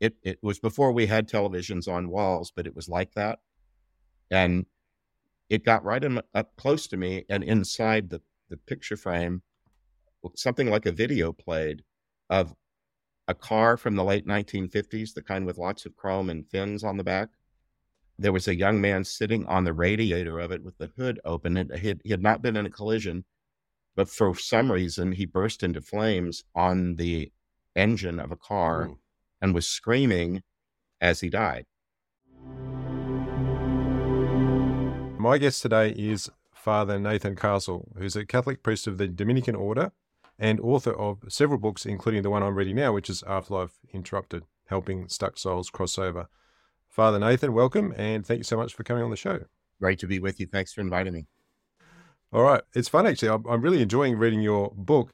it, 0.00 0.16
it 0.22 0.38
was 0.42 0.58
before 0.58 0.92
we 0.92 1.06
had 1.06 1.28
televisions 1.28 1.88
on 1.88 2.10
walls, 2.10 2.52
but 2.54 2.66
it 2.66 2.76
was 2.76 2.88
like 2.88 3.12
that. 3.14 3.40
And 4.30 4.66
it 5.48 5.64
got 5.64 5.84
right 5.84 6.02
in, 6.02 6.20
up 6.34 6.56
close 6.56 6.86
to 6.88 6.96
me 6.96 7.24
and 7.28 7.42
inside 7.42 8.10
the, 8.10 8.20
the 8.48 8.56
picture 8.56 8.96
frame, 8.96 9.42
something 10.36 10.68
like 10.68 10.86
a 10.86 10.92
video 10.92 11.32
played 11.32 11.82
of 12.30 12.54
a 13.26 13.34
car 13.34 13.76
from 13.76 13.96
the 13.96 14.04
late 14.04 14.26
1950s, 14.26 15.14
the 15.14 15.22
kind 15.22 15.46
with 15.46 15.58
lots 15.58 15.84
of 15.86 15.96
chrome 15.96 16.30
and 16.30 16.48
fins 16.48 16.84
on 16.84 16.96
the 16.96 17.04
back. 17.04 17.28
There 18.18 18.32
was 18.32 18.48
a 18.48 18.56
young 18.56 18.80
man 18.80 19.04
sitting 19.04 19.46
on 19.46 19.64
the 19.64 19.72
radiator 19.72 20.38
of 20.38 20.50
it 20.50 20.62
with 20.62 20.78
the 20.78 20.90
hood 20.96 21.20
open. 21.24 21.56
It, 21.56 21.78
he, 21.78 21.88
had, 21.88 22.00
he 22.04 22.10
had 22.10 22.22
not 22.22 22.42
been 22.42 22.56
in 22.56 22.66
a 22.66 22.70
collision, 22.70 23.24
but 23.96 24.08
for 24.08 24.34
some 24.34 24.72
reason, 24.72 25.12
he 25.12 25.24
burst 25.24 25.62
into 25.62 25.80
flames 25.80 26.44
on 26.54 26.96
the 26.96 27.30
engine 27.76 28.18
of 28.18 28.32
a 28.32 28.36
car 28.36 28.88
Ooh. 28.88 28.98
And 29.40 29.54
was 29.54 29.66
screaming 29.66 30.42
as 31.00 31.20
he 31.20 31.30
died. 31.30 31.66
My 35.18 35.38
guest 35.38 35.62
today 35.62 35.90
is 35.90 36.30
Father 36.54 36.98
Nathan 36.98 37.36
Castle, 37.36 37.88
who's 37.96 38.16
a 38.16 38.26
Catholic 38.26 38.62
priest 38.62 38.86
of 38.86 38.98
the 38.98 39.08
Dominican 39.08 39.54
Order 39.54 39.92
and 40.38 40.60
author 40.60 40.92
of 40.92 41.24
several 41.28 41.58
books, 41.58 41.84
including 41.84 42.22
the 42.22 42.30
one 42.30 42.42
I'm 42.42 42.54
reading 42.54 42.76
now, 42.76 42.92
which 42.92 43.10
is 43.10 43.24
Afterlife 43.24 43.78
Interrupted 43.92 44.44
Helping 44.66 45.08
Stuck 45.08 45.38
Souls 45.38 45.70
Cross 45.70 45.98
Over. 45.98 46.28
Father 46.88 47.18
Nathan, 47.18 47.52
welcome, 47.52 47.92
and 47.96 48.24
thank 48.24 48.38
you 48.38 48.44
so 48.44 48.56
much 48.56 48.74
for 48.74 48.84
coming 48.84 49.02
on 49.02 49.10
the 49.10 49.16
show. 49.16 49.40
Great 49.80 49.98
to 50.00 50.06
be 50.06 50.18
with 50.18 50.40
you. 50.40 50.46
Thanks 50.46 50.72
for 50.72 50.80
inviting 50.80 51.12
me. 51.12 51.26
All 52.32 52.42
right. 52.42 52.62
It's 52.74 52.88
fun, 52.88 53.06
actually. 53.06 53.30
I'm 53.30 53.62
really 53.62 53.82
enjoying 53.82 54.18
reading 54.18 54.40
your 54.40 54.72
book. 54.76 55.12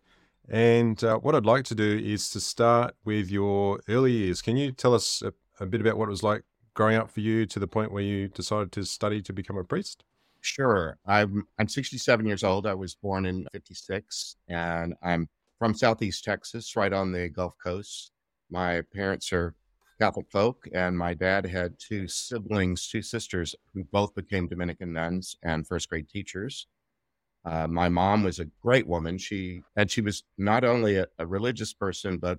And 0.49 1.03
uh, 1.03 1.19
what 1.19 1.35
I'd 1.35 1.47
like 1.47 1.65
to 1.67 1.75
do 1.75 1.99
is 1.99 2.31
to 2.31 2.41
start 2.41 2.95
with 3.05 3.31
your 3.31 3.81
early 3.89 4.13
years. 4.13 4.43
Can 4.43 4.57
you 4.57 4.73
tell 4.73 4.95
us 4.95 5.23
a, 5.23 5.33
a 5.61 5.67
bit 5.67 5.81
about 5.81 5.97
what 5.97 6.09
it 6.09 6.11
was 6.11 6.23
like 6.23 6.43
growing 6.75 6.97
up 6.97 7.11
for 7.11 7.21
you 7.21 7.47
to 7.47 7.59
the 7.59 7.67
point 7.67 7.93
where 7.93 8.03
you 8.03 8.29
decided 8.29 8.73
to 8.73 8.85
study 8.85 9.23
to 9.23 9.33
become 9.33 9.57
a 9.57 9.65
priest? 9.65 10.05
Sure. 10.41 10.99
I'm 11.07 11.47
I'm 11.59 11.69
67 11.69 12.27
years 12.27 12.45
old. 12.45 12.67
I 12.67 12.75
was 12.75 12.95
born 12.95 13.25
in 13.25 13.47
56 13.53 14.37
and 14.49 14.95
I'm 15.03 15.29
from 15.59 15.75
Southeast 15.75 16.23
Texas, 16.25 16.77
right 16.77 16.93
on 16.93 17.13
the 17.13 17.31
Gulf 17.31 17.55
Coast. 17.63 18.13
My 18.51 18.83
parents 18.93 19.33
are 19.33 19.55
Catholic 19.99 20.31
folk 20.31 20.69
and 20.75 20.99
my 20.99 21.15
dad 21.15 21.47
had 21.47 21.79
two 21.79 22.07
siblings, 22.09 22.89
two 22.89 23.01
sisters 23.01 23.55
who 23.73 23.85
both 23.85 24.15
became 24.15 24.47
Dominican 24.47 24.93
nuns 24.93 25.37
and 25.43 25.67
first 25.67 25.89
grade 25.89 26.11
teachers. 26.11 26.67
Uh, 27.45 27.67
my 27.67 27.89
mom 27.89 28.23
was 28.23 28.39
a 28.39 28.47
great 28.63 28.87
woman. 28.87 29.19
She 29.19 29.63
and 29.77 29.91
she 29.91 30.01
was 30.01 30.25
not 30.39 30.65
only 30.65 30.97
a, 30.97 31.07
a 31.19 31.27
religious 31.27 31.73
person, 31.73 32.19
but 32.19 32.39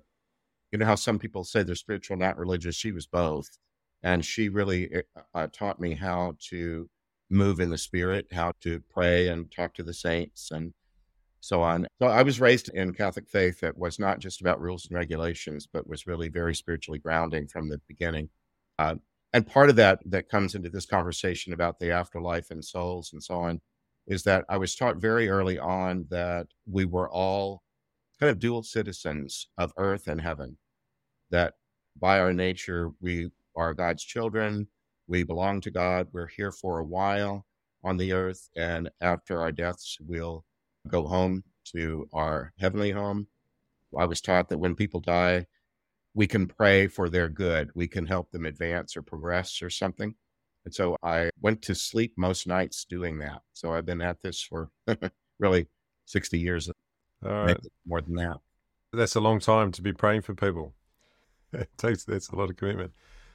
you 0.72 0.78
know 0.78 0.86
how 0.86 0.96
some 0.96 1.18
people 1.18 1.44
say 1.44 1.62
they're 1.62 1.74
spiritual, 1.76 2.16
not 2.16 2.38
religious. 2.38 2.74
She 2.74 2.92
was 2.92 3.06
both, 3.06 3.48
and 4.02 4.24
she 4.24 4.48
really 4.48 4.92
eh, 4.92 5.02
uh, 5.34 5.46
taught 5.52 5.80
me 5.80 5.94
how 5.94 6.34
to 6.50 6.88
move 7.30 7.60
in 7.60 7.70
the 7.70 7.78
spirit, 7.78 8.26
how 8.32 8.52
to 8.62 8.80
pray 8.90 9.28
and 9.28 9.50
talk 9.50 9.74
to 9.74 9.82
the 9.82 9.94
saints 9.94 10.50
and 10.50 10.72
so 11.40 11.62
on. 11.62 11.86
So 12.00 12.08
I 12.08 12.22
was 12.22 12.40
raised 12.40 12.68
in 12.70 12.92
Catholic 12.92 13.28
faith 13.28 13.60
that 13.60 13.78
was 13.78 13.98
not 13.98 14.18
just 14.18 14.40
about 14.40 14.60
rules 14.60 14.86
and 14.86 14.96
regulations, 14.96 15.68
but 15.72 15.88
was 15.88 16.06
really 16.06 16.28
very 16.28 16.54
spiritually 16.54 16.98
grounding 16.98 17.46
from 17.46 17.68
the 17.68 17.80
beginning. 17.88 18.28
Uh, 18.78 18.96
and 19.32 19.46
part 19.46 19.70
of 19.70 19.76
that 19.76 20.00
that 20.06 20.28
comes 20.28 20.54
into 20.54 20.70
this 20.70 20.86
conversation 20.86 21.52
about 21.52 21.78
the 21.78 21.92
afterlife 21.92 22.50
and 22.50 22.64
souls 22.64 23.12
and 23.12 23.22
so 23.22 23.36
on 23.36 23.60
is 24.06 24.22
that 24.24 24.44
I 24.48 24.56
was 24.56 24.74
taught 24.74 24.96
very 24.96 25.28
early 25.28 25.58
on 25.58 26.06
that 26.10 26.46
we 26.66 26.84
were 26.84 27.10
all 27.10 27.62
kind 28.20 28.30
of 28.30 28.38
dual 28.38 28.62
citizens 28.62 29.48
of 29.58 29.72
earth 29.76 30.06
and 30.06 30.20
heaven, 30.20 30.58
that 31.30 31.54
by 31.98 32.20
our 32.20 32.32
nature 32.32 32.90
we 33.00 33.30
are 33.56 33.74
God's 33.74 34.04
children 34.04 34.68
we 35.08 35.22
belong 35.22 35.60
to 35.62 35.70
God. 35.70 36.08
We're 36.12 36.26
here 36.26 36.52
for 36.52 36.78
a 36.78 36.84
while 36.84 37.46
on 37.84 37.96
the 37.96 38.12
earth, 38.12 38.48
and 38.56 38.90
after 39.00 39.40
our 39.40 39.52
deaths, 39.52 39.98
we'll 40.00 40.44
go 40.88 41.06
home 41.06 41.44
to 41.72 42.08
our 42.12 42.52
heavenly 42.58 42.90
home. 42.90 43.28
I 43.96 44.04
was 44.04 44.20
taught 44.20 44.48
that 44.48 44.58
when 44.58 44.74
people 44.74 45.00
die, 45.00 45.46
we 46.14 46.26
can 46.26 46.46
pray 46.46 46.88
for 46.88 47.08
their 47.08 47.28
good. 47.28 47.70
We 47.74 47.86
can 47.88 48.06
help 48.06 48.30
them 48.30 48.46
advance 48.46 48.96
or 48.96 49.02
progress 49.02 49.62
or 49.62 49.70
something. 49.70 50.14
And 50.66 50.74
so 50.74 50.96
I 51.00 51.30
went 51.40 51.62
to 51.62 51.76
sleep 51.76 52.14
most 52.16 52.48
nights 52.48 52.84
doing 52.84 53.20
that. 53.20 53.40
So 53.52 53.72
I've 53.72 53.86
been 53.86 54.02
at 54.02 54.20
this 54.20 54.42
for 54.42 54.68
really 55.38 55.68
60 56.06 56.40
years, 56.40 56.68
more 57.86 58.00
than 58.00 58.16
that. 58.16 58.38
That's 58.92 59.14
a 59.14 59.20
long 59.20 59.38
time 59.38 59.70
to 59.72 59.80
be 59.80 59.92
praying 59.92 60.22
for 60.22 60.34
people. 60.34 60.74
it 61.52 61.70
takes 61.78 62.04
that's 62.04 62.30
a 62.30 62.36
lot 62.36 62.50
of 62.50 62.56
commitment. 62.56 62.92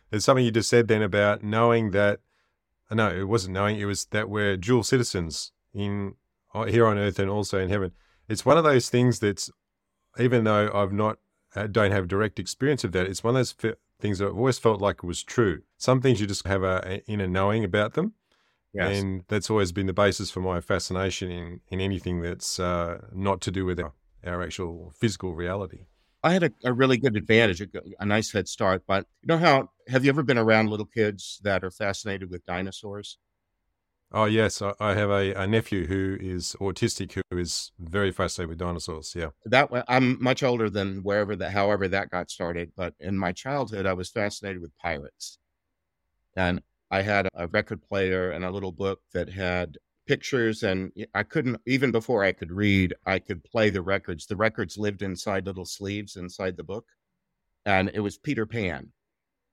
There's 0.09 0.25
something 0.25 0.43
you 0.43 0.51
just 0.51 0.69
said 0.69 0.89
then 0.89 1.01
about 1.01 1.41
knowing 1.41 1.91
that. 1.91 2.19
Uh, 2.89 2.95
no, 2.95 3.07
it 3.09 3.29
wasn't 3.29 3.53
knowing. 3.53 3.79
It 3.79 3.85
was 3.85 4.05
that 4.07 4.29
we're 4.29 4.57
dual 4.57 4.83
citizens 4.83 5.53
in 5.73 6.15
uh, 6.53 6.65
here 6.65 6.85
on 6.85 6.97
earth 6.97 7.17
and 7.17 7.29
also 7.29 7.59
in 7.59 7.69
heaven. 7.69 7.93
It's 8.27 8.45
one 8.45 8.57
of 8.57 8.65
those 8.65 8.89
things 8.89 9.19
that's, 9.19 9.49
even 10.19 10.43
though 10.43 10.69
I've 10.73 10.91
not 10.91 11.19
uh, 11.55 11.67
don't 11.67 11.91
have 11.91 12.09
direct 12.09 12.39
experience 12.39 12.83
of 12.83 12.91
that, 12.91 13.07
it's 13.07 13.23
one 13.23 13.37
of 13.37 13.39
those 13.39 13.75
things 14.01 14.19
that 14.19 14.27
I've 14.27 14.37
always 14.37 14.59
felt 14.59 14.81
like 14.81 15.03
was 15.03 15.23
true. 15.23 15.61
Some 15.77 16.01
things 16.01 16.19
you 16.19 16.27
just 16.27 16.47
have 16.47 16.63
a, 16.63 16.81
a 16.85 17.11
inner 17.11 17.27
knowing 17.27 17.63
about 17.63 17.93
them. 17.93 18.13
Yes. 18.73 19.01
And 19.01 19.23
that's 19.27 19.49
always 19.49 19.71
been 19.71 19.87
the 19.87 19.93
basis 19.93 20.31
for 20.31 20.39
my 20.39 20.61
fascination 20.61 21.29
in, 21.29 21.59
in 21.67 21.81
anything 21.81 22.21
that's 22.21 22.59
uh, 22.59 22.99
not 23.13 23.41
to 23.41 23.51
do 23.51 23.65
with 23.65 23.79
our, 23.79 23.93
our 24.25 24.41
actual 24.41 24.93
physical 24.97 25.35
reality. 25.35 25.85
I 26.23 26.33
had 26.33 26.43
a, 26.43 26.51
a 26.63 26.73
really 26.73 26.97
good 26.97 27.17
advantage, 27.17 27.61
a, 27.61 27.67
a, 27.99 28.05
nice 28.05 28.31
head 28.31 28.47
start. 28.47 28.83
But 28.87 29.07
you 29.23 29.27
know 29.27 29.37
how 29.37 29.71
have 29.87 30.05
you 30.05 30.09
ever 30.09 30.23
been 30.23 30.37
around 30.37 30.69
little 30.69 30.85
kids 30.85 31.39
that 31.43 31.63
are 31.63 31.71
fascinated 31.71 32.29
with 32.29 32.45
dinosaurs? 32.45 33.17
Oh 34.13 34.25
yes, 34.25 34.61
I, 34.61 34.93
have 34.93 35.09
a, 35.09 35.33
a, 35.33 35.47
nephew 35.47 35.87
who 35.87 36.17
is 36.19 36.55
autistic 36.59 37.13
who 37.13 37.37
is 37.37 37.71
very 37.79 38.11
fascinated 38.11 38.49
with 38.49 38.57
dinosaurs. 38.57 39.13
Yeah, 39.15 39.29
that 39.45 39.69
I'm 39.87 40.21
much 40.21 40.43
older 40.43 40.69
than 40.69 41.01
wherever 41.03 41.35
that, 41.37 41.51
however 41.51 41.87
that 41.87 42.09
got 42.09 42.29
started. 42.29 42.71
But 42.75 42.93
in 42.99 43.17
my 43.17 43.31
childhood, 43.31 43.85
I 43.85 43.93
was 43.93 44.09
fascinated 44.09 44.61
with 44.61 44.77
pirates, 44.77 45.39
and 46.35 46.61
I 46.89 47.03
had 47.03 47.29
a 47.33 47.47
record 47.47 47.81
player 47.81 48.31
and 48.31 48.43
a 48.43 48.51
little 48.51 48.73
book 48.73 48.99
that 49.13 49.29
had 49.29 49.77
pictures 50.07 50.63
and 50.63 50.91
I 51.13 51.23
couldn't 51.23 51.61
even 51.65 51.91
before 51.91 52.23
I 52.23 52.33
could 52.33 52.51
read, 52.51 52.93
I 53.05 53.19
could 53.19 53.43
play 53.45 53.69
the 53.69 53.81
records. 53.81 54.25
The 54.25 54.35
records 54.35 54.77
lived 54.77 55.01
inside 55.01 55.45
little 55.45 55.65
sleeves 55.65 56.17
inside 56.17 56.57
the 56.57 56.65
book. 56.65 56.85
And 57.65 57.89
it 57.93 58.01
was 58.01 58.17
Peter 58.17 58.45
Pan. 58.45 58.91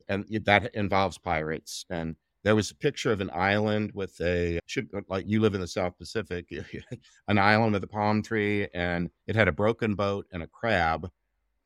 And 0.09 0.25
that 0.45 0.75
involves 0.75 1.17
pirates. 1.17 1.85
And 1.91 2.17
there 2.45 2.55
was 2.55 2.71
a 2.71 2.77
picture 2.77 3.13
of 3.13 3.21
an 3.21 3.31
island 3.33 3.91
with 3.95 4.19
a 4.21 4.59
should 4.67 4.89
uh, 4.95 5.01
like 5.09 5.25
you 5.27 5.41
live 5.41 5.55
in 5.55 5.61
the 5.61 5.67
South 5.67 5.99
Pacific, 5.99 6.49
an 7.29 7.39
island 7.39 7.73
with 7.73 7.85
a 7.85 7.89
palm 7.89 8.23
tree, 8.23 8.69
and 8.75 9.11
it 9.27 9.37
had 9.37 9.49
a 9.49 9.53
broken 9.53 9.95
boat 9.95 10.27
and 10.33 10.43
a 10.43 10.47
crab 10.47 11.09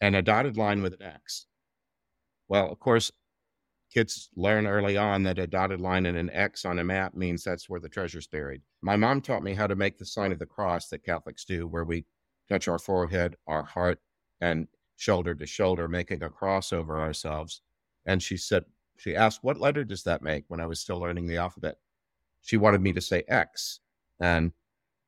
and 0.00 0.16
a 0.16 0.22
dotted 0.22 0.56
line 0.56 0.82
with 0.82 0.94
an 0.94 1.02
X. 1.02 1.46
Well, 2.48 2.70
of 2.70 2.78
course, 2.80 3.12
kids 3.92 4.30
learn 4.34 4.66
early 4.66 4.96
on 4.96 5.22
that 5.24 5.38
a 5.38 5.46
dotted 5.46 5.80
line 5.80 6.06
and 6.06 6.16
an 6.16 6.30
X 6.30 6.64
on 6.64 6.78
a 6.78 6.84
map 6.84 7.14
means 7.14 7.44
that's 7.44 7.68
where 7.68 7.80
the 7.80 7.88
treasure's 7.88 8.26
buried. 8.26 8.62
My 8.80 8.96
mom 8.96 9.20
taught 9.20 9.42
me 9.42 9.54
how 9.54 9.66
to 9.66 9.76
make 9.76 9.98
the 9.98 10.06
sign 10.06 10.32
of 10.32 10.38
the 10.38 10.46
cross 10.46 10.88
that 10.88 11.04
Catholics 11.04 11.44
do, 11.44 11.66
where 11.66 11.84
we 11.84 12.06
touch 12.48 12.68
our 12.68 12.78
forehead, 12.78 13.36
our 13.46 13.62
heart, 13.62 13.98
and 14.40 14.66
shoulder 14.96 15.34
to 15.34 15.46
shoulder, 15.46 15.88
making 15.88 16.22
a 16.22 16.30
cross 16.30 16.72
over 16.72 16.98
ourselves. 16.98 17.60
And 18.06 18.22
she 18.22 18.36
said, 18.36 18.64
she 19.02 19.16
asked, 19.16 19.42
What 19.42 19.58
letter 19.58 19.82
does 19.82 20.04
that 20.04 20.22
make 20.22 20.44
when 20.46 20.60
I 20.60 20.66
was 20.66 20.78
still 20.78 21.00
learning 21.00 21.26
the 21.26 21.38
alphabet? 21.38 21.78
She 22.40 22.56
wanted 22.56 22.80
me 22.80 22.92
to 22.92 23.00
say 23.00 23.24
X. 23.26 23.80
And 24.20 24.52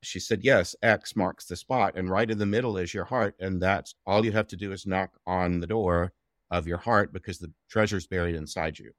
she 0.03 0.19
said, 0.19 0.43
Yes, 0.43 0.75
X 0.83 1.15
marks 1.15 1.45
the 1.45 1.55
spot. 1.55 1.93
And 1.95 2.09
right 2.09 2.29
in 2.29 2.37
the 2.37 2.45
middle 2.45 2.75
is 2.77 2.93
your 2.93 3.05
heart. 3.05 3.35
And 3.39 3.61
that's 3.61 3.95
all 4.05 4.25
you 4.25 4.33
have 4.33 4.47
to 4.47 4.57
do 4.57 4.73
is 4.73 4.85
knock 4.85 5.11
on 5.25 5.61
the 5.61 5.67
door 5.67 6.11
of 6.51 6.67
your 6.67 6.77
heart 6.77 7.13
because 7.13 7.39
the 7.39 7.53
treasure's 7.69 8.05
buried 8.05 8.35
inside 8.35 8.77
you. 8.77 8.91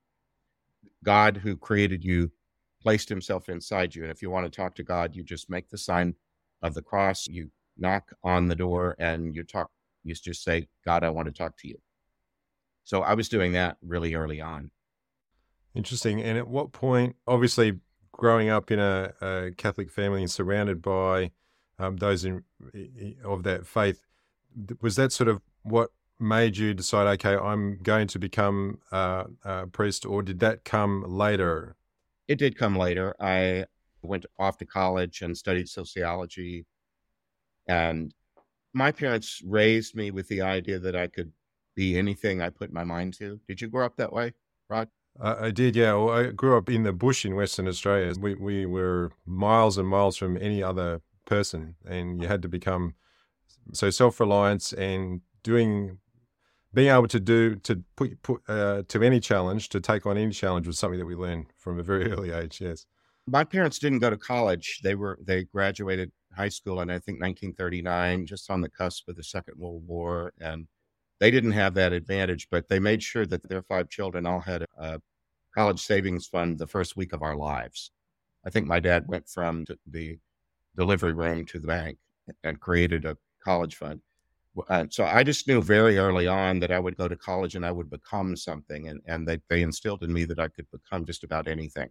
God, 1.04 1.36
who 1.36 1.58
created 1.58 2.02
you, 2.02 2.32
placed 2.80 3.10
himself 3.10 3.50
inside 3.50 3.94
you. 3.94 4.02
And 4.02 4.10
if 4.10 4.22
you 4.22 4.30
want 4.30 4.50
to 4.50 4.56
talk 4.56 4.74
to 4.76 4.82
God, 4.82 5.14
you 5.14 5.22
just 5.22 5.50
make 5.50 5.68
the 5.68 5.76
sign 5.76 6.14
of 6.62 6.72
the 6.72 6.80
cross, 6.80 7.26
you 7.26 7.50
knock 7.76 8.14
on 8.24 8.48
the 8.48 8.56
door, 8.56 8.96
and 8.98 9.34
you 9.34 9.42
talk, 9.42 9.70
you 10.04 10.14
just 10.14 10.42
say, 10.42 10.68
God, 10.86 11.04
I 11.04 11.10
want 11.10 11.26
to 11.26 11.32
talk 11.32 11.58
to 11.58 11.68
you. 11.68 11.76
So 12.84 13.02
I 13.02 13.12
was 13.12 13.28
doing 13.28 13.52
that 13.52 13.76
really 13.82 14.14
early 14.14 14.40
on. 14.40 14.70
Interesting. 15.76 16.22
And 16.22 16.38
at 16.38 16.48
what 16.48 16.72
point, 16.72 17.16
obviously, 17.26 17.80
growing 18.10 18.48
up 18.48 18.70
in 18.70 18.78
a, 18.78 19.12
a 19.20 19.50
Catholic 19.58 19.90
family 19.90 20.22
and 20.22 20.30
surrounded 20.30 20.80
by 20.80 21.32
um, 21.78 21.98
those 21.98 22.24
in, 22.24 22.42
of 23.22 23.42
that 23.42 23.66
faith, 23.66 24.02
was 24.80 24.96
that 24.96 25.12
sort 25.12 25.28
of 25.28 25.42
what 25.64 25.90
made 26.18 26.56
you 26.56 26.72
decide, 26.72 27.06
okay, 27.06 27.36
I'm 27.36 27.78
going 27.82 28.06
to 28.08 28.18
become 28.18 28.78
uh, 28.90 29.24
a 29.44 29.66
priest, 29.66 30.06
or 30.06 30.22
did 30.22 30.40
that 30.40 30.64
come 30.64 31.04
later? 31.06 31.76
It 32.26 32.38
did 32.38 32.56
come 32.56 32.74
later. 32.74 33.14
I 33.20 33.66
went 34.00 34.24
off 34.38 34.56
to 34.58 34.64
college 34.64 35.20
and 35.20 35.36
studied 35.36 35.68
sociology. 35.68 36.64
And 37.68 38.14
my 38.72 38.92
parents 38.92 39.42
raised 39.44 39.94
me 39.94 40.10
with 40.10 40.26
the 40.28 40.40
idea 40.40 40.78
that 40.78 40.96
I 40.96 41.08
could 41.08 41.32
be 41.74 41.98
anything 41.98 42.40
I 42.40 42.48
put 42.48 42.72
my 42.72 42.84
mind 42.84 43.12
to. 43.18 43.38
Did 43.46 43.60
you 43.60 43.68
grow 43.68 43.84
up 43.84 43.96
that 43.96 44.12
way, 44.12 44.32
Rod? 44.70 44.88
I 45.20 45.50
did, 45.50 45.76
yeah. 45.76 45.94
Well, 45.94 46.10
I 46.10 46.26
grew 46.30 46.56
up 46.56 46.68
in 46.68 46.82
the 46.82 46.92
bush 46.92 47.24
in 47.24 47.34
Western 47.34 47.68
Australia. 47.68 48.12
We 48.18 48.34
we 48.34 48.66
were 48.66 49.12
miles 49.24 49.78
and 49.78 49.88
miles 49.88 50.16
from 50.16 50.36
any 50.36 50.62
other 50.62 51.00
person, 51.24 51.76
and 51.86 52.20
you 52.20 52.28
had 52.28 52.42
to 52.42 52.48
become 52.48 52.94
so 53.72 53.90
self 53.90 54.20
reliance 54.20 54.72
and 54.72 55.22
doing 55.42 55.98
being 56.74 56.88
able 56.88 57.08
to 57.08 57.20
do 57.20 57.56
to 57.56 57.82
put 57.96 58.22
put 58.22 58.42
uh, 58.48 58.82
to 58.88 59.02
any 59.02 59.20
challenge 59.20 59.70
to 59.70 59.80
take 59.80 60.06
on 60.06 60.18
any 60.18 60.32
challenge 60.32 60.66
was 60.66 60.78
something 60.78 60.98
that 60.98 61.06
we 61.06 61.14
learned 61.14 61.46
from 61.56 61.78
a 61.78 61.82
very 61.82 62.10
early 62.12 62.30
age. 62.30 62.60
Yes, 62.60 62.86
my 63.26 63.44
parents 63.44 63.78
didn't 63.78 64.00
go 64.00 64.10
to 64.10 64.18
college. 64.18 64.80
They 64.82 64.94
were 64.94 65.18
they 65.22 65.44
graduated 65.44 66.12
high 66.36 66.50
school 66.50 66.80
in 66.80 66.90
I 66.90 66.98
think 66.98 67.20
1939, 67.20 68.26
just 68.26 68.50
on 68.50 68.60
the 68.60 68.68
cusp 68.68 69.08
of 69.08 69.16
the 69.16 69.24
Second 69.24 69.54
World 69.58 69.82
War, 69.86 70.32
and 70.40 70.66
they 71.20 71.30
didn't 71.30 71.52
have 71.52 71.74
that 71.74 71.92
advantage. 71.92 72.48
But 72.50 72.68
they 72.68 72.78
made 72.78 73.02
sure 73.02 73.26
that 73.26 73.48
their 73.48 73.62
five 73.62 73.88
children 73.88 74.26
all 74.26 74.40
had 74.40 74.64
a 74.78 75.00
college 75.54 75.80
savings 75.80 76.26
fund 76.26 76.58
the 76.58 76.66
first 76.66 76.96
week 76.96 77.12
of 77.12 77.22
our 77.22 77.36
lives. 77.36 77.90
I 78.46 78.50
think 78.50 78.66
my 78.66 78.78
dad 78.78 79.04
went 79.08 79.28
from 79.28 79.64
the 79.90 80.18
delivery 80.76 81.14
room 81.14 81.46
to 81.46 81.58
the 81.58 81.66
bank 81.66 81.98
and 82.44 82.60
created 82.60 83.04
a 83.04 83.16
college 83.42 83.76
fund. 83.76 84.00
And 84.68 84.92
so 84.92 85.04
I 85.04 85.22
just 85.22 85.46
knew 85.48 85.60
very 85.60 85.98
early 85.98 86.26
on 86.26 86.60
that 86.60 86.70
I 86.70 86.78
would 86.78 86.96
go 86.96 87.08
to 87.08 87.16
college 87.16 87.56
and 87.56 87.66
I 87.66 87.72
would 87.72 87.90
become 87.90 88.36
something. 88.36 88.88
And, 88.88 89.00
and 89.06 89.26
they, 89.26 89.40
they 89.48 89.62
instilled 89.62 90.02
in 90.02 90.12
me 90.12 90.24
that 90.24 90.38
I 90.38 90.48
could 90.48 90.66
become 90.70 91.04
just 91.04 91.24
about 91.24 91.48
anything 91.48 91.90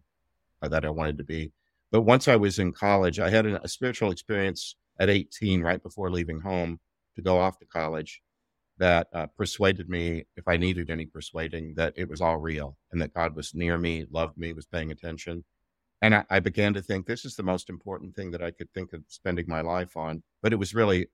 uh, 0.61 0.67
that 0.69 0.85
I 0.85 0.89
wanted 0.89 1.17
to 1.19 1.23
be. 1.23 1.51
But 1.91 2.01
once 2.01 2.27
I 2.27 2.35
was 2.35 2.59
in 2.59 2.71
college, 2.71 3.19
I 3.19 3.29
had 3.29 3.45
a 3.45 3.67
spiritual 3.67 4.11
experience 4.11 4.75
at 4.99 5.09
18, 5.09 5.61
right 5.61 5.81
before 5.81 6.09
leaving 6.09 6.39
home 6.39 6.79
to 7.15 7.21
go 7.21 7.37
off 7.37 7.59
to 7.59 7.65
college, 7.65 8.21
that 8.77 9.07
uh, 9.13 9.27
persuaded 9.37 9.89
me, 9.89 10.25
if 10.35 10.47
I 10.47 10.57
needed 10.57 10.89
any 10.89 11.05
persuading, 11.05 11.75
that 11.75 11.93
it 11.95 12.09
was 12.09 12.21
all 12.21 12.37
real 12.37 12.77
and 12.91 13.01
that 13.01 13.13
God 13.13 13.35
was 13.35 13.53
near 13.53 13.77
me, 13.77 14.05
loved 14.11 14.37
me, 14.37 14.53
was 14.53 14.65
paying 14.65 14.91
attention. 14.91 15.43
And 16.01 16.13
I, 16.13 16.25
I 16.29 16.39
began 16.39 16.73
to 16.73 16.81
think 16.81 17.05
this 17.05 17.25
is 17.25 17.35
the 17.35 17.43
most 17.43 17.69
important 17.69 18.15
thing 18.15 18.31
that 18.31 18.43
I 18.43 18.51
could 18.51 18.71
think 18.73 18.93
of 18.93 19.03
spending 19.07 19.45
my 19.47 19.61
life 19.61 19.95
on. 19.95 20.23
But 20.41 20.53
it 20.53 20.57
was 20.57 20.75
really 20.75 21.07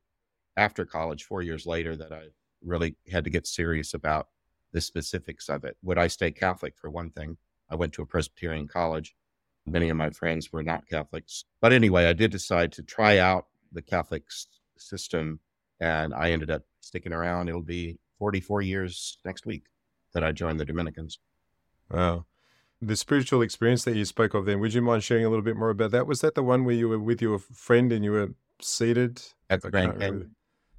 after 0.57 0.85
college, 0.85 1.23
four 1.23 1.41
years 1.41 1.65
later, 1.65 1.95
that 1.95 2.11
I 2.11 2.27
really 2.63 2.95
had 3.11 3.23
to 3.23 3.29
get 3.29 3.47
serious 3.47 3.93
about 3.93 4.27
the 4.73 4.81
specifics 4.81 5.49
of 5.49 5.63
it. 5.63 5.77
Would 5.83 5.97
I 5.97 6.07
stay 6.07 6.31
Catholic 6.31 6.73
for 6.77 6.89
one 6.89 7.11
thing? 7.11 7.37
I 7.69 7.75
went 7.75 7.93
to 7.93 8.01
a 8.01 8.07
Presbyterian 8.07 8.67
college. 8.67 9.15
Many 9.65 9.89
of 9.89 9.97
my 9.97 10.09
friends 10.09 10.51
were 10.51 10.63
not 10.63 10.87
Catholics. 10.87 11.45
But 11.61 11.73
anyway, 11.73 12.05
I 12.05 12.13
did 12.13 12.31
decide 12.31 12.71
to 12.73 12.83
try 12.83 13.17
out 13.17 13.45
the 13.71 13.81
Catholic 13.81 14.23
system 14.77 15.39
and 15.79 16.13
I 16.13 16.31
ended 16.31 16.51
up 16.51 16.63
sticking 16.91 17.13
around. 17.13 17.47
It'll 17.47 17.61
be 17.61 17.97
44 18.19 18.61
years 18.61 19.17
next 19.23 19.45
week 19.45 19.63
that 20.13 20.23
I 20.23 20.33
joined 20.33 20.59
the 20.59 20.65
Dominicans. 20.65 21.19
Wow. 21.89 22.25
The 22.81 22.97
spiritual 22.97 23.41
experience 23.41 23.85
that 23.85 23.95
you 23.95 24.03
spoke 24.03 24.33
of 24.33 24.45
then, 24.45 24.59
would 24.59 24.73
you 24.73 24.81
mind 24.81 25.03
sharing 25.03 25.23
a 25.23 25.29
little 25.29 25.43
bit 25.43 25.55
more 25.55 25.69
about 25.69 25.91
that? 25.91 26.05
Was 26.05 26.19
that 26.21 26.35
the 26.35 26.43
one 26.43 26.65
where 26.65 26.75
you 26.75 26.89
were 26.89 26.99
with 26.99 27.21
your 27.21 27.39
friend 27.39 27.93
and 27.93 28.03
you 28.03 28.11
were 28.11 28.29
seated 28.59 29.21
at 29.49 29.61
the 29.61 29.71
Grand 29.71 29.99
Canyon? 29.99 30.35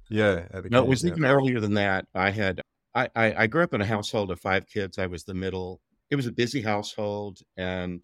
Yeah. 0.09 0.45
no, 0.53 0.61
Canyon, 0.61 0.73
it 0.83 0.87
was 0.87 1.03
yeah. 1.03 1.11
even 1.11 1.25
earlier 1.25 1.59
than 1.59 1.73
that. 1.73 2.05
I 2.13 2.29
had, 2.29 2.61
I, 2.93 3.09
I, 3.15 3.33
I 3.43 3.47
grew 3.47 3.63
up 3.63 3.73
in 3.73 3.81
a 3.81 3.85
household 3.85 4.29
of 4.29 4.39
five 4.39 4.67
kids. 4.67 4.99
I 4.99 5.07
was 5.07 5.23
the 5.23 5.33
middle. 5.33 5.81
It 6.11 6.15
was 6.15 6.27
a 6.27 6.31
busy 6.31 6.61
household. 6.61 7.39
And 7.57 8.03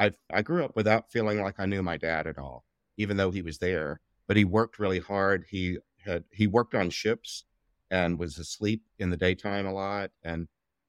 I, 0.00 0.12
I 0.32 0.42
grew 0.42 0.64
up 0.64 0.74
without 0.74 1.12
feeling 1.12 1.40
like 1.40 1.60
I 1.60 1.66
knew 1.66 1.82
my 1.82 1.98
dad 1.98 2.26
at 2.26 2.38
all, 2.38 2.64
even 2.96 3.16
though 3.16 3.30
he 3.30 3.42
was 3.42 3.58
there. 3.58 4.00
But 4.26 4.36
he 4.36 4.44
worked 4.44 4.80
really 4.80 4.98
hard. 4.98 5.44
He 5.48 5.78
had, 6.06 6.24
he 6.30 6.46
worked 6.46 6.74
on 6.74 6.90
ships 6.90 7.44
and 7.90 8.18
was 8.18 8.38
asleep 8.38 8.82
in 8.98 9.10
the 9.10 9.16
daytime 9.16 9.66
a 9.66 9.72
lot. 9.72 10.10
And 10.22 10.48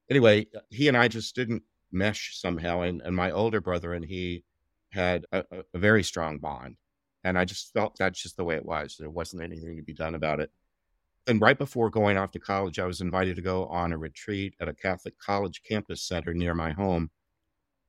anyway, 0.09 0.47
uh, 0.55 0.59
he 0.69 0.87
and 0.87 0.97
I 0.97 1.07
just 1.07 1.35
didn't 1.35 1.63
mesh 1.91 2.37
somehow. 2.39 2.81
And, 2.81 3.01
and 3.01 3.15
my 3.15 3.31
older 3.31 3.61
brother 3.61 3.93
and 3.93 4.05
he 4.05 4.43
had 4.91 5.25
a, 5.31 5.43
a 5.73 5.77
very 5.77 6.03
strong 6.03 6.37
bond. 6.37 6.77
And 7.23 7.37
I 7.37 7.45
just 7.45 7.73
felt 7.73 7.97
that's 7.97 8.21
just 8.21 8.37
the 8.37 8.43
way 8.43 8.55
it 8.55 8.65
was. 8.65 8.95
There 8.97 9.09
wasn't 9.09 9.43
anything 9.43 9.75
to 9.75 9.83
be 9.83 9.93
done 9.93 10.15
about 10.15 10.39
it. 10.39 10.51
And 11.27 11.41
right 11.41 11.57
before 11.57 11.89
going 11.89 12.17
off 12.17 12.31
to 12.31 12.39
college, 12.39 12.79
I 12.79 12.85
was 12.85 13.01
invited 13.01 13.35
to 13.35 13.41
go 13.41 13.65
on 13.65 13.91
a 13.91 13.97
retreat 13.97 14.55
at 14.61 14.69
a 14.69 14.73
Catholic 14.73 15.19
college 15.19 15.61
campus 15.61 16.01
center 16.01 16.33
near 16.33 16.53
my 16.53 16.71
home. 16.71 17.09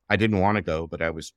I 0.09 0.17
didn't 0.17 0.39
want 0.39 0.57
to 0.57 0.61
go, 0.61 0.87
but 0.87 1.01
I 1.01 1.09
was 1.09 1.31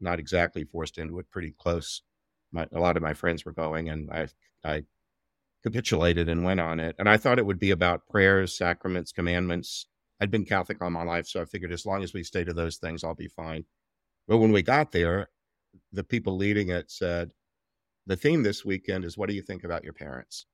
not 0.00 0.18
exactly 0.18 0.64
forced 0.64 0.98
into 0.98 1.18
it, 1.20 1.30
pretty 1.30 1.54
close. 1.56 2.02
My, 2.50 2.66
a 2.72 2.80
lot 2.80 2.96
of 2.96 3.02
my 3.04 3.14
friends 3.14 3.44
were 3.44 3.52
going, 3.52 3.88
and 3.88 4.10
I, 4.10 4.26
I 4.64 4.84
capitulated 5.64 6.28
and 6.28 6.44
went 6.44 6.60
on 6.60 6.78
it. 6.78 6.94
And 6.98 7.08
I 7.08 7.16
thought 7.16 7.38
it 7.38 7.46
would 7.46 7.58
be 7.58 7.70
about 7.70 8.06
prayers, 8.06 8.56
sacraments, 8.56 9.12
commandments. 9.12 9.86
I'd 10.20 10.30
been 10.30 10.44
Catholic 10.44 10.80
all 10.80 10.90
my 10.90 11.02
life, 11.02 11.26
so 11.26 11.40
I 11.40 11.46
figured 11.46 11.72
as 11.72 11.86
long 11.86 12.02
as 12.02 12.12
we 12.12 12.22
stay 12.22 12.44
to 12.44 12.52
those 12.52 12.76
things, 12.76 13.02
I'll 13.02 13.14
be 13.14 13.28
fine. 13.28 13.64
But 14.28 14.38
when 14.38 14.52
we 14.52 14.62
got 14.62 14.92
there, 14.92 15.28
the 15.90 16.04
people 16.04 16.36
leading 16.36 16.68
it 16.68 16.90
said, 16.90 17.32
The 18.06 18.16
theme 18.16 18.42
this 18.42 18.64
weekend 18.64 19.04
is 19.04 19.16
what 19.16 19.28
do 19.28 19.34
you 19.34 19.42
think 19.42 19.64
about 19.64 19.84
your 19.84 19.94
parents? 19.94 20.46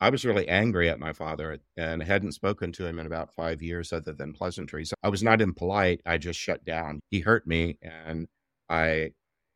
I 0.00 0.10
was 0.10 0.24
really 0.24 0.46
angry 0.48 0.88
at 0.88 1.00
my 1.00 1.12
father 1.12 1.58
and 1.76 2.02
hadn't 2.02 2.32
spoken 2.32 2.70
to 2.72 2.86
him 2.86 2.98
in 2.98 3.06
about 3.06 3.34
five 3.34 3.62
years 3.62 3.92
other 3.92 4.12
than 4.12 4.32
pleasantries. 4.32 4.92
I 5.02 5.08
was 5.08 5.22
not 5.22 5.40
impolite. 5.40 6.00
I 6.06 6.18
just 6.18 6.38
shut 6.38 6.64
down. 6.64 7.00
He 7.10 7.20
hurt 7.20 7.48
me 7.48 7.78
and 7.82 8.28
I 8.68 9.10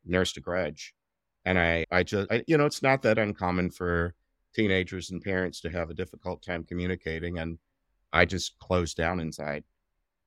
nursed 0.05 0.35
a 0.35 0.41
grudge. 0.41 0.93
And 1.45 1.57
I, 1.57 1.85
I 1.91 2.03
just, 2.03 2.29
I, 2.29 2.43
you 2.47 2.57
know, 2.57 2.65
it's 2.65 2.81
not 2.81 3.03
that 3.03 3.17
uncommon 3.17 3.71
for 3.71 4.15
teenagers 4.53 5.11
and 5.11 5.21
parents 5.21 5.59
to 5.61 5.69
have 5.69 5.89
a 5.89 5.95
difficult 5.95 6.43
time 6.43 6.63
communicating. 6.63 7.39
And 7.39 7.57
I 8.11 8.25
just 8.25 8.57
closed 8.59 8.97
down 8.97 9.19
inside. 9.19 9.63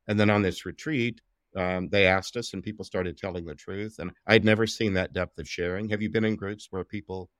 And 0.09 0.19
then 0.19 0.31
on 0.31 0.43
this 0.43 0.67
retreat, 0.67 1.21
um, 1.57 1.89
they 1.89 2.07
asked 2.07 2.37
us, 2.37 2.53
and 2.53 2.63
people 2.63 2.85
started 2.85 3.17
telling 3.17 3.47
the 3.47 3.55
truth. 3.55 3.97
And 3.99 4.11
I'd 4.27 4.45
never 4.45 4.67
seen 4.67 4.93
that 4.95 5.13
depth 5.13 5.39
of 5.39 5.49
sharing. 5.49 5.89
Have 5.89 6.03
you 6.03 6.11
been 6.11 6.25
in 6.25 6.37
groups 6.37 6.69
where 6.71 6.85
people 6.85 7.31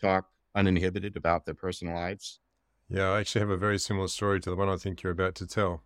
talk 0.00 0.26
uninhibited 0.54 1.16
about 1.16 1.44
their 1.44 1.54
personal 1.54 1.94
lives? 1.94 2.40
Yeah, 2.88 3.10
I 3.10 3.20
actually 3.20 3.40
have 3.40 3.50
a 3.50 3.56
very 3.56 3.78
similar 3.78 4.08
story 4.08 4.40
to 4.40 4.50
the 4.50 4.56
one 4.56 4.68
I 4.68 4.76
think 4.76 5.02
you're 5.02 5.12
about 5.12 5.34
to 5.36 5.46
tell. 5.46 5.84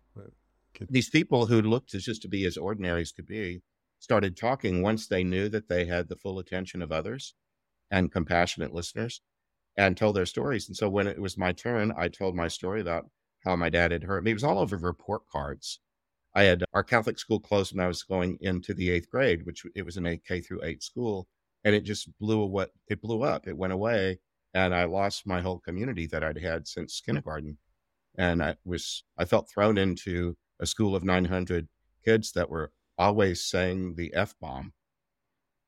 These 0.89 1.09
people 1.09 1.45
who 1.45 1.61
looked 1.61 1.95
as 1.95 2.03
just 2.03 2.21
to 2.23 2.27
be 2.27 2.45
as 2.45 2.57
ordinary 2.57 3.01
as 3.01 3.11
could 3.11 3.25
be 3.25 3.61
started 3.99 4.37
talking 4.37 4.81
once 4.81 5.07
they 5.07 5.23
knew 5.23 5.49
that 5.49 5.69
they 5.69 5.85
had 5.85 6.07
the 6.07 6.15
full 6.15 6.37
attention 6.37 6.81
of 6.81 6.91
others 6.91 7.33
and 7.89 8.11
compassionate 8.11 8.73
listeners 8.73 9.21
and 9.77 9.95
tell 9.95 10.11
their 10.11 10.25
stories. 10.25 10.67
And 10.67 10.75
so 10.75 10.89
when 10.89 11.07
it 11.07 11.21
was 11.21 11.37
my 11.37 11.51
turn, 11.51 11.93
I 11.97 12.07
told 12.07 12.35
my 12.35 12.47
story 12.47 12.81
about 12.81 13.09
how 13.45 13.55
my 13.55 13.69
dad 13.69 13.91
had 13.91 14.03
hurt 14.03 14.23
me. 14.23 14.31
It 14.31 14.35
was 14.35 14.43
all 14.43 14.59
over 14.59 14.77
report 14.77 15.23
cards. 15.31 15.79
I 16.35 16.43
had 16.43 16.63
our 16.73 16.83
Catholic 16.83 17.19
school 17.19 17.39
closed 17.39 17.73
when 17.73 17.83
I 17.83 17.87
was 17.87 18.03
going 18.03 18.37
into 18.41 18.73
the 18.73 18.89
eighth 18.89 19.09
grade, 19.09 19.45
which 19.45 19.63
it 19.75 19.83
was 19.83 19.97
an 19.97 20.05
eight 20.05 20.23
K 20.27 20.41
through 20.41 20.63
eight 20.63 20.83
school, 20.83 21.27
and 21.63 21.73
it 21.73 21.81
just 21.81 22.09
blew 22.19 22.45
what 22.45 22.71
it 22.87 23.01
blew 23.01 23.23
up. 23.23 23.47
It 23.47 23.57
went 23.57 23.73
away, 23.73 24.19
and 24.53 24.73
I 24.73 24.85
lost 24.85 25.27
my 25.27 25.41
whole 25.41 25.59
community 25.59 26.05
that 26.07 26.23
I'd 26.23 26.37
had 26.37 26.67
since 26.67 27.01
kindergarten. 27.01 27.57
And 28.17 28.43
I 28.43 28.55
was 28.65 29.03
I 29.17 29.25
felt 29.25 29.49
thrown 29.49 29.77
into 29.77 30.37
a 30.59 30.65
school 30.65 30.95
of 30.95 31.03
900 31.03 31.67
kids 32.05 32.31
that 32.33 32.49
were 32.49 32.71
always 32.97 33.43
saying 33.43 33.95
the 33.95 34.13
f 34.13 34.35
bomb. 34.41 34.73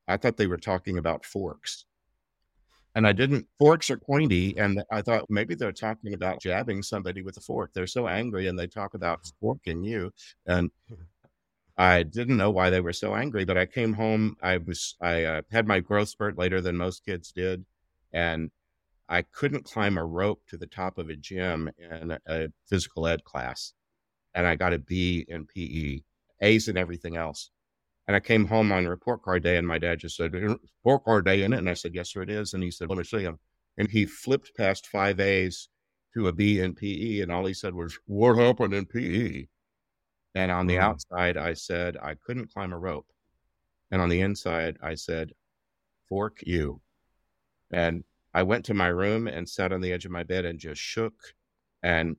I 0.08 0.18
thought 0.18 0.38
they 0.38 0.48
were 0.48 0.58
talking 0.58 0.98
about 0.98 1.26
forks 1.26 1.86
and 2.96 3.06
I 3.08 3.12
didn't, 3.12 3.48
forks 3.58 3.90
are 3.90 3.98
pointy. 3.98 4.58
And 4.58 4.84
I 4.92 5.02
thought 5.02 5.30
maybe 5.30 5.56
they're 5.56 5.72
talking 5.72 6.14
about 6.14 6.42
jabbing 6.42 6.82
somebody 6.84 7.22
with 7.22 7.38
a 7.38 7.42
fork. 7.42 7.72
They're 7.74 7.88
so 7.88 8.08
angry 8.08 8.48
and 8.48 8.58
they 8.58 8.68
talk 8.68 8.94
about 8.94 9.32
forking 9.40 9.84
you. 9.84 10.12
And 10.46 10.72
I 11.78 12.04
didn't 12.04 12.38
know 12.38 12.50
why 12.50 12.70
they 12.70 12.82
were 12.82 12.94
so 12.94 13.16
angry, 13.16 13.46
but 13.46 13.58
I 13.58 13.66
came 13.66 13.94
home. 13.94 14.36
I 14.42 14.58
was, 14.58 14.96
I 15.02 15.24
uh, 15.24 15.42
had 15.52 15.68
my 15.68 15.80
growth 15.80 16.10
spurt 16.10 16.38
later 16.38 16.60
than 16.62 16.76
most 16.76 17.06
kids 17.06 17.32
did. 17.32 17.66
And 18.12 18.52
I 19.08 19.22
couldn't 19.22 19.66
climb 19.66 19.98
a 19.98 20.06
rope 20.06 20.42
to 20.50 20.58
the 20.58 20.68
top 20.68 20.98
of 20.98 21.10
a 21.10 21.16
gym 21.16 21.70
in 21.78 22.12
a, 22.12 22.20
a 22.28 22.48
physical 22.68 23.08
ed 23.08 23.24
class. 23.24 23.74
And 24.34 24.46
I 24.46 24.56
got 24.56 24.74
a 24.74 24.80
B 24.80 25.26
in 25.28 25.46
PE, 25.46 26.02
A's 26.42 26.68
in 26.68 26.78
everything 26.78 27.18
else. 27.18 27.52
And 28.10 28.16
I 28.16 28.22
came 28.22 28.48
home 28.48 28.72
on 28.72 28.88
report 28.88 29.22
card 29.22 29.44
day, 29.44 29.58
and 29.58 29.68
my 29.68 29.78
dad 29.78 30.00
just 30.00 30.18
said, 30.18 30.34
"Report 30.34 31.04
card 31.04 31.26
day 31.26 31.44
in 31.44 31.54
it?" 31.54 31.60
And 31.60 31.70
I 31.70 31.76
said, 31.76 31.94
"Yes, 31.94 32.10
sir, 32.10 32.24
it 32.24 32.30
is." 32.32 32.56
And 32.56 32.64
he 32.64 32.72
said, 32.72 32.90
"Let 32.90 32.98
me 32.98 33.04
see 33.04 33.20
him." 33.20 33.38
And 33.78 33.88
he 33.88 34.08
flipped 34.08 34.58
past 34.58 34.88
five 34.88 35.20
A's 35.20 35.70
to 36.16 36.28
a 36.28 36.34
B 36.34 36.60
in 36.60 36.74
PE, 36.74 37.20
and 37.20 37.32
all 37.32 37.46
he 37.46 37.54
said 37.54 37.76
was, 37.76 38.00
"What 38.08 38.40
happened 38.40 38.74
in 38.74 38.88
PE?" 38.88 39.48
And 40.34 40.52
on 40.52 40.66
the 40.66 40.74
mm-hmm. 40.74 40.86
outside, 40.86 41.38
I 41.38 41.54
said 41.54 41.98
I 41.98 42.16
couldn't 42.16 42.52
climb 42.52 42.74
a 42.74 42.80
rope, 42.80 43.06
and 43.92 44.02
on 44.02 44.10
the 44.10 44.22
inside, 44.22 44.80
I 44.82 44.96
said, 44.96 45.36
"Fork 46.08 46.42
you." 46.48 46.82
And 47.70 48.04
I 48.34 48.42
went 48.42 48.66
to 48.66 48.74
my 48.74 48.88
room 48.88 49.28
and 49.28 49.48
sat 49.48 49.72
on 49.72 49.82
the 49.82 49.92
edge 49.92 50.06
of 50.06 50.12
my 50.12 50.24
bed 50.24 50.46
and 50.46 50.58
just 50.58 50.82
shook, 50.82 51.36
and 51.84 52.18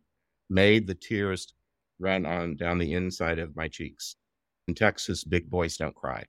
made 0.48 0.86
the 0.86 0.94
tears 0.94 1.52
run 1.98 2.26
on 2.26 2.54
down 2.54 2.78
the 2.78 2.92
inside 2.92 3.40
of 3.40 3.56
my 3.56 3.66
cheeks 3.66 4.14
in 4.70 4.74
Texas, 4.74 5.24
big 5.24 5.50
boys 5.50 5.76
don't 5.76 5.94
cry. 5.94 6.24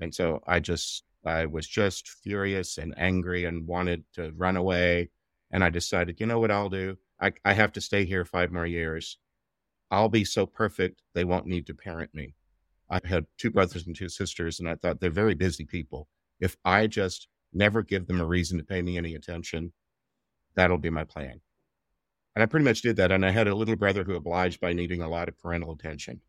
And 0.00 0.12
so 0.14 0.42
I 0.46 0.58
just, 0.58 1.04
I 1.24 1.46
was 1.46 1.66
just 1.66 2.08
furious 2.08 2.76
and 2.76 2.92
angry 2.96 3.44
and 3.44 3.68
wanted 3.68 4.04
to 4.14 4.32
run 4.36 4.56
away. 4.56 5.10
And 5.52 5.62
I 5.62 5.70
decided, 5.70 6.18
you 6.18 6.26
know 6.26 6.40
what 6.40 6.50
I'll 6.50 6.68
do? 6.68 6.98
I, 7.20 7.32
I 7.44 7.52
have 7.52 7.72
to 7.72 7.80
stay 7.80 8.04
here 8.04 8.24
five 8.24 8.50
more 8.50 8.66
years. 8.66 9.18
I'll 9.92 10.08
be 10.08 10.24
so 10.24 10.44
perfect, 10.44 11.02
they 11.14 11.24
won't 11.24 11.46
need 11.46 11.66
to 11.68 11.74
parent 11.74 12.14
me. 12.14 12.34
I 12.90 13.00
had 13.04 13.26
two 13.38 13.50
brothers 13.50 13.86
and 13.86 13.94
two 13.94 14.08
sisters, 14.08 14.58
and 14.58 14.68
I 14.68 14.74
thought 14.74 15.00
they're 15.00 15.10
very 15.10 15.34
busy 15.34 15.64
people. 15.64 16.08
If 16.40 16.56
I 16.64 16.88
just 16.88 17.28
never 17.52 17.82
give 17.82 18.06
them 18.06 18.20
a 18.20 18.26
reason 18.26 18.58
to 18.58 18.64
pay 18.64 18.82
me 18.82 18.98
any 18.98 19.14
attention, 19.14 19.72
that'll 20.56 20.78
be 20.78 20.90
my 20.90 21.04
plan. 21.04 21.40
And 22.34 22.42
I 22.42 22.46
pretty 22.46 22.64
much 22.64 22.82
did 22.82 22.96
that. 22.96 23.12
And 23.12 23.24
I 23.24 23.30
had 23.30 23.46
a 23.46 23.54
little 23.54 23.76
brother 23.76 24.04
who 24.04 24.16
obliged 24.16 24.60
by 24.60 24.72
needing 24.72 25.02
a 25.02 25.08
lot 25.08 25.28
of 25.28 25.38
parental 25.38 25.72
attention. 25.72 26.20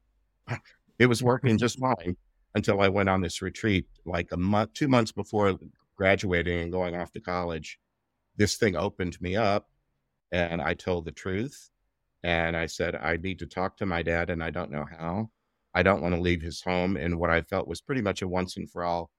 It 1.00 1.08
was 1.08 1.24
working 1.24 1.58
just 1.58 1.80
fine 1.80 2.16
until 2.56 2.82
I 2.82 2.90
went 2.90 3.10
on 3.10 3.22
this 3.22 3.42
retreat 3.42 3.88
like 4.06 4.32
a 4.32 4.38
month, 4.38 4.74
two 4.74 4.88
months 4.88 5.12
before 5.12 5.58
graduating 5.96 6.60
and 6.60 6.72
going 6.72 6.96
off 6.96 7.12
to 7.14 7.20
college. 7.20 7.80
This 8.38 8.58
thing 8.58 8.76
opened 8.76 9.20
me 9.22 9.36
up 9.36 9.70
and 10.32 10.62
I 10.62 10.74
told 10.74 11.06
the 11.06 11.12
truth. 11.12 11.70
And 12.24 12.56
I 12.56 12.68
said, 12.68 12.96
I 12.96 13.18
need 13.18 13.40
to 13.40 13.46
talk 13.46 13.78
to 13.78 13.86
my 13.86 14.02
dad 14.02 14.30
and 14.30 14.44
I 14.44 14.50
don't 14.50 14.72
know 14.72 14.86
how. 14.90 15.30
I 15.74 15.84
don't 15.84 16.02
want 16.02 16.16
to 16.16 16.22
leave 16.22 16.42
his 16.42 16.62
home 16.62 16.96
in 16.96 17.18
what 17.18 17.30
I 17.30 17.42
felt 17.42 17.68
was 17.68 17.82
pretty 17.82 18.02
much 18.02 18.22
a 18.22 18.28
once 18.28 18.58
and 18.58 18.70
for 18.70 18.84
all 18.84 19.10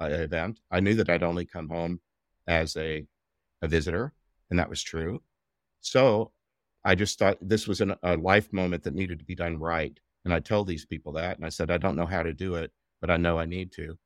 uh, 0.00 0.06
event. 0.06 0.60
I 0.70 0.80
knew 0.80 0.94
that 0.94 1.08
I'd 1.08 1.22
only 1.22 1.46
come 1.46 1.68
home 1.68 2.00
as 2.46 2.76
a, 2.76 3.06
a 3.62 3.68
visitor, 3.68 4.12
and 4.50 4.58
that 4.58 4.68
was 4.68 4.82
true. 4.82 5.22
So 5.80 6.32
I 6.84 6.94
just 6.94 7.18
thought 7.18 7.38
this 7.40 7.66
was 7.66 7.80
an, 7.80 7.94
a 8.02 8.16
life 8.16 8.52
moment 8.52 8.84
that 8.84 8.94
needed 8.94 9.18
to 9.18 9.24
be 9.24 9.34
done 9.34 9.58
right. 9.58 9.98
And 10.24 10.32
I 10.32 10.40
told 10.40 10.66
these 10.66 10.86
people 10.86 11.12
that, 11.12 11.36
and 11.36 11.44
I 11.44 11.50
said, 11.50 11.70
I 11.70 11.78
don't 11.78 11.96
know 11.96 12.06
how 12.06 12.22
to 12.22 12.32
do 12.32 12.54
it, 12.54 12.72
but 13.00 13.10
I 13.10 13.16
know 13.16 13.38
I 13.38 13.44
need 13.44 13.72
to. 13.72 13.98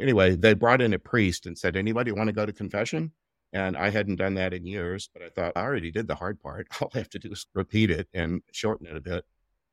Anyway, 0.00 0.34
they 0.34 0.54
brought 0.54 0.80
in 0.80 0.94
a 0.94 0.98
priest 0.98 1.46
and 1.46 1.56
said, 1.56 1.76
Anybody 1.76 2.12
want 2.12 2.28
to 2.28 2.32
go 2.32 2.46
to 2.46 2.52
confession? 2.52 3.12
And 3.52 3.76
I 3.76 3.90
hadn't 3.90 4.16
done 4.16 4.34
that 4.34 4.54
in 4.54 4.66
years, 4.66 5.10
but 5.12 5.22
I 5.22 5.28
thought 5.28 5.52
I 5.54 5.60
already 5.60 5.90
did 5.90 6.08
the 6.08 6.14
hard 6.14 6.40
part. 6.40 6.66
All 6.80 6.90
I 6.94 6.98
have 6.98 7.10
to 7.10 7.18
do 7.18 7.30
is 7.32 7.46
repeat 7.54 7.90
it 7.90 8.08
and 8.14 8.42
shorten 8.52 8.86
it 8.86 8.96
a 8.96 9.00
bit. 9.00 9.24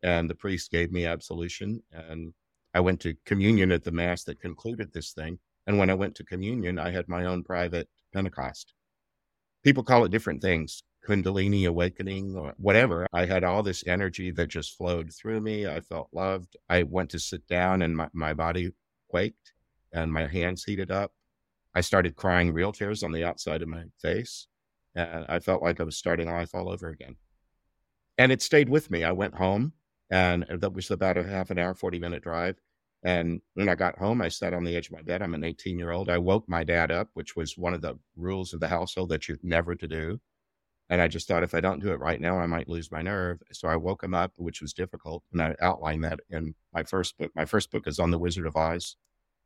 And 0.04 0.30
the 0.30 0.36
priest 0.36 0.72
gave 0.72 0.92
me 0.92 1.06
absolution. 1.06 1.82
And 1.92 2.34
I 2.74 2.82
went 2.82 3.00
to 3.02 3.16
communion 3.26 3.72
at 3.72 3.84
the 3.84 3.92
Mass 3.92 4.26
that 4.26 4.42
concluded 4.42 4.92
this 4.92 5.14
thing. 5.14 5.40
And 5.66 5.78
when 5.78 5.90
I 5.90 5.94
went 5.94 6.16
to 6.16 6.26
communion, 6.26 6.78
I 6.78 6.92
had 6.92 7.08
my 7.08 7.26
own 7.26 7.44
private 7.44 7.88
Pentecost. 8.14 8.74
People 9.64 9.84
call 9.84 10.04
it 10.04 10.12
different 10.12 10.42
things 10.42 10.84
Kundalini 11.08 11.68
awakening 11.68 12.36
or 12.36 12.54
whatever. 12.58 13.08
I 13.14 13.26
had 13.26 13.44
all 13.44 13.64
this 13.64 13.84
energy 13.88 14.32
that 14.32 14.48
just 14.48 14.78
flowed 14.78 15.14
through 15.14 15.42
me. 15.42 15.68
I 15.68 15.80
felt 15.80 16.10
loved. 16.12 16.58
I 16.70 16.84
went 16.84 17.10
to 17.12 17.20
sit 17.20 17.48
down 17.48 17.82
and 17.82 17.96
my, 17.96 18.10
my 18.14 18.34
body 18.34 18.72
quaked 19.10 19.54
and 19.94 20.12
my 20.12 20.28
hands 20.28 20.64
heated 20.64 20.92
up. 20.92 21.12
I 21.74 21.82
started 21.82 22.16
crying 22.16 22.52
real 22.52 22.72
tears 22.72 23.04
on 23.04 23.12
the 23.12 23.24
outside 23.24 23.62
of 23.62 23.70
my 23.70 23.84
face. 24.02 24.48
And 24.96 25.26
I 25.30 25.40
felt 25.40 25.64
like 25.64 25.80
I 25.80 25.84
was 25.84 25.98
starting 25.98 26.30
life 26.30 26.54
all 26.54 26.70
over 26.70 26.90
again. 26.90 27.16
And 28.18 28.32
it 28.32 28.42
stayed 28.42 28.70
with 28.70 28.92
me. 28.92 29.04
I 29.04 29.12
went 29.12 29.36
home 29.36 29.74
and 30.10 30.46
that 30.50 30.74
was 30.74 30.92
about 30.92 31.18
a 31.18 31.24
half 31.24 31.52
an 31.52 31.60
hour, 31.60 31.74
40 31.74 32.00
minute 32.00 32.24
drive. 32.24 32.60
And 33.04 33.42
when 33.54 33.70
I 33.70 33.76
got 33.76 33.98
home, 33.98 34.22
I 34.22 34.28
sat 34.28 34.54
on 34.54 34.64
the 34.64 34.76
edge 34.76 34.88
of 34.88 34.94
my 34.94 35.02
bed. 35.02 35.22
I'm 35.22 35.34
an 35.34 35.44
18 35.44 35.80
year 35.80 35.92
old. 35.92 36.10
I 36.10 36.18
woke 36.18 36.50
my 36.50 36.64
dad 36.64 36.92
up, 36.92 37.10
which 37.14 37.36
was 37.36 37.58
one 37.58 37.74
of 37.74 37.82
the 37.82 37.98
rules 38.18 38.54
of 38.54 38.60
the 38.60 38.68
household 38.68 39.10
that 39.10 39.28
you're 39.28 39.40
never 39.42 39.76
to 39.76 39.88
do. 39.88 40.20
And 40.90 41.02
I 41.02 41.08
just 41.08 41.28
thought 41.28 41.44
if 41.44 41.54
I 41.54 41.62
don't 41.62 41.82
do 41.82 41.92
it 41.92 42.00
right 42.00 42.20
now, 42.20 42.40
I 42.40 42.48
might 42.48 42.68
lose 42.68 42.92
my 42.92 43.04
nerve. 43.04 43.42
So 43.52 43.68
I 43.68 43.76
woke 43.76 44.04
him 44.04 44.16
up, 44.16 44.34
which 44.38 44.62
was 44.62 44.74
difficult. 44.74 45.24
And 45.32 45.42
I 45.42 45.56
outlined 45.62 46.04
that 46.04 46.20
in 46.30 46.56
my 46.74 46.84
first 46.84 47.18
book. 47.18 47.32
My 47.36 47.46
first 47.46 47.72
book 47.72 47.86
is 47.86 48.00
on 48.00 48.10
the 48.10 48.18
Wizard 48.18 48.48
of 48.48 48.56
Oz. 48.56 48.96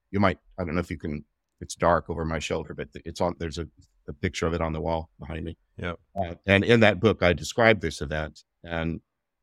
You 0.09 0.21
might, 0.21 0.39
I 0.57 0.63
don't 0.63 0.75
know 0.75 0.79
if 0.79 0.89
you 0.89 0.97
can, 0.97 1.25
it's 1.59 1.75
dark 1.75 2.09
over 2.09 2.23
my 2.23 2.39
shoulder, 2.39 2.73
but 2.73 2.87
it's 2.93 3.19
on, 3.19 3.35
there's 3.39 3.57
a, 3.57 3.67
a 4.07 4.13
picture 4.13 4.47
of 4.47 4.53
it 4.53 4.61
on 4.61 4.71
the 4.71 4.79
wall 4.79 5.09
behind 5.19 5.43
me. 5.43 5.57
Yeah. 5.77 5.93
Uh, 6.15 6.35
and 6.45 6.63
in 6.63 6.79
that 6.79 7.01
book, 7.01 7.21
I 7.21 7.33
described 7.33 7.81
this 7.81 8.01
event 8.01 8.43
and 8.63 9.01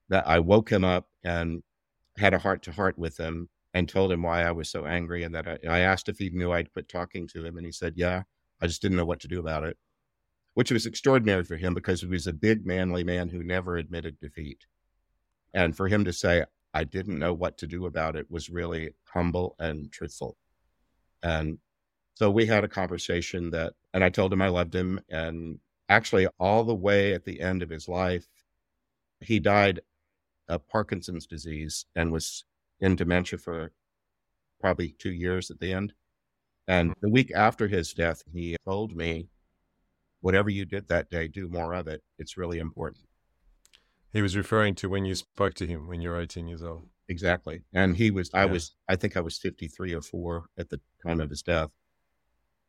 that 0.09 0.27
I 0.27 0.39
woke 0.39 0.71
him 0.71 0.85
up 0.85 1.09
and 1.23 1.63
had 2.17 2.33
a 2.33 2.39
heart 2.39 2.63
to 2.63 2.73
heart 2.73 2.99
with 2.99 3.19
him 3.19 3.51
and 3.75 3.89
told 3.89 4.11
him 4.11 4.23
why 4.23 4.43
I 4.43 4.53
was 4.53 4.71
so 4.71 4.87
angry. 4.87 5.23
And 5.23 5.35
that 5.35 5.47
I, 5.47 5.59
I 5.69 5.79
asked 5.81 6.09
if 6.09 6.19
he 6.19 6.31
knew 6.31 6.51
I'd 6.51 6.73
quit 6.73 6.89
talking 6.89 7.29
to 7.29 7.45
him. 7.45 7.59
And 7.59 7.67
he 7.67 7.73
said, 7.73 7.95
Yeah, 7.97 8.23
I 8.61 8.67
just 8.67 8.81
didn't 8.81 8.97
know 8.97 9.05
what 9.05 9.21
to 9.21 9.29
do 9.29 9.39
about 9.39 9.65
it 9.65 9.77
which 10.55 10.71
was 10.71 10.87
extraordinary 10.87 11.45
for 11.45 11.57
him 11.57 11.75
because 11.75 12.01
he 12.01 12.07
was 12.07 12.27
a 12.27 12.33
big, 12.33 12.67
manly 12.67 13.05
man 13.05 13.29
who 13.29 13.43
never 13.43 13.77
admitted 13.77 14.19
defeat. 14.21 14.67
And 15.55 15.77
for 15.77 15.89
him 15.89 16.05
to 16.05 16.13
say, 16.13 16.45
I 16.73 16.85
didn't 16.85 17.19
know 17.19 17.35
what 17.35 17.59
to 17.59 17.67
do 17.67 17.87
about 17.87 18.17
it 18.17 18.31
was 18.31 18.51
really 18.51 18.95
humble 19.05 19.57
and 19.59 19.91
truthful. 19.91 20.37
And 21.23 21.59
so 22.15 22.31
we 22.31 22.47
had 22.47 22.65
a 22.65 22.69
conversation 22.69 23.51
that, 23.51 23.75
and 23.93 24.05
I 24.05 24.11
told 24.11 24.33
him 24.33 24.43
I 24.43 24.49
loved 24.49 24.75
him. 24.75 25.01
And 25.09 25.59
actually, 25.89 26.29
all 26.39 26.65
the 26.65 26.75
way 26.75 27.15
at 27.15 27.25
the 27.25 27.41
end 27.41 27.63
of 27.63 27.71
his 27.71 27.89
life, 27.89 28.27
he 29.21 29.41
died 29.41 29.81
of 30.49 30.67
Parkinson's 30.69 31.27
disease 31.27 31.87
and 31.95 32.13
was 32.13 32.45
in 32.81 32.97
dementia 32.97 33.39
for 33.39 33.73
probably 34.61 34.95
two 34.99 35.13
years 35.13 35.51
at 35.51 35.61
the 35.61 35.73
end. 35.73 35.93
And 36.69 36.91
mm-hmm. 36.91 37.07
the 37.07 37.13
week 37.13 37.33
after 37.35 37.69
his 37.69 37.93
death, 37.93 38.23
he 38.33 38.57
told 38.67 38.95
me 38.95 39.29
whatever 40.21 40.51
you 40.51 40.65
did 40.65 40.89
that 40.89 41.11
day, 41.11 41.29
do 41.29 41.49
more 41.49 41.73
of 41.73 41.89
it. 41.89 42.03
It's 42.19 42.37
really 42.37 42.59
important. 42.59 43.05
He 44.13 44.23
was 44.23 44.37
referring 44.37 44.75
to 44.77 44.89
when 44.89 45.05
you 45.05 45.15
spoke 45.15 45.55
to 45.55 45.67
him 45.67 45.87
when 45.87 46.01
you 46.01 46.11
were 46.11 46.21
18 46.21 46.49
years 46.49 46.63
old. 46.63 46.89
Exactly. 47.09 47.63
And 47.73 47.97
he 47.97 48.11
was, 48.11 48.31
I 48.35 48.45
yeah. 48.45 48.53
was, 48.53 48.75
I 48.89 48.97
think 48.97 49.17
I 49.17 49.21
was 49.21 49.39
53 49.39 49.95
or 49.95 50.01
four 50.01 50.45
at 50.59 50.71
the 50.71 50.81
time 51.05 51.21
of 51.21 51.31
his 51.31 51.43
death. 51.43 51.71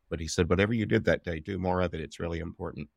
But 0.10 0.20
he 0.20 0.28
said, 0.28 0.50
whatever 0.50 0.74
you 0.74 0.86
did 0.86 1.06
that 1.06 1.24
day, 1.24 1.40
do 1.40 1.58
more 1.58 1.82
of 1.82 1.94
it. 1.94 2.02
It's 2.02 2.20
really 2.20 2.40
important. 2.40 2.90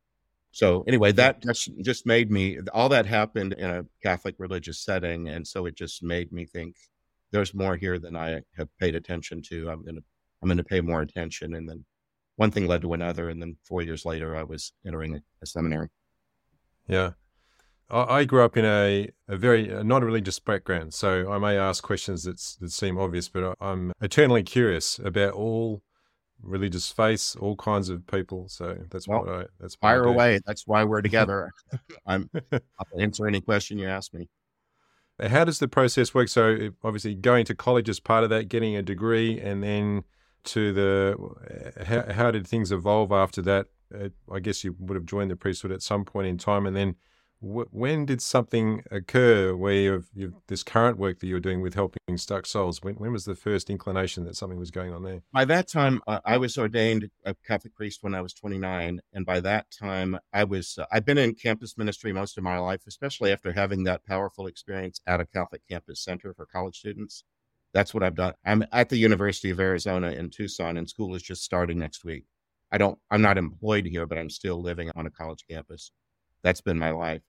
So 0.51 0.83
anyway, 0.87 1.11
that 1.13 1.43
just 1.81 2.05
made 2.05 2.31
me, 2.31 2.59
all 2.73 2.89
that 2.89 3.05
happened 3.05 3.53
in 3.53 3.69
a 3.69 3.85
Catholic 4.01 4.35
religious 4.37 4.79
setting. 4.79 5.27
And 5.27 5.45
so 5.45 5.65
it 5.65 5.75
just 5.75 6.01
made 6.01 6.31
me 6.31 6.45
think 6.45 6.75
there's 7.31 7.53
more 7.53 7.75
here 7.75 7.99
than 7.99 8.15
I 8.15 8.41
have 8.57 8.69
paid 8.79 8.95
attention 8.95 9.41
to. 9.49 9.69
I'm 9.69 9.83
going 9.83 9.95
to, 9.95 10.03
I'm 10.41 10.47
going 10.47 10.57
to 10.57 10.63
pay 10.63 10.81
more 10.81 11.01
attention. 11.01 11.55
And 11.55 11.67
then 11.67 11.85
one 12.35 12.51
thing 12.51 12.67
led 12.67 12.81
to 12.81 12.93
another, 12.93 13.29
and 13.29 13.41
then 13.41 13.57
four 13.63 13.81
years 13.81 14.05
later, 14.05 14.35
I 14.35 14.43
was 14.43 14.73
entering 14.85 15.15
a, 15.15 15.19
a 15.41 15.45
seminary. 15.45 15.89
Yeah, 16.87 17.11
I, 17.89 18.19
I 18.19 18.25
grew 18.25 18.43
up 18.43 18.57
in 18.57 18.65
a, 18.65 19.09
a 19.27 19.37
very 19.37 19.69
a 19.69 19.83
not 19.83 20.03
a 20.03 20.05
religious 20.05 20.39
background, 20.39 20.93
so 20.93 21.31
I 21.31 21.37
may 21.37 21.57
ask 21.57 21.83
questions 21.83 22.23
that 22.23 22.41
that 22.61 22.71
seem 22.71 22.97
obvious, 22.97 23.29
but 23.29 23.55
I'm 23.59 23.93
eternally 24.01 24.43
curious 24.43 24.99
about 24.99 25.33
all 25.33 25.81
religious 26.41 26.91
faiths, 26.91 27.35
all 27.35 27.55
kinds 27.55 27.89
of 27.89 28.05
people. 28.07 28.47
So 28.49 28.77
that's 28.89 29.07
well, 29.07 29.21
what 29.21 29.29
I 29.29 29.45
that's 29.59 29.75
what 29.75 29.89
fire 29.89 30.03
away. 30.03 30.39
That's 30.45 30.67
why 30.67 30.83
we're 30.83 31.01
together. 31.09 31.51
I'm 32.05 32.29
I'll 32.51 32.99
answer 32.99 33.27
any 33.27 33.41
question 33.41 33.77
you 33.77 33.87
ask 33.87 34.13
me. 34.13 34.29
How 35.21 35.45
does 35.45 35.59
the 35.59 35.69
process 35.69 36.13
work? 36.13 36.27
So 36.27 36.71
obviously, 36.83 37.15
going 37.15 37.45
to 37.45 37.55
college 37.55 37.87
is 37.87 37.99
part 37.99 38.23
of 38.25 38.29
that, 38.31 38.49
getting 38.49 38.75
a 38.75 38.81
degree, 38.81 39.39
and 39.39 39.63
then 39.63 40.03
to 40.45 40.73
the 40.73 41.83
how, 41.85 42.13
how 42.13 42.31
did 42.31 42.47
things 42.47 42.71
evolve 42.71 43.11
after 43.11 43.41
that? 43.43 43.67
Uh, 43.93 44.09
I 44.31 44.39
guess 44.39 44.63
you 44.63 44.75
would 44.79 44.95
have 44.95 45.05
joined 45.05 45.31
the 45.31 45.35
priesthood 45.35 45.71
at 45.71 45.81
some 45.81 46.05
point 46.05 46.27
in 46.27 46.37
time, 46.37 46.65
and 46.65 46.75
then 46.75 46.95
when 47.45 48.05
did 48.05 48.21
something 48.21 48.83
occur 48.89 49.55
where 49.55 49.73
you've, 49.73 50.09
you've, 50.15 50.33
this 50.47 50.63
current 50.63 50.97
work 50.97 51.19
that 51.19 51.27
you're 51.27 51.39
doing 51.39 51.61
with 51.61 51.75
helping 51.75 52.17
stuck 52.17 52.45
souls? 52.45 52.81
When, 52.81 52.95
when 52.95 53.11
was 53.11 53.25
the 53.25 53.35
first 53.35 53.69
inclination 53.69 54.23
that 54.23 54.35
something 54.35 54.57
was 54.57 54.71
going 54.71 54.93
on 54.93 55.03
there? 55.03 55.21
By 55.31 55.45
that 55.45 55.67
time, 55.67 56.01
uh, 56.07 56.21
I 56.25 56.37
was 56.37 56.57
ordained 56.57 57.09
a 57.23 57.35
Catholic 57.45 57.75
priest 57.75 57.99
when 58.01 58.15
I 58.15 58.21
was 58.21 58.33
29, 58.33 58.99
and 59.13 59.25
by 59.25 59.39
that 59.41 59.67
time, 59.69 60.17
I 60.33 60.43
was 60.43 60.77
uh, 60.79 60.85
I've 60.91 61.05
been 61.05 61.17
in 61.17 61.35
campus 61.35 61.77
ministry 61.77 62.13
most 62.13 62.37
of 62.37 62.43
my 62.43 62.57
life, 62.57 62.81
especially 62.87 63.31
after 63.31 63.51
having 63.51 63.83
that 63.83 64.05
powerful 64.05 64.47
experience 64.47 65.01
at 65.05 65.19
a 65.19 65.25
Catholic 65.25 65.61
campus 65.69 66.03
center 66.03 66.33
for 66.33 66.45
college 66.45 66.77
students 66.77 67.23
that's 67.75 67.93
what 67.93 68.03
I've 68.03 68.15
done. 68.15 68.33
I'm 68.45 68.63
at 68.71 68.87
the 68.87 68.95
University 68.95 69.49
of 69.49 69.59
Arizona 69.59 70.11
in 70.11 70.29
Tucson, 70.29 70.77
and 70.77 70.89
school 70.89 71.13
is 71.13 71.21
just 71.21 71.43
starting 71.43 71.77
next 71.77 72.05
week. 72.05 72.23
I 72.71 72.77
don't, 72.77 72.97
I'm 73.11 73.21
not 73.21 73.37
employed 73.37 73.85
here, 73.85 74.05
but 74.05 74.17
I'm 74.17 74.29
still 74.29 74.61
living 74.61 74.89
on 74.95 75.05
a 75.05 75.09
college 75.09 75.43
campus. 75.47 75.91
That's 76.41 76.61
been 76.61 76.79
my 76.79 76.91
life. 76.91 77.21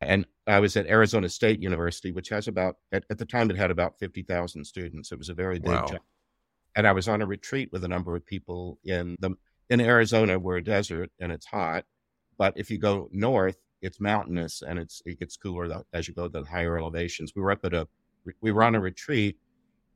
And 0.00 0.24
I 0.46 0.60
was 0.60 0.76
at 0.76 0.86
Arizona 0.86 1.28
State 1.28 1.60
University, 1.60 2.12
which 2.12 2.28
has 2.28 2.46
about, 2.46 2.76
at, 2.92 3.04
at 3.10 3.18
the 3.18 3.24
time, 3.24 3.50
it 3.50 3.56
had 3.56 3.72
about 3.72 3.98
50,000 3.98 4.64
students. 4.64 5.10
It 5.10 5.18
was 5.18 5.30
a 5.30 5.34
very 5.34 5.58
big 5.58 5.72
wow. 5.72 5.86
job. 5.86 6.00
And 6.76 6.86
I 6.86 6.92
was 6.92 7.08
on 7.08 7.20
a 7.20 7.26
retreat 7.26 7.70
with 7.72 7.82
a 7.82 7.88
number 7.88 8.14
of 8.14 8.24
people 8.24 8.78
in 8.84 9.16
the, 9.18 9.32
in 9.68 9.80
Arizona, 9.80 10.38
we're 10.38 10.58
a 10.58 10.64
desert 10.64 11.10
and 11.18 11.32
it's 11.32 11.46
hot. 11.46 11.84
But 12.38 12.52
if 12.56 12.70
you 12.70 12.78
go 12.78 13.08
north, 13.10 13.58
it's 13.82 14.00
mountainous 14.00 14.62
and 14.62 14.78
it's, 14.78 15.02
it 15.04 15.18
gets 15.18 15.36
cooler 15.36 15.82
as 15.92 16.06
you 16.06 16.14
go 16.14 16.28
to 16.28 16.40
the 16.40 16.48
higher 16.48 16.78
elevations. 16.78 17.32
We 17.34 17.42
were 17.42 17.50
up 17.50 17.64
at 17.64 17.74
a, 17.74 17.88
we 18.40 18.52
were 18.52 18.62
on 18.62 18.76
a 18.76 18.80
retreat 18.80 19.38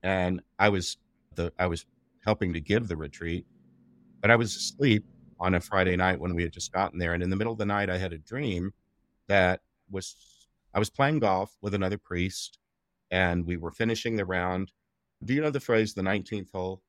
and 0.02 0.40
I 0.58 0.68
was 0.68 0.96
the 1.34 1.52
I 1.58 1.66
was 1.66 1.86
helping 2.24 2.52
to 2.52 2.60
give 2.60 2.88
the 2.88 2.96
retreat, 2.96 3.46
but 4.20 4.30
I 4.30 4.36
was 4.36 4.54
asleep 4.56 5.04
on 5.40 5.54
a 5.54 5.60
Friday 5.60 5.96
night 5.96 6.20
when 6.20 6.34
we 6.34 6.42
had 6.42 6.52
just 6.52 6.72
gotten 6.72 6.98
there, 6.98 7.14
and 7.14 7.22
in 7.22 7.30
the 7.30 7.36
middle 7.36 7.52
of 7.52 7.58
the 7.58 7.66
night, 7.66 7.90
I 7.90 7.98
had 7.98 8.12
a 8.12 8.18
dream 8.18 8.72
that 9.28 9.60
was 9.90 10.16
I 10.74 10.78
was 10.78 10.90
playing 10.90 11.20
golf 11.20 11.56
with 11.60 11.74
another 11.74 11.98
priest, 11.98 12.58
and 13.10 13.46
we 13.46 13.56
were 13.56 13.72
finishing 13.72 14.16
the 14.16 14.24
round. 14.24 14.72
Do 15.24 15.34
you 15.34 15.40
know 15.40 15.50
the 15.50 15.60
phrase 15.60 15.94
"the 15.94 16.02
nineteenth 16.02 16.50
hole"? 16.52 16.82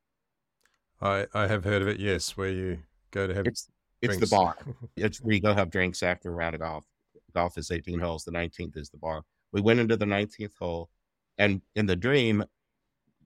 I 1.02 1.28
I 1.34 1.48
have 1.48 1.64
heard 1.64 1.82
of 1.82 1.88
it. 1.88 2.00
Yes, 2.00 2.38
where 2.38 2.50
you 2.50 2.80
go 3.12 3.28
to 3.28 3.34
have 3.34 3.48
it's 3.48 3.70
it's 4.02 4.18
the 4.18 4.28
bar. 4.28 4.56
it's 4.96 5.22
where 5.22 5.36
you 5.36 5.42
go 5.42 5.54
have 5.54 5.70
drinks 5.70 6.04
after 6.04 6.30
a 6.30 6.34
round 6.34 6.56
of 6.56 6.62
golf. 6.62 6.86
golf 7.34 7.58
is 7.58 7.72
18 7.72 8.00
holes. 8.00 8.26
The 8.26 8.32
19th 8.32 8.76
is 8.78 8.90
the 8.90 8.98
bar. 8.98 9.24
We 9.54 9.62
went 9.62 9.80
into 9.80 9.96
the 9.96 10.06
19th 10.06 10.58
hole, 10.60 10.90
and 11.38 11.62
in 11.76 11.86
the 11.86 11.96
dream, 11.96 12.44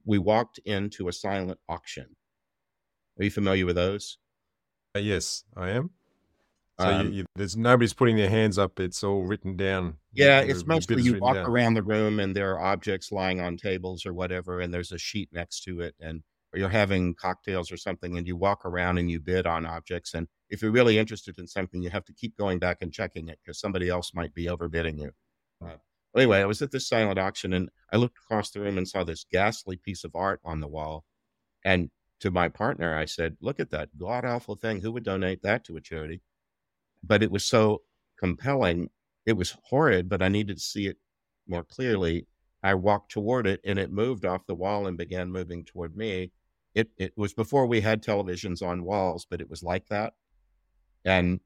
we 0.08 0.18
walked 0.18 0.58
into 0.64 1.06
a 1.06 1.12
silent 1.12 1.58
auction. 1.68 2.16
Are 3.20 3.24
you 3.24 3.30
familiar 3.30 3.66
with 3.66 3.76
those? 3.76 4.16
Uh, 4.96 5.00
yes, 5.00 5.44
I 5.54 5.68
am. 5.70 5.90
So 6.80 6.86
um, 6.86 7.06
you, 7.08 7.12
you, 7.12 7.26
there's 7.36 7.56
nobody's 7.56 7.92
putting 7.92 8.16
their 8.16 8.30
hands 8.30 8.56
up. 8.56 8.80
It's 8.80 9.04
all 9.04 9.24
written 9.24 9.54
down. 9.56 9.98
Yeah, 10.14 10.40
it's 10.40 10.64
mostly 10.66 11.02
you 11.02 11.18
walk 11.18 11.34
down. 11.34 11.46
around 11.46 11.74
the 11.74 11.82
room 11.82 12.20
and 12.20 12.34
there 12.34 12.54
are 12.54 12.60
objects 12.60 13.12
lying 13.12 13.40
on 13.40 13.58
tables 13.58 14.06
or 14.06 14.14
whatever, 14.14 14.60
and 14.60 14.72
there's 14.72 14.92
a 14.92 14.98
sheet 14.98 15.28
next 15.30 15.62
to 15.64 15.80
it, 15.82 15.94
and 16.00 16.22
you're 16.54 16.70
having 16.70 17.14
cocktails 17.14 17.70
or 17.70 17.76
something, 17.76 18.16
and 18.16 18.26
you 18.26 18.34
walk 18.36 18.64
around 18.64 18.96
and 18.96 19.10
you 19.10 19.20
bid 19.20 19.46
on 19.46 19.66
objects. 19.66 20.14
And 20.14 20.26
if 20.48 20.62
you're 20.62 20.70
really 20.70 20.98
interested 20.98 21.38
in 21.38 21.46
something, 21.46 21.82
you 21.82 21.90
have 21.90 22.06
to 22.06 22.14
keep 22.14 22.34
going 22.38 22.58
back 22.58 22.78
and 22.80 22.90
checking 22.90 23.28
it 23.28 23.38
because 23.44 23.60
somebody 23.60 23.90
else 23.90 24.12
might 24.14 24.32
be 24.32 24.46
overbidding 24.46 24.98
you. 24.98 25.10
Uh, 25.62 25.76
anyway, 26.16 26.40
I 26.40 26.46
was 26.46 26.62
at 26.62 26.70
this 26.70 26.88
silent 26.88 27.18
auction 27.18 27.52
and 27.52 27.68
I 27.92 27.96
looked 27.96 28.18
across 28.18 28.50
the 28.50 28.60
room 28.60 28.78
and 28.78 28.88
saw 28.88 29.04
this 29.04 29.24
ghastly 29.30 29.76
piece 29.76 30.04
of 30.04 30.14
art 30.14 30.40
on 30.44 30.60
the 30.60 30.68
wall. 30.68 31.04
And 31.64 31.90
to 32.20 32.30
my 32.30 32.48
partner, 32.48 32.96
I 32.96 33.04
said, 33.04 33.36
Look 33.40 33.60
at 33.60 33.70
that 33.70 33.96
god 33.98 34.24
awful 34.24 34.56
thing. 34.56 34.80
Who 34.80 34.92
would 34.92 35.04
donate 35.04 35.42
that 35.42 35.64
to 35.64 35.76
a 35.76 35.80
charity? 35.80 36.22
but 37.02 37.22
it 37.22 37.30
was 37.30 37.44
so 37.44 37.82
compelling. 38.18 38.90
It 39.26 39.34
was 39.34 39.56
horrid, 39.64 40.08
but 40.08 40.22
I 40.22 40.28
needed 40.28 40.56
to 40.56 40.62
see 40.62 40.86
it 40.86 40.98
more 41.46 41.64
clearly. 41.64 42.26
I 42.62 42.74
walked 42.74 43.12
toward 43.12 43.46
it 43.46 43.60
and 43.64 43.78
it 43.78 43.92
moved 43.92 44.24
off 44.24 44.46
the 44.46 44.54
wall 44.54 44.86
and 44.86 44.98
began 44.98 45.30
moving 45.30 45.64
toward 45.64 45.96
me. 45.96 46.32
It, 46.74 46.90
it 46.98 47.12
was 47.16 47.32
before 47.32 47.66
we 47.66 47.80
had 47.80 48.02
televisions 48.02 48.62
on 48.62 48.84
walls, 48.84 49.26
but 49.28 49.40
it 49.40 49.48
was 49.48 49.62
like 49.62 49.86
that. 49.88 50.14
And 51.04 51.40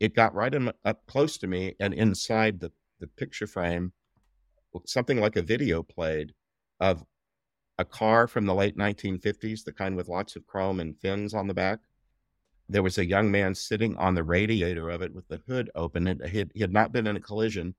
it 0.00 0.14
got 0.14 0.34
right 0.34 0.52
in, 0.52 0.72
up 0.84 1.06
close 1.06 1.38
to 1.38 1.46
me. 1.46 1.76
And 1.80 1.94
inside 1.94 2.60
the, 2.60 2.72
the 3.04 3.12
picture 3.16 3.46
frame, 3.46 3.92
something 4.86 5.20
like 5.20 5.36
a 5.36 5.42
video 5.42 5.82
played 5.82 6.32
of 6.80 7.04
a 7.78 7.84
car 7.84 8.26
from 8.26 8.46
the 8.46 8.54
late 8.54 8.76
1950s, 8.76 9.64
the 9.64 9.72
kind 9.72 9.96
with 9.96 10.08
lots 10.08 10.36
of 10.36 10.46
chrome 10.46 10.80
and 10.80 10.98
fins 10.98 11.34
on 11.34 11.46
the 11.46 11.54
back 11.54 11.80
there 12.68 12.82
was 12.82 12.98
a 12.98 13.06
young 13.06 13.30
man 13.30 13.54
sitting 13.54 13.96
on 13.96 14.14
the 14.14 14.24
radiator 14.24 14.88
of 14.88 15.02
it 15.02 15.14
with 15.14 15.28
the 15.28 15.42
hood 15.46 15.70
open. 15.74 16.06
And 16.06 16.24
he 16.26 16.38
had, 16.38 16.50
he 16.54 16.60
had 16.60 16.72
not 16.72 16.92
been 16.92 17.06
in 17.06 17.16
a 17.16 17.20
collision, 17.20 17.74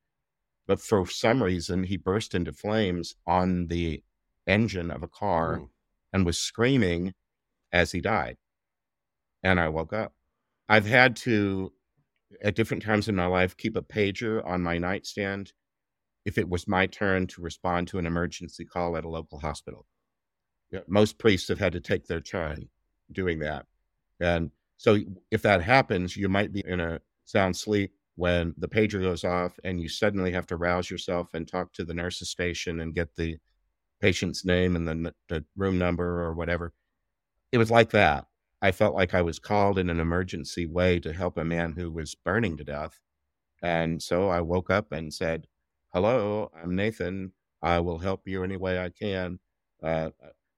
but 0.68 0.80
for 0.80 1.08
some 1.08 1.42
reason, 1.42 1.84
he 1.84 1.98
burst 1.98 2.36
into 2.36 2.54
flames 2.54 3.16
on 3.26 3.68
the 3.68 4.04
engine 4.48 4.92
of 4.92 5.02
a 5.02 5.08
car 5.08 5.58
Ooh. 5.58 5.70
and 6.14 6.26
was 6.26 6.38
screaming 6.38 7.14
as 7.72 7.92
he 7.92 8.02
died. 8.02 8.38
And 9.42 9.60
I 9.60 9.70
woke 9.70 9.94
up. 9.94 10.14
I've 10.70 10.86
had 10.86 11.16
to, 11.18 11.74
at 12.42 12.56
different 12.56 12.84
times 12.84 13.08
in 13.08 13.16
my 13.16 13.26
life, 13.26 13.58
keep 13.58 13.76
a 13.76 13.82
pager 13.82 14.46
on 14.46 14.62
my 14.62 14.78
nightstand 14.78 15.54
if 16.26 16.38
it 16.38 16.50
was 16.50 16.68
my 16.68 16.88
turn 16.88 17.28
to 17.28 17.42
respond 17.42 17.88
to 17.88 18.00
an 18.00 18.06
emergency 18.06 18.66
call 18.66 18.98
at 18.98 19.06
a 19.06 19.10
local 19.10 19.40
hospital. 19.40 19.86
Most 20.88 21.18
priests 21.18 21.48
have 21.50 21.60
had 21.60 21.74
to 21.74 21.80
take 21.80 22.06
their 22.08 22.22
turn 22.22 22.68
doing 23.12 23.40
that. 23.40 23.66
And 24.20 24.52
so 24.78 24.98
if 25.32 25.42
that 25.44 25.62
happens, 25.62 26.18
you 26.18 26.28
might 26.28 26.52
be 26.52 26.64
in 26.66 26.80
a 26.80 27.00
sound 27.26 27.56
sleep 27.56 27.94
when 28.16 28.54
the 28.58 28.68
pager 28.68 29.02
goes 29.02 29.24
off 29.24 29.60
and 29.64 29.80
you 29.80 29.90
suddenly 29.90 30.32
have 30.32 30.48
to 30.48 30.58
rouse 30.58 30.90
yourself 30.90 31.34
and 31.34 31.48
talk 31.48 31.72
to 31.74 31.86
the 31.86 31.94
nurse's 31.94 32.30
station 32.30 32.80
and 32.80 32.96
get 32.96 33.16
the 33.16 33.38
patient's 34.02 34.46
name 34.46 34.76
and 34.76 34.88
the, 34.88 35.14
the 35.30 35.46
room 35.56 35.78
number 35.78 36.24
or 36.24 36.34
whatever. 36.34 36.74
It 37.52 37.58
was 37.58 37.72
like 37.72 37.92
that. 37.92 38.26
I 38.62 38.72
felt 38.72 38.96
like 38.96 39.14
I 39.14 39.22
was 39.22 39.40
called 39.40 39.78
in 39.78 39.90
an 39.90 40.00
emergency 40.00 40.66
way 40.66 41.00
to 41.02 41.14
help 41.14 41.38
a 41.38 41.46
man 41.46 41.74
who 41.74 41.92
was 41.92 42.16
burning 42.16 42.58
to 42.58 42.64
death. 42.64 43.00
And 43.62 44.02
so 44.02 44.30
I 44.30 44.42
woke 44.42 44.70
up 44.70 44.92
and 44.92 45.14
said, 45.14 45.48
Hello, 45.94 46.52
I'm 46.62 46.76
Nathan. 46.76 47.34
I 47.62 47.80
will 47.80 48.00
help 48.00 48.28
you 48.28 48.44
any 48.44 48.58
way 48.58 48.80
I 48.80 48.90
can. 48.90 49.40
Uh, 49.84 50.10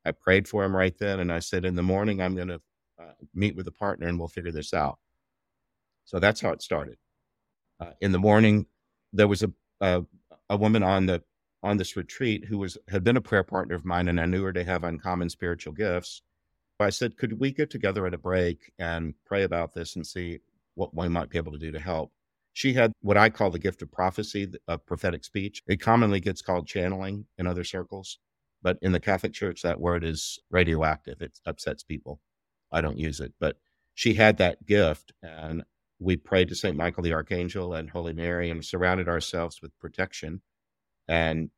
I 0.05 0.11
prayed 0.11 0.47
for 0.47 0.63
him 0.63 0.75
right 0.75 0.97
then. 0.97 1.19
And 1.19 1.31
I 1.31 1.39
said, 1.39 1.65
In 1.65 1.75
the 1.75 1.83
morning, 1.83 2.21
I'm 2.21 2.35
going 2.35 2.47
to 2.49 2.61
uh, 2.99 3.13
meet 3.33 3.55
with 3.55 3.67
a 3.67 3.71
partner 3.71 4.07
and 4.07 4.19
we'll 4.19 4.27
figure 4.27 4.51
this 4.51 4.73
out. 4.73 4.99
So 6.05 6.19
that's 6.19 6.41
how 6.41 6.51
it 6.51 6.61
started. 6.61 6.97
Uh, 7.79 7.91
in 8.01 8.11
the 8.11 8.19
morning, 8.19 8.65
there 9.13 9.27
was 9.27 9.43
a, 9.43 9.51
a, 9.81 10.03
a 10.49 10.57
woman 10.57 10.83
on 10.83 11.05
the 11.05 11.23
on 11.63 11.77
this 11.77 11.97
retreat 11.97 12.45
who 12.45 12.57
was 12.59 12.77
had 12.89 13.03
been 13.03 13.17
a 13.17 13.21
prayer 13.21 13.43
partner 13.43 13.75
of 13.75 13.85
mine, 13.85 14.07
and 14.07 14.19
I 14.19 14.25
knew 14.25 14.43
her 14.43 14.53
to 14.53 14.63
have 14.63 14.83
uncommon 14.83 15.29
spiritual 15.29 15.73
gifts. 15.73 16.21
I 16.79 16.89
said, 16.89 17.17
could 17.17 17.39
we 17.39 17.51
get 17.51 17.69
together 17.69 18.05
at 18.05 18.13
a 18.13 18.17
break 18.17 18.71
and 18.79 19.13
pray 19.25 19.43
about 19.43 19.73
this 19.73 19.95
and 19.95 20.05
see 20.05 20.39
what 20.75 20.95
we 20.95 21.07
might 21.07 21.29
be 21.29 21.37
able 21.37 21.51
to 21.51 21.57
do 21.57 21.71
to 21.71 21.79
help? 21.79 22.11
She 22.53 22.73
had 22.73 22.91
what 23.01 23.17
I 23.17 23.29
call 23.29 23.51
the 23.51 23.59
gift 23.59 23.81
of 23.81 23.91
prophecy, 23.91 24.51
of 24.67 24.85
prophetic 24.85 25.23
speech. 25.23 25.61
It 25.67 25.79
commonly 25.79 26.19
gets 26.19 26.41
called 26.41 26.67
channeling 26.67 27.25
in 27.37 27.47
other 27.47 27.63
circles, 27.63 28.19
but 28.61 28.77
in 28.81 28.91
the 28.91 28.99
Catholic 28.99 29.33
Church, 29.33 29.61
that 29.61 29.79
word 29.79 30.03
is 30.03 30.39
radioactive. 30.49 31.21
It 31.21 31.39
upsets 31.45 31.83
people. 31.83 32.19
I 32.71 32.81
don't 32.81 32.97
use 32.97 33.19
it, 33.19 33.33
but 33.39 33.57
she 33.93 34.15
had 34.15 34.37
that 34.37 34.65
gift. 34.65 35.13
And 35.21 35.63
we 35.99 36.17
prayed 36.17 36.49
to 36.49 36.55
St. 36.55 36.75
Michael 36.75 37.03
the 37.03 37.13
Archangel 37.13 37.73
and 37.73 37.89
Holy 37.89 38.13
Mary 38.13 38.49
and 38.49 38.63
surrounded 38.63 39.07
ourselves 39.07 39.61
with 39.61 39.77
protection. 39.79 40.41
And 41.07 41.49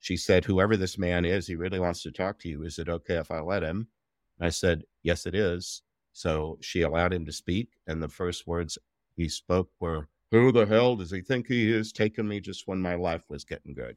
she 0.00 0.16
said, 0.16 0.44
Whoever 0.44 0.76
this 0.76 0.98
man 0.98 1.24
is, 1.24 1.46
he 1.46 1.56
really 1.56 1.80
wants 1.80 2.02
to 2.02 2.12
talk 2.12 2.38
to 2.40 2.48
you. 2.48 2.62
Is 2.64 2.78
it 2.78 2.88
okay 2.88 3.16
if 3.16 3.30
I 3.30 3.40
let 3.40 3.62
him? 3.62 3.88
I 4.40 4.50
said, 4.50 4.82
Yes, 5.02 5.26
it 5.26 5.34
is. 5.34 5.82
So 6.12 6.58
she 6.60 6.82
allowed 6.82 7.12
him 7.12 7.24
to 7.26 7.32
speak. 7.32 7.68
And 7.86 8.02
the 8.02 8.08
first 8.08 8.46
words 8.46 8.78
he 9.16 9.28
spoke 9.28 9.70
were, 9.80 10.08
Who 10.30 10.52
the 10.52 10.66
hell 10.66 10.96
does 10.96 11.10
he 11.10 11.20
think 11.20 11.46
he 11.46 11.72
is 11.72 11.92
taking 11.92 12.28
me 12.28 12.40
just 12.40 12.66
when 12.66 12.80
my 12.80 12.94
life 12.94 13.22
was 13.28 13.44
getting 13.44 13.74
good? 13.74 13.96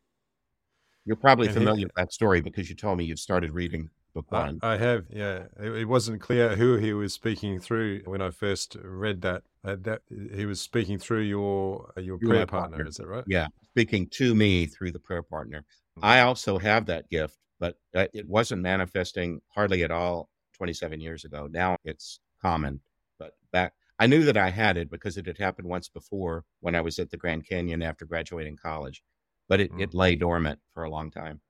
You're 1.06 1.18
probably 1.18 1.50
familiar 1.50 1.88
with 1.88 1.96
that 1.96 2.14
story 2.14 2.40
because 2.40 2.70
you 2.70 2.76
told 2.76 2.98
me 2.98 3.04
you 3.04 3.18
started 3.18 3.52
reading 3.52 3.90
book 4.14 4.32
one. 4.32 4.60
I, 4.62 4.74
I 4.74 4.78
have, 4.78 5.06
yeah. 5.10 5.44
It, 5.60 5.72
it, 5.72 5.86
wasn't 5.86 6.22
clear 6.22 6.56
who 6.56 6.78
he 6.78 6.94
was 6.94 7.14
speaking 7.14 7.60
through 7.60 8.02
when 8.06 8.22
I 8.22 8.30
first 8.30 8.78
read 8.82 9.22
that. 9.22 9.44
Uh, 9.66 9.78
that 9.82 10.02
he 10.34 10.46
was 10.46 10.60
speaking 10.60 11.00
through 11.00 11.22
your 11.22 11.94
uh, 11.98 12.02
your 12.02 12.18
prayer 12.18 12.46
partner, 12.46 12.78
partner, 12.78 12.88
is 12.88 12.98
that 12.98 13.08
right? 13.08 13.24
Yeah, 13.28 13.48
speaking 13.72 14.08
to 14.12 14.36
me 14.36 14.66
through 14.66 14.92
the 14.92 15.00
prayer 15.00 15.24
partner. 15.24 15.60
Mm-hmm. 15.98 16.06
I 16.06 16.22
also 16.22 16.58
have 16.58 16.86
that 16.88 17.10
gift, 17.10 17.38
but 17.60 17.78
uh, 17.96 18.08
it 18.14 18.28
wasn't 18.28 18.62
manifesting 18.62 19.40
hardly 19.48 19.84
at 19.84 19.92
all 19.92 20.30
27 20.54 21.02
years 21.02 21.26
ago. 21.26 21.48
Now 21.52 21.78
it's 21.84 22.20
common, 22.42 22.82
but 23.20 23.34
back 23.52 23.74
I 24.00 24.08
knew 24.08 24.24
that 24.26 24.38
I 24.38 24.50
had 24.50 24.78
it 24.78 24.90
because 24.90 25.18
it 25.18 25.28
had 25.28 25.38
happened 25.38 25.68
once 25.68 25.88
before 25.88 26.46
when 26.62 26.76
I 26.76 26.82
was 26.82 27.00
at 27.00 27.12
the 27.12 27.18
Grand 27.18 27.48
Canyon 27.48 27.82
after 27.82 28.06
graduating 28.06 28.58
college, 28.58 29.04
but 29.48 29.60
it, 29.60 29.72
mm-hmm. 29.72 29.82
it 29.82 29.94
lay 29.94 30.16
dormant 30.16 30.60
for 30.74 30.84
a 30.84 30.90
long 30.90 31.12
time. 31.12 31.42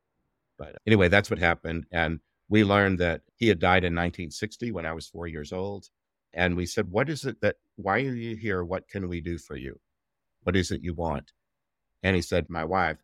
But 0.58 0.76
anyway, 0.86 1.08
that's 1.08 1.30
what 1.30 1.40
happened. 1.40 1.86
And 1.92 2.20
we 2.50 2.64
learned 2.64 3.00
that 3.00 3.22
he 3.36 3.48
had 3.48 3.60
died 3.60 3.84
in 3.84 3.96
1960 3.96 4.72
when 4.72 4.86
I 4.86 4.94
was 4.94 5.08
four 5.08 5.28
years 5.28 5.52
old. 5.52 5.88
And 6.34 6.56
we 6.56 6.66
said, 6.66 6.92
What 6.92 7.10
is 7.10 7.26
it 7.26 7.42
that, 7.42 7.56
why 7.76 7.96
are 8.02 8.14
you 8.14 8.36
here? 8.36 8.64
What 8.64 8.88
can 8.88 9.08
we 9.08 9.22
do 9.22 9.38
for 9.38 9.56
you? 9.56 9.80
What 10.44 10.56
is 10.56 10.72
it 10.72 10.84
you 10.84 10.94
want? 10.94 11.32
And 12.02 12.16
he 12.16 12.22
said, 12.22 12.50
My 12.50 12.66
wife, 12.66 12.98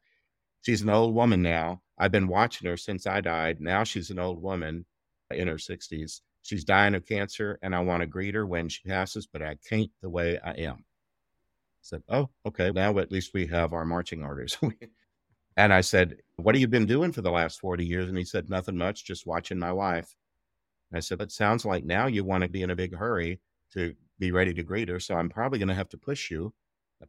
she's 0.62 0.82
an 0.82 0.90
old 0.90 1.16
woman 1.16 1.42
now. 1.42 1.82
I've 1.98 2.12
been 2.12 2.28
watching 2.28 2.68
her 2.68 2.78
since 2.78 3.08
I 3.08 3.22
died. 3.22 3.62
Now 3.62 3.84
she's 3.84 4.10
an 4.10 4.20
old 4.20 4.42
woman 4.42 4.86
in 5.32 5.48
her 5.48 5.56
60s. 5.56 6.22
She's 6.42 6.64
dying 6.64 6.96
of 6.96 7.06
cancer, 7.06 7.60
and 7.62 7.76
I 7.76 7.82
want 7.82 8.02
to 8.02 8.08
greet 8.08 8.36
her 8.36 8.46
when 8.46 8.70
she 8.70 8.88
passes, 8.88 9.28
but 9.28 9.42
I 9.42 9.58
can't 9.68 9.92
the 10.02 10.10
way 10.10 10.40
I 10.44 10.52
am. 10.52 10.78
I 10.78 11.82
said, 11.82 12.04
Oh, 12.10 12.30
okay. 12.46 12.72
Now 12.72 12.98
at 13.00 13.12
least 13.12 13.34
we 13.34 13.48
have 13.48 13.74
our 13.74 13.86
marching 13.86 14.24
orders. 14.24 14.58
And 15.60 15.74
I 15.74 15.82
said, 15.82 16.16
What 16.38 16.56
have 16.56 16.62
you 16.62 16.70
been 16.70 16.86
doing 16.86 17.12
for 17.12 17.22
the 17.22 17.32
last 17.32 17.60
40 17.60 17.86
years? 17.86 18.08
And 18.08 18.18
he 18.18 18.24
said, 18.24 18.50
Nothing 18.50 18.78
much, 18.78 19.04
just 19.04 19.28
watching 19.28 19.60
my 19.60 19.74
wife. 19.74 20.16
And 20.90 20.98
I 20.98 21.02
said, 21.02 21.18
That 21.20 21.34
sounds 21.34 21.66
like 21.66 21.84
now 21.84 22.08
you 22.08 22.24
want 22.24 22.44
to 22.44 22.50
be 22.50 22.62
in 22.62 22.70
a 22.70 22.78
big 22.78 22.96
hurry 22.96 23.42
to 23.74 23.94
be 24.20 24.32
ready 24.32 24.54
to 24.54 24.64
greet 24.64 24.88
her. 24.88 25.02
So 25.02 25.16
I'm 25.16 25.28
probably 25.28 25.60
going 25.60 25.68
to 25.68 25.76
have 25.76 25.90
to 25.90 25.98
push 25.98 26.32
you. 26.32 26.54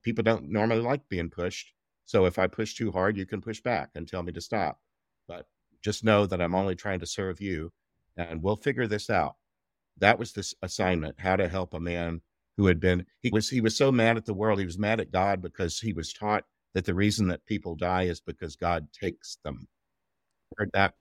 People 0.03 0.25
don't 0.25 0.51
normally 0.51 0.81
like 0.81 1.09
being 1.09 1.31
pushed. 1.31 1.73
So 2.07 2.25
if 2.25 2.41
I 2.41 2.49
push 2.49 2.75
too 2.75 2.91
hard, 2.91 3.17
you 3.17 3.25
can 3.25 3.41
push 3.41 3.61
back 3.61 3.91
and 3.95 4.09
tell 4.09 4.25
me 4.25 4.33
to 4.33 4.41
stop. 4.41 4.81
But 5.29 5.47
just 5.85 6.03
know 6.03 6.27
that 6.27 6.41
I'm 6.41 6.57
only 6.57 6.75
trying 6.75 6.99
to 7.01 7.07
serve 7.07 7.41
you 7.41 7.73
and 8.17 8.43
we'll 8.43 8.57
figure 8.57 8.87
this 8.87 9.11
out. 9.11 9.37
That 9.99 10.19
was 10.19 10.33
this 10.33 10.55
assignment, 10.63 11.17
how 11.19 11.37
to 11.37 11.49
help 11.49 11.75
a 11.75 11.81
man 11.81 12.23
who 12.57 12.67
had 12.67 12.81
been 12.81 13.07
he 13.21 13.31
was 13.31 13.49
he 13.49 13.61
was 13.61 13.77
so 13.77 13.91
mad 13.91 14.17
at 14.17 14.27
the 14.27 14.35
world, 14.35 14.59
he 14.59 14.67
was 14.67 14.79
mad 14.79 15.01
at 15.01 15.13
God 15.13 15.43
because 15.43 15.79
he 15.79 15.93
was 15.93 16.13
taught 16.13 16.45
that 16.75 16.85
the 16.85 16.95
reason 16.95 17.29
that 17.29 17.47
people 17.47 17.75
die 17.75 18.05
is 18.05 18.21
because 18.21 18.57
God 18.57 18.89
takes 18.93 19.39
them. 19.45 19.67
Heard 20.57 20.71
that? 20.75 20.95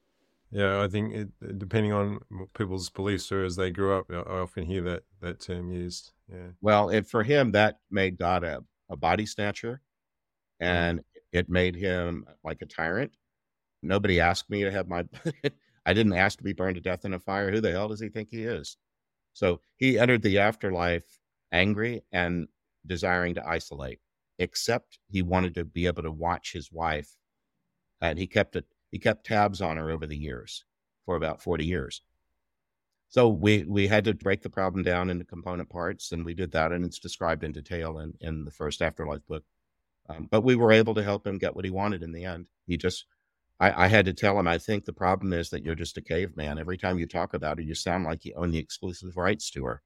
Yeah, 0.52 0.82
I 0.82 0.88
think 0.88 1.14
it, 1.14 1.58
depending 1.60 1.94
on 1.94 2.20
people's 2.56 2.90
beliefs 2.90 3.32
or 3.32 3.44
as 3.44 3.56
they 3.56 3.70
grew 3.70 3.98
up, 3.98 4.08
I 4.10 4.16
often 4.16 4.66
hear 4.66 4.82
that 4.84 5.04
that 5.22 5.42
term 5.42 5.72
used. 5.72 6.12
Yeah. 6.32 6.50
Well, 6.62 6.90
and 6.90 7.08
for 7.08 7.24
him, 7.24 7.52
that 7.52 7.80
made 7.92 8.18
God 8.18 8.44
a, 8.44 8.64
a 8.90 8.96
body 8.96 9.26
snatcher, 9.26 9.82
mm. 10.62 10.66
and 10.66 11.02
it 11.32 11.50
made 11.50 11.76
him 11.76 12.26
like 12.44 12.62
a 12.62 12.66
tyrant. 12.66 13.12
Nobody 13.84 14.20
asked 14.20 14.50
me 14.50 14.64
to 14.64 14.72
have 14.72 14.88
my. 14.88 15.06
I 15.86 15.94
didn't 15.94 16.14
ask 16.14 16.38
to 16.38 16.44
be 16.44 16.54
burned 16.54 16.76
to 16.76 16.82
death 16.82 17.06
in 17.06 17.14
a 17.14 17.20
fire. 17.20 17.52
Who 17.52 17.62
the 17.62 17.72
hell 17.72 17.88
does 17.88 18.00
he 18.00 18.10
think 18.10 18.30
he 18.32 18.44
is? 18.44 18.78
So 19.34 19.62
he 19.78 20.00
entered 20.00 20.22
the 20.22 20.40
afterlife 20.40 21.20
angry 21.52 22.04
and 22.12 22.48
desiring 22.86 23.36
to 23.36 23.48
isolate 23.48 24.00
except 24.40 24.98
he 25.12 25.22
wanted 25.22 25.54
to 25.54 25.66
be 25.66 25.86
able 25.86 26.02
to 26.02 26.12
watch 26.12 26.54
his 26.54 26.72
wife. 26.72 27.16
And 28.02 28.18
he 28.18 28.26
kept 28.26 28.56
it, 28.56 28.66
he 28.90 28.98
kept 28.98 29.26
tabs 29.26 29.62
on 29.62 29.78
her 29.78 29.92
over 29.92 30.08
the 30.08 30.18
years 30.18 30.64
for 31.06 31.18
about 31.18 31.44
40 31.44 31.66
years. 31.66 32.02
So 33.10 33.28
we 33.28 33.64
we 33.64 33.88
had 33.88 34.06
to 34.06 34.14
break 34.14 34.44
the 34.44 34.52
problem 34.52 34.84
down 34.84 35.10
into 35.10 35.26
component 35.26 35.68
parts, 35.68 36.12
and 36.12 36.24
we 36.24 36.36
did 36.36 36.52
that, 36.52 36.72
and 36.72 36.86
it's 36.86 37.00
described 37.00 37.44
in 37.44 37.52
detail 37.52 37.98
in, 38.00 38.14
in 38.22 38.46
the 38.46 38.52
first 38.52 38.84
afterlife 38.84 39.26
book. 39.28 39.44
Um, 40.08 40.28
but 40.30 40.42
we 40.42 40.56
were 40.56 40.72
able 40.72 40.94
to 40.94 41.04
help 41.04 41.26
him 41.26 41.40
get 41.40 41.56
what 41.56 41.66
he 41.66 41.72
wanted 41.72 42.04
in 42.04 42.12
the 42.12 42.26
end. 42.26 42.46
He 42.68 42.78
just, 42.78 43.06
I, 43.60 43.86
I, 43.86 43.88
had 43.88 44.06
to 44.06 44.14
tell 44.14 44.40
him, 44.40 44.48
I 44.48 44.58
think 44.58 44.86
the 44.86 44.94
problem 44.94 45.34
is 45.34 45.50
that 45.50 45.64
you're 45.64 45.76
just 45.76 45.98
a 45.98 46.02
caveman. 46.02 46.60
Every 46.60 46.78
time 46.78 46.98
you 46.98 47.06
talk 47.06 47.34
about 47.34 47.58
her, 47.58 47.64
you 47.64 47.76
sound 47.76 48.06
like 48.06 48.24
you 48.24 48.34
own 48.36 48.52
the 48.52 48.58
exclusive 48.58 49.18
rights 49.18 49.50
to 49.52 49.66
her. 49.66 49.82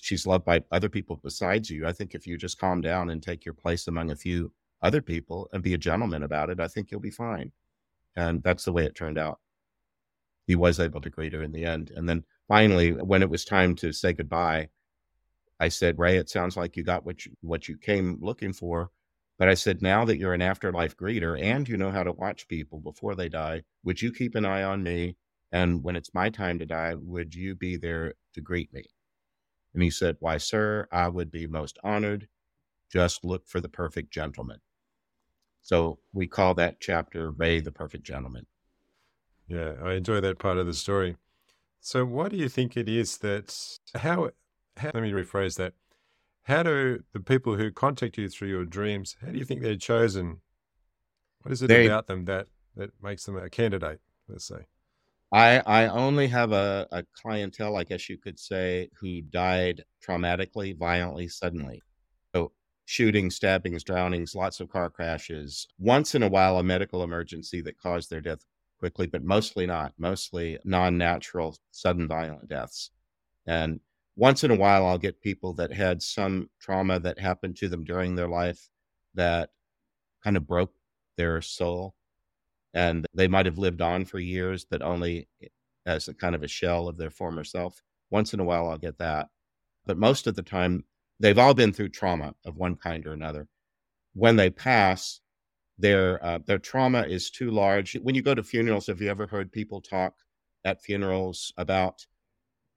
She's 0.00 0.26
loved 0.26 0.44
by 0.44 0.64
other 0.72 0.88
people 0.88 1.20
besides 1.22 1.70
you. 1.70 1.86
I 1.86 1.92
think 1.92 2.14
if 2.14 2.26
you 2.26 2.36
just 2.36 2.58
calm 2.58 2.80
down 2.80 3.10
and 3.10 3.22
take 3.22 3.44
your 3.44 3.54
place 3.54 3.86
among 3.86 4.10
a 4.10 4.16
few 4.16 4.52
other 4.82 5.00
people 5.00 5.48
and 5.52 5.62
be 5.62 5.74
a 5.74 5.78
gentleman 5.78 6.24
about 6.24 6.50
it, 6.50 6.58
I 6.58 6.66
think 6.66 6.90
you'll 6.90 7.00
be 7.00 7.10
fine. 7.10 7.52
And 8.16 8.42
that's 8.42 8.64
the 8.64 8.72
way 8.72 8.84
it 8.84 8.96
turned 8.96 9.18
out. 9.18 9.38
He 10.46 10.56
was 10.56 10.80
able 10.80 11.00
to 11.02 11.10
greet 11.10 11.32
her 11.34 11.42
in 11.42 11.52
the 11.52 11.64
end. 11.64 11.92
And 11.94 12.08
then 12.08 12.24
finally, 12.48 12.90
when 12.90 13.22
it 13.22 13.30
was 13.30 13.44
time 13.44 13.76
to 13.76 13.92
say 13.92 14.12
goodbye, 14.12 14.68
I 15.60 15.68
said, 15.68 16.00
Ray, 16.00 16.16
it 16.16 16.28
sounds 16.28 16.56
like 16.56 16.76
you 16.76 16.82
got 16.82 17.06
what 17.06 17.24
you, 17.24 17.32
what 17.40 17.68
you 17.68 17.76
came 17.76 18.18
looking 18.20 18.52
for 18.52 18.90
but 19.42 19.48
I 19.48 19.54
said, 19.54 19.82
now 19.82 20.04
that 20.04 20.18
you're 20.18 20.34
an 20.34 20.40
afterlife 20.40 20.96
greeter 20.96 21.36
and 21.36 21.68
you 21.68 21.76
know 21.76 21.90
how 21.90 22.04
to 22.04 22.12
watch 22.12 22.46
people 22.46 22.78
before 22.78 23.16
they 23.16 23.28
die, 23.28 23.64
would 23.82 24.00
you 24.00 24.12
keep 24.12 24.36
an 24.36 24.44
eye 24.44 24.62
on 24.62 24.84
me? 24.84 25.16
And 25.50 25.82
when 25.82 25.96
it's 25.96 26.14
my 26.14 26.30
time 26.30 26.60
to 26.60 26.64
die, 26.64 26.94
would 26.94 27.34
you 27.34 27.56
be 27.56 27.76
there 27.76 28.14
to 28.34 28.40
greet 28.40 28.72
me? 28.72 28.84
And 29.74 29.82
he 29.82 29.90
said, 29.90 30.16
Why, 30.20 30.36
sir, 30.38 30.86
I 30.92 31.08
would 31.08 31.32
be 31.32 31.48
most 31.48 31.76
honored. 31.82 32.28
Just 32.88 33.24
look 33.24 33.48
for 33.48 33.60
the 33.60 33.68
perfect 33.68 34.12
gentleman. 34.12 34.60
So 35.60 35.98
we 36.12 36.28
call 36.28 36.54
that 36.54 36.78
chapter 36.78 37.32
Ray 37.32 37.58
the 37.58 37.72
Perfect 37.72 38.04
Gentleman. 38.04 38.46
Yeah, 39.48 39.72
I 39.82 39.94
enjoy 39.94 40.20
that 40.20 40.38
part 40.38 40.58
of 40.58 40.66
the 40.66 40.72
story. 40.72 41.16
So, 41.80 42.04
why 42.04 42.28
do 42.28 42.36
you 42.36 42.48
think 42.48 42.76
it 42.76 42.88
is 42.88 43.18
that, 43.18 43.58
how, 43.96 44.30
how 44.76 44.92
let 44.94 45.02
me 45.02 45.10
rephrase 45.10 45.56
that 45.56 45.74
how 46.44 46.62
do 46.62 47.00
the 47.12 47.20
people 47.20 47.56
who 47.56 47.70
contact 47.70 48.18
you 48.18 48.28
through 48.28 48.48
your 48.48 48.64
dreams, 48.64 49.16
how 49.20 49.30
do 49.30 49.38
you 49.38 49.44
think 49.44 49.62
they're 49.62 49.76
chosen? 49.76 50.40
What 51.42 51.52
is 51.52 51.62
it 51.62 51.68
they, 51.68 51.86
about 51.86 52.06
them 52.06 52.24
that, 52.26 52.46
that 52.76 52.90
makes 53.02 53.24
them 53.24 53.36
a 53.36 53.48
candidate, 53.48 54.00
let's 54.28 54.46
say? 54.46 54.66
I, 55.32 55.62
I 55.64 55.86
only 55.88 56.28
have 56.28 56.52
a, 56.52 56.86
a 56.92 57.04
clientele, 57.14 57.76
I 57.76 57.84
guess 57.84 58.08
you 58.08 58.18
could 58.18 58.38
say, 58.38 58.90
who 59.00 59.22
died 59.22 59.82
traumatically, 60.06 60.76
violently, 60.76 61.28
suddenly. 61.28 61.82
So 62.34 62.52
shootings, 62.84 63.36
stabbings, 63.36 63.82
drownings, 63.82 64.34
lots 64.34 64.60
of 64.60 64.68
car 64.68 64.90
crashes. 64.90 65.68
Once 65.78 66.14
in 66.14 66.22
a 66.22 66.28
while, 66.28 66.58
a 66.58 66.62
medical 66.62 67.02
emergency 67.02 67.62
that 67.62 67.78
caused 67.78 68.10
their 68.10 68.20
death 68.20 68.44
quickly, 68.78 69.06
but 69.06 69.24
mostly 69.24 69.66
not. 69.66 69.94
Mostly 69.96 70.58
non 70.64 70.98
natural, 70.98 71.56
sudden 71.70 72.08
violent 72.08 72.48
deaths. 72.48 72.90
And 73.46 73.80
once 74.16 74.44
in 74.44 74.50
a 74.50 74.56
while 74.56 74.86
I'll 74.86 74.98
get 74.98 75.20
people 75.20 75.54
that 75.54 75.72
had 75.72 76.02
some 76.02 76.50
trauma 76.60 77.00
that 77.00 77.18
happened 77.18 77.56
to 77.58 77.68
them 77.68 77.84
during 77.84 78.14
their 78.14 78.28
life 78.28 78.68
that 79.14 79.50
kind 80.22 80.36
of 80.36 80.46
broke 80.46 80.72
their 81.16 81.40
soul 81.40 81.94
and 82.74 83.06
they 83.14 83.28
might 83.28 83.46
have 83.46 83.58
lived 83.58 83.80
on 83.80 84.04
for 84.04 84.18
years 84.18 84.64
but 84.64 84.82
only 84.82 85.28
as 85.86 86.08
a 86.08 86.14
kind 86.14 86.34
of 86.34 86.42
a 86.42 86.48
shell 86.48 86.88
of 86.88 86.96
their 86.96 87.10
former 87.10 87.44
self. 87.44 87.82
Once 88.10 88.34
in 88.34 88.40
a 88.40 88.44
while 88.44 88.68
I'll 88.68 88.78
get 88.78 88.98
that. 88.98 89.28
But 89.86 89.98
most 89.98 90.26
of 90.26 90.34
the 90.34 90.42
time 90.42 90.84
they've 91.18 91.38
all 91.38 91.54
been 91.54 91.72
through 91.72 91.90
trauma 91.90 92.34
of 92.44 92.56
one 92.56 92.76
kind 92.76 93.06
or 93.06 93.12
another. 93.12 93.48
When 94.14 94.36
they 94.36 94.50
pass 94.50 95.20
their 95.78 96.24
uh, 96.24 96.38
their 96.46 96.58
trauma 96.58 97.02
is 97.02 97.30
too 97.30 97.50
large. 97.50 97.94
When 97.94 98.14
you 98.14 98.22
go 98.22 98.34
to 98.34 98.42
funerals 98.42 98.86
have 98.86 99.00
you 99.00 99.08
ever 99.08 99.26
heard 99.26 99.50
people 99.50 99.80
talk 99.80 100.14
at 100.64 100.82
funerals 100.82 101.52
about 101.56 102.06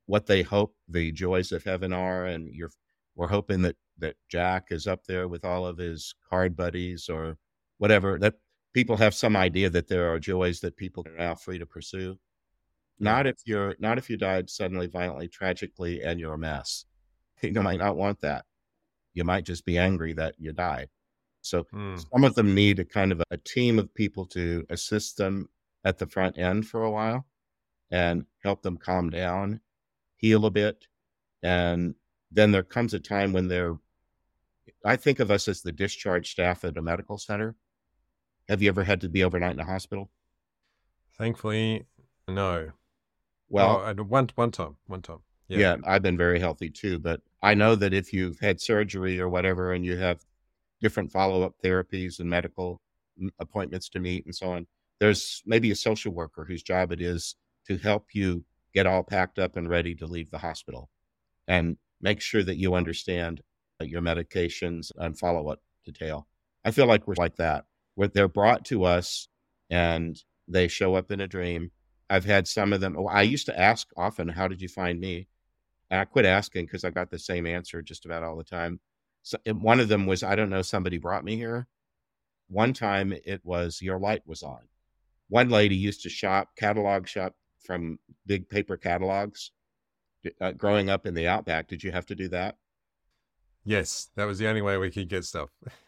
what 0.06 0.26
they 0.26 0.44
hope 0.44 0.76
the 0.88 1.12
joys 1.12 1.52
of 1.52 1.64
heaven 1.64 1.94
are, 1.94 2.26
and 2.26 2.54
you're 2.54 2.72
we're 3.16 3.28
hoping 3.28 3.62
that 3.64 3.76
that 3.98 4.16
Jack 4.30 4.68
is 4.72 4.88
up 4.88 5.06
there 5.06 5.28
with 5.28 5.46
all 5.46 5.66
of 5.66 5.78
his 5.78 6.14
card 6.30 6.56
buddies 6.56 7.10
or 7.10 7.38
whatever. 7.78 8.20
That 8.20 8.36
people 8.74 8.98
have 8.98 9.14
some 9.14 9.36
idea 9.36 9.70
that 9.70 9.88
there 9.88 10.12
are 10.12 10.20
joys 10.20 10.60
that 10.60 10.78
people 10.78 11.04
are 11.08 11.18
now 11.18 11.36
free 11.36 11.60
to 11.60 11.66
pursue. 11.66 12.18
Not 13.00 13.28
if 13.28 13.38
you're 13.46 13.76
not 13.80 13.98
if 13.98 14.10
you 14.10 14.18
died 14.18 14.50
suddenly, 14.50 14.88
violently, 14.88 15.28
tragically, 15.28 16.02
and 16.04 16.20
you're 16.20 16.34
a 16.34 16.38
mess. 16.38 16.86
You 17.42 17.62
might 17.62 17.80
not 17.80 17.98
want 17.98 18.22
that. 18.22 18.46
You 19.14 19.24
might 19.26 19.46
just 19.46 19.66
be 19.66 19.78
angry 19.78 20.14
that 20.14 20.36
you 20.40 20.54
died. 20.54 20.88
So 21.42 21.66
mm. 21.74 22.04
some 22.12 22.24
of 22.24 22.34
them 22.34 22.56
need 22.56 22.80
a 22.80 22.86
kind 22.86 23.12
of 23.12 23.20
a, 23.20 23.24
a 23.32 23.38
team 23.38 23.78
of 23.78 23.94
people 23.94 24.26
to 24.28 24.66
assist 24.70 25.18
them 25.18 25.50
at 25.84 26.00
the 26.00 26.08
front 26.08 26.40
end 26.40 26.66
for 26.66 26.84
a 26.84 26.90
while 26.90 27.28
and 27.92 28.26
help 28.42 28.64
them 28.64 28.78
calm 28.78 29.10
down 29.10 29.60
heal 30.18 30.46
a 30.46 30.52
bit. 30.52 30.88
And 31.44 31.96
then 32.32 32.52
there 32.52 32.64
comes 32.64 32.94
a 32.94 33.00
time 33.00 33.34
when 33.34 33.48
they're, 33.48 33.78
I 34.84 34.96
think 34.96 35.20
of 35.20 35.32
us 35.32 35.48
as 35.48 35.62
the 35.62 35.72
discharge 35.72 36.32
staff 36.32 36.64
at 36.64 36.78
a 36.78 36.82
medical 36.82 37.18
center. 37.18 37.56
Have 38.50 38.62
you 38.62 38.70
ever 38.70 38.84
had 38.84 39.02
to 39.02 39.10
be 39.10 39.24
overnight 39.24 39.54
in 39.54 39.60
a 39.60 39.66
hospital? 39.66 40.12
Thankfully, 41.18 41.86
no. 42.28 42.72
Well, 43.50 43.84
oh, 43.86 44.04
one 44.04 44.30
one 44.36 44.52
time, 44.52 44.76
one 44.88 45.02
time. 45.02 45.20
Yeah. 45.48 45.58
yeah, 45.58 45.76
I've 45.86 46.02
been 46.02 46.18
very 46.18 46.40
healthy 46.40 46.70
too. 46.70 47.00
But 47.00 47.22
I 47.42 47.54
know 47.54 47.76
that 47.76 47.94
if 47.94 48.12
you've 48.12 48.40
had 48.40 48.60
surgery 48.60 49.20
or 49.20 49.30
whatever, 49.30 49.74
and 49.74 49.86
you 49.86 49.98
have 49.98 50.26
different 50.82 51.12
follow 51.12 51.44
up 51.44 51.56
therapies 51.64 52.20
and 52.20 52.30
medical 52.30 52.82
appointments 53.40 53.90
to 53.90 54.00
meet 54.00 54.26
and 54.26 54.36
so 54.36 54.52
on, 54.52 54.68
there's 55.00 55.42
maybe 55.46 55.72
a 55.72 55.76
social 55.76 56.12
worker 56.12 56.46
whose 56.46 56.64
job 56.64 56.92
it 56.92 57.02
is 57.02 57.36
to 57.68 57.78
help 57.78 58.08
you 58.14 58.44
get 58.76 58.86
all 58.86 59.04
packed 59.04 59.40
up 59.40 59.56
and 59.56 59.70
ready 59.70 59.96
to 59.96 60.06
leave 60.06 60.30
the 60.30 60.38
hospital 60.38 60.90
and 61.48 61.78
make 62.02 62.22
sure 62.22 62.44
that 62.44 62.58
you 62.58 62.76
understand 62.76 63.42
your 63.80 64.02
medications 64.02 64.92
and 64.98 65.18
follow 65.18 65.48
up 65.48 65.62
detail. 65.86 66.28
I 66.66 66.72
feel 66.72 66.86
like 66.86 67.08
we're 67.08 67.16
like 67.18 67.38
that, 67.38 67.66
where 67.96 68.10
they're 68.10 68.28
brought 68.28 68.66
to 68.66 68.84
us 68.84 69.30
and 69.70 70.22
they 70.48 70.68
show 70.68 70.96
up 70.96 71.10
in 71.10 71.22
a 71.22 71.28
dream. 71.28 71.72
I've 72.10 72.26
had 72.26 72.48
some 72.48 72.74
of 72.74 72.82
them. 72.82 72.96
Oh, 72.98 73.08
I 73.08 73.22
used 73.22 73.46
to 73.48 73.60
ask 73.60 73.88
often, 73.98 74.28
How 74.30 74.48
did 74.48 74.62
you 74.62 74.68
find 74.68 75.00
me? 75.00 75.28
And 75.90 76.02
I 76.02 76.06
quit 76.06 76.26
asking 76.26 76.66
because 76.66 76.84
I 76.84 76.90
got 76.90 77.10
the 77.10 77.20
same 77.20 77.48
answer 77.48 77.82
just 77.82 78.06
about 78.06 78.24
all 78.24 78.36
the 78.36 78.44
time. 78.44 78.80
So 79.24 79.38
one 79.48 79.80
of 79.80 79.88
them 79.88 80.06
was, 80.06 80.22
I 80.22 80.36
don't 80.36 80.50
know, 80.50 80.62
somebody 80.62 80.98
brought 80.98 81.24
me 81.24 81.36
here. 81.36 81.68
One 82.48 82.74
time 82.74 83.14
it 83.26 83.42
was, 83.44 83.82
Your 83.82 84.00
light 84.00 84.22
was 84.26 84.44
on. 84.44 84.68
One 85.30 85.50
lady 85.50 85.76
used 85.76 86.04
to 86.04 86.10
shop, 86.10 86.50
catalog 86.58 87.08
shop 87.08 87.36
from 87.66 88.00
big 88.26 88.50
paper 88.50 88.78
catalogs? 88.78 89.52
Uh, 90.42 90.52
growing 90.52 90.90
up 90.90 91.06
in 91.06 91.14
the 91.14 91.28
outback 91.28 91.68
did 91.68 91.84
you 91.84 91.92
have 91.92 92.06
to 92.08 92.16
do 92.16 92.28
that? 92.30 92.56
Yes 93.64 94.10
that 94.16 94.26
was 94.26 94.40
the 94.40 94.48
only 94.48 94.62
way 94.62 94.78
we 94.78 94.92
could 94.92 95.10
get 95.10 95.26
stuff. 95.26 95.50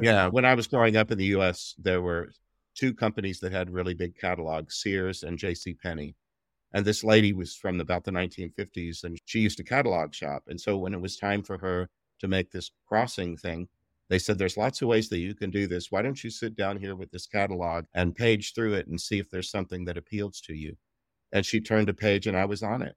Yeah 0.00 0.28
when 0.28 0.44
i 0.44 0.54
was 0.54 0.68
growing 0.68 0.96
up 0.96 1.10
in 1.10 1.18
the 1.18 1.28
us 1.28 1.74
there 1.78 2.02
were 2.02 2.30
two 2.76 2.94
companies 2.94 3.40
that 3.40 3.50
had 3.52 3.70
really 3.70 3.94
big 3.94 4.16
catalogs 4.16 4.80
sears 4.80 5.22
and 5.22 5.38
jc 5.38 5.78
penney. 5.80 6.14
And 6.74 6.84
this 6.84 7.02
lady 7.04 7.32
was 7.32 7.56
from 7.56 7.80
about 7.80 8.04
the 8.04 8.12
1950s 8.12 9.04
and 9.04 9.18
she 9.24 9.40
used 9.40 9.58
to 9.58 9.64
catalog 9.64 10.14
shop. 10.14 10.44
And 10.46 10.58
so 10.60 10.78
when 10.78 10.94
it 10.94 11.00
was 11.00 11.16
time 11.16 11.42
for 11.42 11.58
her 11.58 11.88
to 12.20 12.28
make 12.28 12.50
this 12.50 12.70
crossing 12.86 13.36
thing 13.36 13.68
they 14.12 14.18
said 14.18 14.36
there's 14.36 14.58
lots 14.58 14.82
of 14.82 14.88
ways 14.88 15.08
that 15.08 15.20
you 15.20 15.34
can 15.34 15.50
do 15.50 15.66
this. 15.66 15.90
Why 15.90 16.02
don't 16.02 16.22
you 16.22 16.28
sit 16.28 16.54
down 16.54 16.76
here 16.76 16.94
with 16.94 17.10
this 17.10 17.26
catalog 17.26 17.86
and 17.94 18.14
page 18.14 18.52
through 18.54 18.74
it 18.74 18.86
and 18.86 19.00
see 19.00 19.18
if 19.18 19.30
there's 19.30 19.50
something 19.50 19.86
that 19.86 19.96
appeals 19.96 20.42
to 20.42 20.54
you 20.54 20.76
and 21.32 21.44
she 21.44 21.60
turned 21.60 21.88
a 21.88 21.94
page 21.94 22.26
and 22.26 22.36
I 22.36 22.44
was 22.44 22.62
on 22.62 22.82
it. 22.82 22.96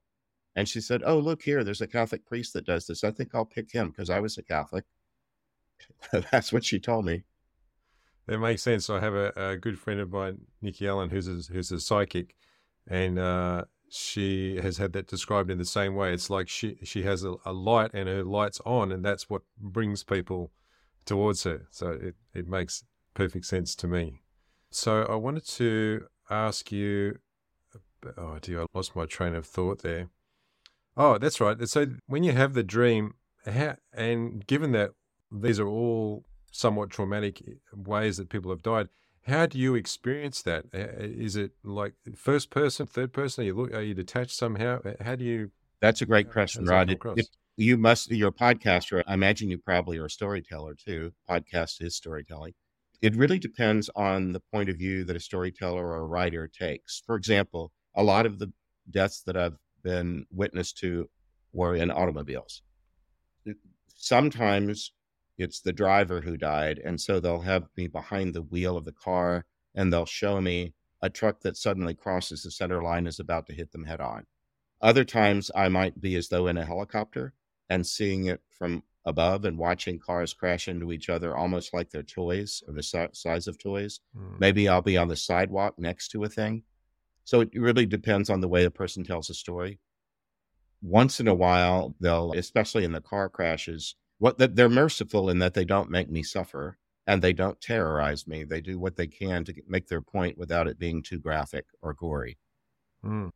And 0.54 0.68
she 0.68 0.80
said, 0.80 1.02
Oh, 1.04 1.18
look 1.18 1.42
here, 1.42 1.64
there's 1.64 1.80
a 1.80 1.86
Catholic 1.86 2.24
priest 2.26 2.52
that 2.54 2.66
does 2.66 2.86
this. 2.86 3.04
I 3.04 3.10
think 3.10 3.34
I'll 3.34 3.44
pick 3.44 3.72
him 3.72 3.90
because 3.90 4.10
I 4.10 4.20
was 4.20 4.38
a 4.38 4.42
Catholic. 4.42 4.84
That's 6.30 6.52
what 6.52 6.64
she 6.64 6.78
told 6.78 7.04
me. 7.04 7.24
That 8.26 8.38
makes 8.38 8.62
sense. 8.62 8.90
I 8.90 9.00
have 9.00 9.14
a, 9.14 9.32
a 9.36 9.56
good 9.56 9.78
friend 9.78 10.00
of 10.00 10.10
mine, 10.10 10.38
Nikki 10.60 10.88
Allen, 10.88 11.10
who's 11.10 11.28
a, 11.28 11.52
who's 11.52 11.70
a 11.70 11.78
psychic, 11.78 12.34
and 12.88 13.18
uh, 13.18 13.64
she 13.88 14.56
has 14.60 14.78
had 14.78 14.92
that 14.94 15.06
described 15.06 15.50
in 15.50 15.58
the 15.58 15.64
same 15.64 15.94
way. 15.94 16.12
It's 16.12 16.28
like 16.28 16.48
she 16.48 16.76
she 16.82 17.02
has 17.04 17.22
a, 17.22 17.34
a, 17.44 17.52
light 17.52 17.92
and 17.94 18.08
her 18.08 18.24
light's 18.24 18.60
on, 18.66 18.90
and 18.90 19.04
that's 19.04 19.30
what 19.30 19.42
brings 19.58 20.02
people 20.02 20.50
towards 21.04 21.44
her. 21.44 21.66
So 21.70 21.90
it, 21.90 22.16
it 22.34 22.48
makes 22.48 22.84
perfect 23.14 23.46
sense 23.46 23.76
to 23.76 23.86
me. 23.86 24.22
So 24.70 25.04
I 25.04 25.14
wanted 25.14 25.46
to 25.50 26.06
ask 26.28 26.72
you 26.72 27.18
oh 28.16 28.38
dear, 28.40 28.62
I 28.62 28.66
lost 28.74 28.96
my 28.96 29.06
train 29.06 29.34
of 29.34 29.46
thought 29.46 29.82
there. 29.82 30.08
Oh, 30.96 31.18
that's 31.18 31.40
right. 31.40 31.68
So 31.68 31.86
when 32.06 32.22
you 32.22 32.32
have 32.32 32.54
the 32.54 32.62
dream, 32.62 33.14
how, 33.44 33.76
and 33.92 34.46
given 34.46 34.72
that 34.72 34.92
these 35.30 35.60
are 35.60 35.68
all 35.68 36.24
somewhat 36.50 36.90
traumatic 36.90 37.42
ways 37.74 38.16
that 38.16 38.30
people 38.30 38.50
have 38.50 38.62
died, 38.62 38.88
how 39.26 39.46
do 39.46 39.58
you 39.58 39.74
experience 39.74 40.40
that? 40.42 40.64
Uh, 40.72 40.78
uh, 40.78 40.86
is 40.98 41.36
it 41.36 41.52
like 41.64 41.94
first 42.16 42.50
person, 42.50 42.86
third 42.86 43.12
person? 43.12 43.42
Are 43.42 43.46
you 43.46 43.54
look, 43.54 43.74
are 43.74 43.82
you 43.82 43.94
detached 43.94 44.36
somehow? 44.36 44.80
Uh, 44.84 44.92
how 45.04 45.16
do 45.16 45.24
you 45.24 45.50
That's 45.80 46.00
a 46.00 46.06
great 46.06 46.30
question, 46.30 46.64
Rod. 46.64 46.90
It, 46.90 46.98
it, 47.16 47.28
you 47.56 47.76
must, 47.76 48.10
you're 48.10 48.28
a 48.28 48.32
podcaster. 48.32 49.02
I 49.06 49.14
imagine 49.14 49.50
you 49.50 49.58
probably 49.58 49.98
are 49.98 50.06
a 50.06 50.10
storyteller 50.10 50.74
too. 50.74 51.12
Podcast 51.28 51.82
is 51.82 51.96
storytelling. 51.96 52.54
It 53.02 53.16
really 53.16 53.38
depends 53.38 53.90
on 53.94 54.32
the 54.32 54.40
point 54.52 54.70
of 54.70 54.76
view 54.76 55.04
that 55.04 55.16
a 55.16 55.20
storyteller 55.20 55.86
or 55.86 55.96
a 55.96 56.06
writer 56.06 56.48
takes. 56.48 57.02
For 57.04 57.16
example, 57.16 57.72
a 57.96 58.02
lot 58.02 58.26
of 58.26 58.38
the 58.38 58.52
deaths 58.90 59.22
that 59.22 59.36
I've 59.36 59.58
been 59.82 60.26
witness 60.30 60.72
to 60.74 61.08
were 61.52 61.74
in 61.74 61.90
automobiles. 61.90 62.62
Sometimes 63.88 64.92
it's 65.38 65.60
the 65.60 65.72
driver 65.72 66.20
who 66.20 66.36
died. 66.36 66.80
And 66.84 67.00
so 67.00 67.20
they'll 67.20 67.40
have 67.40 67.68
me 67.76 67.86
behind 67.86 68.34
the 68.34 68.42
wheel 68.42 68.76
of 68.76 68.84
the 68.84 68.92
car 68.92 69.46
and 69.74 69.92
they'll 69.92 70.06
show 70.06 70.40
me 70.40 70.74
a 71.02 71.10
truck 71.10 71.40
that 71.40 71.56
suddenly 71.56 71.94
crosses 71.94 72.42
the 72.42 72.50
center 72.50 72.82
line 72.82 73.06
is 73.06 73.20
about 73.20 73.46
to 73.46 73.52
hit 73.52 73.72
them 73.72 73.84
head 73.84 74.00
on. 74.00 74.26
Other 74.80 75.04
times 75.04 75.50
I 75.54 75.68
might 75.68 76.00
be 76.00 76.16
as 76.16 76.28
though 76.28 76.46
in 76.46 76.56
a 76.56 76.64
helicopter 76.64 77.34
and 77.68 77.86
seeing 77.86 78.26
it 78.26 78.40
from 78.50 78.82
above 79.04 79.44
and 79.44 79.56
watching 79.58 79.98
cars 79.98 80.34
crash 80.34 80.68
into 80.68 80.92
each 80.92 81.08
other 81.08 81.36
almost 81.36 81.72
like 81.72 81.90
they're 81.90 82.02
toys 82.02 82.62
or 82.66 82.74
the 82.74 82.82
size 82.82 83.46
of 83.46 83.58
toys. 83.58 84.00
Mm. 84.16 84.40
Maybe 84.40 84.68
I'll 84.68 84.82
be 84.82 84.96
on 84.96 85.08
the 85.08 85.16
sidewalk 85.16 85.78
next 85.78 86.08
to 86.08 86.24
a 86.24 86.28
thing. 86.28 86.64
So 87.26 87.40
it 87.40 87.50
really 87.54 87.86
depends 87.86 88.30
on 88.30 88.40
the 88.40 88.48
way 88.48 88.62
the 88.62 88.70
person 88.70 89.02
tells 89.02 89.28
a 89.28 89.34
story. 89.34 89.80
Once 90.80 91.18
in 91.18 91.26
a 91.26 91.34
while, 91.34 91.96
they'll, 91.98 92.32
especially 92.32 92.84
in 92.84 92.92
the 92.92 93.00
car 93.00 93.28
crashes, 93.28 93.96
what 94.18 94.38
they're 94.38 94.68
merciful 94.68 95.28
in 95.28 95.40
that 95.40 95.52
they 95.52 95.64
don't 95.64 95.90
make 95.90 96.08
me 96.08 96.22
suffer 96.22 96.78
and 97.04 97.20
they 97.20 97.32
don't 97.32 97.60
terrorize 97.60 98.28
me. 98.28 98.44
They 98.44 98.60
do 98.60 98.78
what 98.78 98.94
they 98.94 99.08
can 99.08 99.44
to 99.44 99.54
make 99.66 99.88
their 99.88 100.00
point 100.00 100.38
without 100.38 100.68
it 100.68 100.78
being 100.78 101.02
too 101.02 101.18
graphic 101.18 101.66
or 101.82 101.94
gory. 101.94 102.38
Mm. 103.04 103.30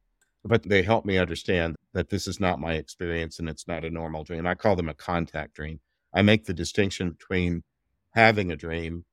But 0.44 0.62
they 0.62 0.82
help 0.82 1.04
me 1.04 1.18
understand 1.18 1.74
that 1.92 2.10
this 2.10 2.28
is 2.28 2.38
not 2.38 2.60
my 2.60 2.74
experience 2.74 3.40
and 3.40 3.48
it's 3.48 3.66
not 3.66 3.84
a 3.84 3.90
normal 3.90 4.22
dream. 4.22 4.46
I 4.46 4.54
call 4.54 4.76
them 4.76 4.88
a 4.88 4.94
contact 4.94 5.54
dream. 5.54 5.80
I 6.14 6.22
make 6.22 6.44
the 6.44 6.54
distinction 6.54 7.10
between 7.10 7.64
having 8.12 8.52
a 8.52 8.56
dream 8.56 9.04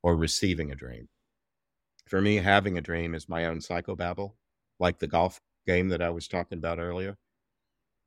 or 0.00 0.16
receiving 0.16 0.70
a 0.70 0.76
dream. 0.76 1.08
For 2.06 2.20
me, 2.20 2.36
having 2.36 2.76
a 2.76 2.82
dream 2.82 3.14
is 3.14 3.28
my 3.28 3.46
own 3.46 3.58
psychobabble, 3.58 4.32
like 4.78 4.98
the 4.98 5.06
golf 5.06 5.40
game 5.66 5.88
that 5.88 6.02
I 6.02 6.10
was 6.10 6.28
talking 6.28 6.58
about 6.58 6.78
earlier. 6.78 7.16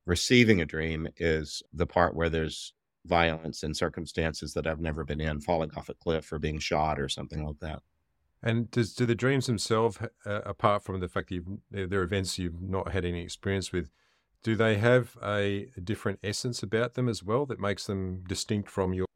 Receiving 0.06 0.62
a 0.62 0.66
dream 0.66 1.08
is 1.18 1.64
the 1.74 1.88
part 1.88 2.16
where 2.16 2.30
there's 2.30 2.74
violence 3.06 3.64
and 3.64 3.76
circumstances 3.76 4.54
that 4.54 4.68
I've 4.68 4.80
never 4.80 5.04
been 5.04 5.22
in, 5.22 5.42
falling 5.42 5.72
off 5.76 5.90
a 5.90 5.94
cliff 5.94 6.32
or 6.32 6.40
being 6.40 6.60
shot 6.60 7.00
or 7.00 7.10
something 7.10 7.44
like 7.44 7.60
that. 7.60 7.82
And 8.44 8.70
does 8.70 8.94
do 8.94 9.06
the 9.06 9.16
dreams 9.16 9.48
themselves, 9.48 9.98
uh, 10.26 10.42
apart 10.46 10.84
from 10.84 11.00
the 11.00 11.08
fact 11.08 11.30
that 11.30 11.36
you've, 11.36 11.90
they're 11.90 12.04
events 12.04 12.38
you've 12.38 12.62
not 12.62 12.92
had 12.92 13.06
any 13.06 13.22
experience 13.22 13.72
with, 13.72 13.90
do 14.44 14.56
they 14.56 14.78
have 14.78 15.18
a, 15.24 15.70
a, 15.76 15.82
different 15.82 16.20
essence 16.24 16.62
about 16.62 16.94
them 16.94 17.10
as 17.10 17.24
well 17.24 17.48
that 17.48 17.60
makes 17.60 17.88
them 17.88 18.24
distinct 18.28 18.70
from 18.70 18.94
your, 18.94 19.08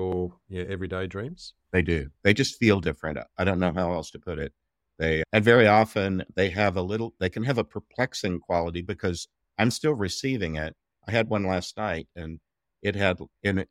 your 0.47 0.65
everyday 0.67 1.05
dreams? 1.05 1.53
They 1.71 1.83
do. 1.83 2.09
They 2.23 2.33
just 2.33 2.55
feel 2.55 2.79
different. 2.79 3.19
I 3.37 3.43
don't 3.43 3.59
know 3.59 3.71
how 3.71 3.93
else 3.93 4.09
to 4.11 4.19
put 4.19 4.39
it. 4.39 4.53
They 4.99 5.23
and 5.31 5.43
very 5.43 5.65
often 5.65 6.25
they 6.35 6.49
have 6.49 6.75
a 6.75 6.81
little. 6.81 7.15
They 7.19 7.29
can 7.29 7.43
have 7.43 7.57
a 7.57 7.63
perplexing 7.63 8.41
quality 8.41 8.81
because 8.81 9.27
I'm 9.57 9.71
still 9.71 9.93
receiving 9.93 10.57
it. 10.57 10.75
I 11.07 11.11
had 11.11 11.29
one 11.29 11.45
last 11.45 11.77
night, 11.77 12.07
and 12.15 12.39
it 12.83 12.95
had 12.95 13.19
it 13.41 13.69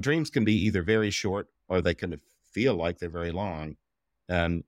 dreams 0.00 0.28
can 0.28 0.44
be 0.44 0.54
either 0.66 0.82
very 0.82 1.10
short 1.10 1.46
or 1.68 1.80
they 1.80 1.94
can 1.94 2.20
feel 2.52 2.74
like 2.74 2.98
they're 2.98 3.08
very 3.08 3.30
long. 3.30 3.76
And 4.28 4.64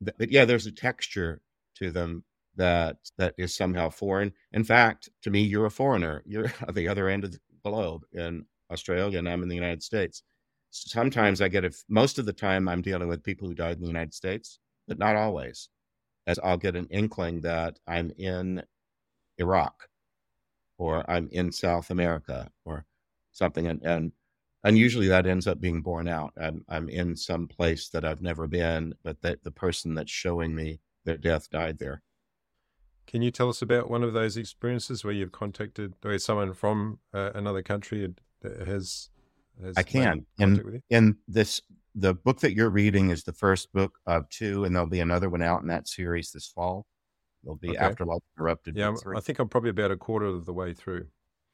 but 0.00 0.30
yeah, 0.30 0.46
there's 0.46 0.66
a 0.66 0.72
texture 0.72 1.42
to 1.76 1.90
them 1.90 2.24
that 2.56 2.96
that 3.18 3.34
is 3.36 3.54
somehow 3.54 3.90
foreign. 3.90 4.32
In 4.52 4.64
fact, 4.64 5.10
to 5.22 5.30
me, 5.30 5.42
you're 5.42 5.66
a 5.66 5.70
foreigner. 5.70 6.22
You're 6.26 6.46
at 6.46 6.74
the 6.74 6.88
other 6.88 7.08
end 7.08 7.24
of 7.24 7.32
the 7.32 7.40
globe 7.62 8.04
in 8.12 8.46
Australia, 8.70 9.18
and 9.18 9.28
I'm 9.28 9.42
in 9.42 9.48
the 9.50 9.54
United 9.54 9.82
States. 9.82 10.22
Sometimes 10.70 11.40
I 11.40 11.48
get 11.48 11.64
if 11.64 11.84
most 11.88 12.18
of 12.18 12.26
the 12.26 12.32
time 12.32 12.68
I'm 12.68 12.80
dealing 12.82 13.08
with 13.08 13.22
people 13.22 13.48
who 13.48 13.54
died 13.54 13.76
in 13.76 13.82
the 13.82 13.88
United 13.88 14.14
States, 14.14 14.58
but 14.90 14.98
not 14.98 15.14
always. 15.14 15.68
As 16.26 16.40
I'll 16.42 16.56
get 16.58 16.74
an 16.74 16.88
inkling 16.90 17.42
that 17.42 17.78
I'm 17.86 18.10
in 18.18 18.62
Iraq, 19.38 19.88
or 20.78 21.08
I'm 21.08 21.28
in 21.30 21.52
South 21.52 21.90
America, 21.90 22.50
or 22.64 22.84
something, 23.30 23.68
and, 23.68 23.80
and 23.84 24.12
and 24.64 24.76
usually 24.76 25.06
that 25.08 25.26
ends 25.26 25.46
up 25.46 25.60
being 25.60 25.80
borne 25.80 26.08
out. 26.08 26.32
I'm, 26.38 26.64
I'm 26.68 26.88
in 26.88 27.16
some 27.16 27.46
place 27.46 27.88
that 27.90 28.04
I've 28.04 28.20
never 28.20 28.46
been, 28.46 28.94
but 29.02 29.22
that 29.22 29.42
the 29.44 29.52
person 29.52 29.94
that's 29.94 30.10
showing 30.10 30.54
me 30.54 30.80
their 31.04 31.16
death 31.16 31.48
died 31.50 31.78
there. 31.78 32.02
Can 33.06 33.22
you 33.22 33.30
tell 33.30 33.48
us 33.48 33.62
about 33.62 33.88
one 33.88 34.02
of 34.02 34.12
those 34.12 34.36
experiences 34.36 35.02
where 35.04 35.14
you've 35.14 35.32
contacted 35.32 35.94
where 36.02 36.18
someone 36.18 36.52
from 36.52 36.98
uh, 37.14 37.30
another 37.34 37.62
country 37.62 38.12
has, 38.66 39.08
has 39.62 39.74
I 39.76 39.82
can. 39.82 40.26
In, 40.38 40.82
in 40.90 41.16
this, 41.26 41.62
the 41.94 42.14
book 42.14 42.40
that 42.40 42.54
you're 42.54 42.70
reading 42.70 43.10
is 43.10 43.24
the 43.24 43.32
first 43.32 43.72
book 43.72 43.98
of 44.06 44.28
two, 44.28 44.64
and 44.64 44.74
there'll 44.74 44.88
be 44.88 45.00
another 45.00 45.28
one 45.28 45.42
out 45.42 45.62
in 45.62 45.68
that 45.68 45.88
series 45.88 46.30
this 46.30 46.46
fall. 46.46 46.86
There'll 47.42 47.56
be 47.56 47.70
okay. 47.70 47.78
Afterlife 47.78 48.20
Interrupted. 48.36 48.76
Yeah, 48.76 48.94
I 49.16 49.20
think 49.20 49.38
I'm 49.38 49.48
probably 49.48 49.70
about 49.70 49.90
a 49.90 49.96
quarter 49.96 50.26
of 50.26 50.46
the 50.46 50.52
way 50.52 50.74
through. 50.74 51.06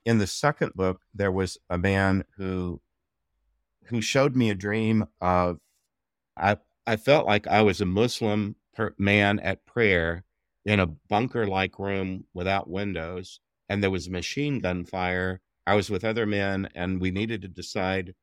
In 0.04 0.18
the 0.18 0.26
second 0.26 0.72
book, 0.74 1.00
there 1.14 1.32
was 1.32 1.58
a 1.70 1.78
man 1.78 2.24
who 2.36 2.80
who 3.86 4.00
showed 4.00 4.34
me 4.34 4.50
a 4.50 4.54
dream 4.54 5.06
of 5.20 5.58
I 6.36 6.58
I 6.86 6.96
felt 6.96 7.26
like 7.26 7.46
I 7.46 7.62
was 7.62 7.80
a 7.80 7.86
Muslim 7.86 8.56
per, 8.74 8.94
man 8.98 9.38
at 9.40 9.64
prayer 9.64 10.24
in 10.64 10.80
a 10.80 10.86
bunker 10.86 11.46
like 11.46 11.78
room 11.78 12.24
without 12.34 12.68
windows 12.68 13.40
and 13.68 13.82
there 13.82 13.90
was 13.90 14.08
machine 14.08 14.60
gun 14.60 14.84
fire. 14.84 15.40
I 15.66 15.74
was 15.74 15.90
with 15.90 16.04
other 16.04 16.26
men 16.26 16.68
and 16.74 17.00
we 17.00 17.10
needed 17.10 17.42
to 17.42 17.48
decide 17.48 18.14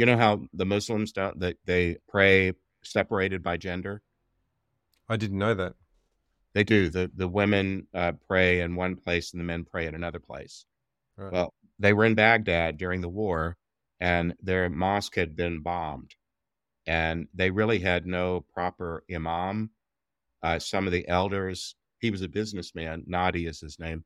you 0.00 0.06
know 0.06 0.16
how 0.16 0.40
the 0.54 0.64
Muslims 0.64 1.12
don't 1.12 1.38
that 1.40 1.56
they 1.66 1.98
pray 2.08 2.54
separated 2.82 3.42
by 3.42 3.58
gender? 3.58 4.02
I 5.08 5.16
didn't 5.16 5.38
know 5.38 5.54
that. 5.54 5.74
They 6.54 6.64
do. 6.64 6.88
The 6.88 7.10
the 7.14 7.28
women 7.28 7.86
uh, 7.94 8.12
pray 8.26 8.60
in 8.60 8.76
one 8.76 8.96
place 8.96 9.32
and 9.32 9.40
the 9.40 9.44
men 9.44 9.64
pray 9.64 9.86
in 9.86 9.94
another 9.94 10.18
place. 10.18 10.64
Right. 11.16 11.32
Well, 11.32 11.54
they 11.78 11.92
were 11.92 12.06
in 12.06 12.14
Baghdad 12.14 12.78
during 12.78 13.02
the 13.02 13.08
war 13.10 13.58
and 14.00 14.34
their 14.42 14.70
mosque 14.70 15.16
had 15.16 15.36
been 15.36 15.60
bombed. 15.60 16.14
And 16.86 17.28
they 17.34 17.50
really 17.50 17.78
had 17.78 18.06
no 18.06 18.44
proper 18.54 19.04
imam. 19.14 19.70
Uh, 20.42 20.58
some 20.58 20.86
of 20.86 20.92
the 20.92 21.06
elders, 21.08 21.76
he 21.98 22.10
was 22.10 22.22
a 22.22 22.28
businessman, 22.28 23.04
Nadi 23.06 23.46
is 23.46 23.60
his 23.60 23.78
name, 23.78 24.04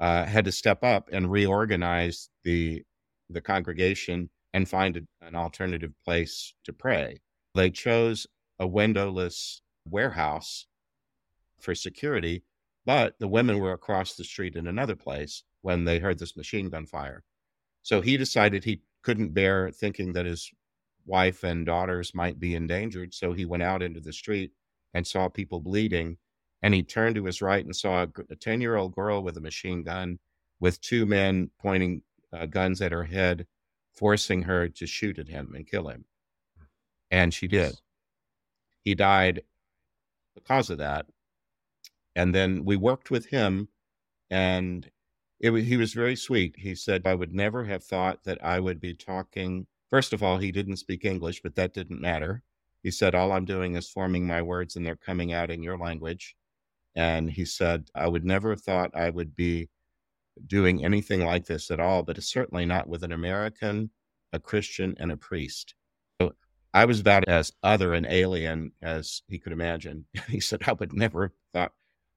uh, 0.00 0.24
had 0.24 0.46
to 0.46 0.52
step 0.52 0.82
up 0.82 1.10
and 1.12 1.30
reorganize 1.30 2.30
the 2.44 2.82
the 3.28 3.42
congregation 3.42 4.30
and 4.52 4.68
find 4.68 4.96
a, 4.96 5.26
an 5.26 5.34
alternative 5.34 5.92
place 6.04 6.54
to 6.64 6.72
pray. 6.72 7.20
They 7.54 7.70
chose 7.70 8.26
a 8.58 8.66
windowless 8.66 9.62
warehouse 9.84 10.66
for 11.60 11.74
security, 11.74 12.44
but 12.84 13.14
the 13.18 13.28
women 13.28 13.58
were 13.58 13.72
across 13.72 14.14
the 14.14 14.24
street 14.24 14.56
in 14.56 14.66
another 14.66 14.96
place 14.96 15.42
when 15.62 15.84
they 15.84 15.98
heard 15.98 16.18
this 16.18 16.36
machine 16.36 16.70
gun 16.70 16.86
fire. 16.86 17.22
So 17.82 18.00
he 18.00 18.16
decided 18.16 18.64
he 18.64 18.82
couldn't 19.02 19.34
bear 19.34 19.70
thinking 19.70 20.12
that 20.12 20.26
his 20.26 20.50
wife 21.06 21.42
and 21.42 21.64
daughters 21.64 22.14
might 22.14 22.38
be 22.38 22.54
endangered. 22.54 23.14
So 23.14 23.32
he 23.32 23.44
went 23.44 23.62
out 23.62 23.82
into 23.82 24.00
the 24.00 24.12
street 24.12 24.52
and 24.94 25.06
saw 25.06 25.28
people 25.28 25.60
bleeding. 25.60 26.18
And 26.62 26.74
he 26.74 26.82
turned 26.82 27.14
to 27.14 27.24
his 27.24 27.40
right 27.40 27.64
and 27.64 27.74
saw 27.74 28.06
a 28.30 28.36
10 28.36 28.60
year 28.60 28.76
old 28.76 28.94
girl 28.94 29.22
with 29.22 29.36
a 29.36 29.40
machine 29.40 29.82
gun 29.82 30.18
with 30.60 30.80
two 30.80 31.06
men 31.06 31.50
pointing 31.60 32.02
uh, 32.32 32.46
guns 32.46 32.82
at 32.82 32.92
her 32.92 33.04
head, 33.04 33.46
forcing 33.98 34.42
her 34.42 34.68
to 34.68 34.86
shoot 34.86 35.18
at 35.18 35.28
him 35.28 35.52
and 35.54 35.66
kill 35.66 35.88
him. 35.88 36.04
And 37.10 37.34
she 37.34 37.48
did. 37.48 37.74
He 38.84 38.94
died 38.94 39.42
because 40.34 40.70
of 40.70 40.78
that. 40.78 41.06
And 42.14 42.34
then 42.34 42.64
we 42.64 42.76
worked 42.76 43.10
with 43.10 43.26
him 43.26 43.68
and 44.30 44.88
it 45.40 45.50
was, 45.50 45.64
he 45.64 45.76
was 45.76 45.92
very 45.94 46.16
sweet. 46.16 46.54
He 46.56 46.74
said, 46.74 47.06
I 47.06 47.14
would 47.14 47.34
never 47.34 47.64
have 47.64 47.84
thought 47.84 48.24
that 48.24 48.42
I 48.44 48.60
would 48.60 48.80
be 48.80 48.94
talking. 48.94 49.66
First 49.90 50.12
of 50.12 50.22
all, 50.22 50.38
he 50.38 50.52
didn't 50.52 50.76
speak 50.76 51.04
English, 51.04 51.42
but 51.42 51.54
that 51.56 51.74
didn't 51.74 52.00
matter. 52.00 52.42
He 52.82 52.90
said, 52.90 53.14
All 53.14 53.32
I'm 53.32 53.44
doing 53.44 53.76
is 53.76 53.88
forming 53.88 54.26
my 54.26 54.42
words 54.42 54.76
and 54.76 54.84
they're 54.84 54.96
coming 54.96 55.32
out 55.32 55.50
in 55.50 55.62
your 55.62 55.78
language. 55.78 56.36
And 56.94 57.30
he 57.30 57.44
said, 57.44 57.88
I 57.94 58.08
would 58.08 58.24
never 58.24 58.50
have 58.50 58.62
thought 58.62 58.96
I 58.96 59.10
would 59.10 59.36
be 59.36 59.68
doing 60.46 60.84
anything 60.84 61.24
like 61.24 61.46
this 61.46 61.70
at 61.70 61.80
all, 61.80 62.02
but 62.02 62.18
it's 62.18 62.32
certainly 62.32 62.66
not 62.66 62.88
with 62.88 63.02
an 63.02 63.12
American, 63.12 63.90
a 64.32 64.38
Christian, 64.38 64.94
and 64.98 65.12
a 65.12 65.16
priest. 65.16 65.74
So 66.20 66.32
I 66.74 66.84
was 66.84 67.00
about 67.00 67.28
as 67.28 67.52
other 67.62 67.94
and 67.94 68.06
alien 68.08 68.72
as 68.82 69.22
he 69.28 69.38
could 69.38 69.52
imagine. 69.52 70.06
He 70.28 70.40
said, 70.40 70.62
I 70.66 70.72
would 70.72 70.92
never 70.92 71.22
have 71.22 71.32
thought 71.52 71.72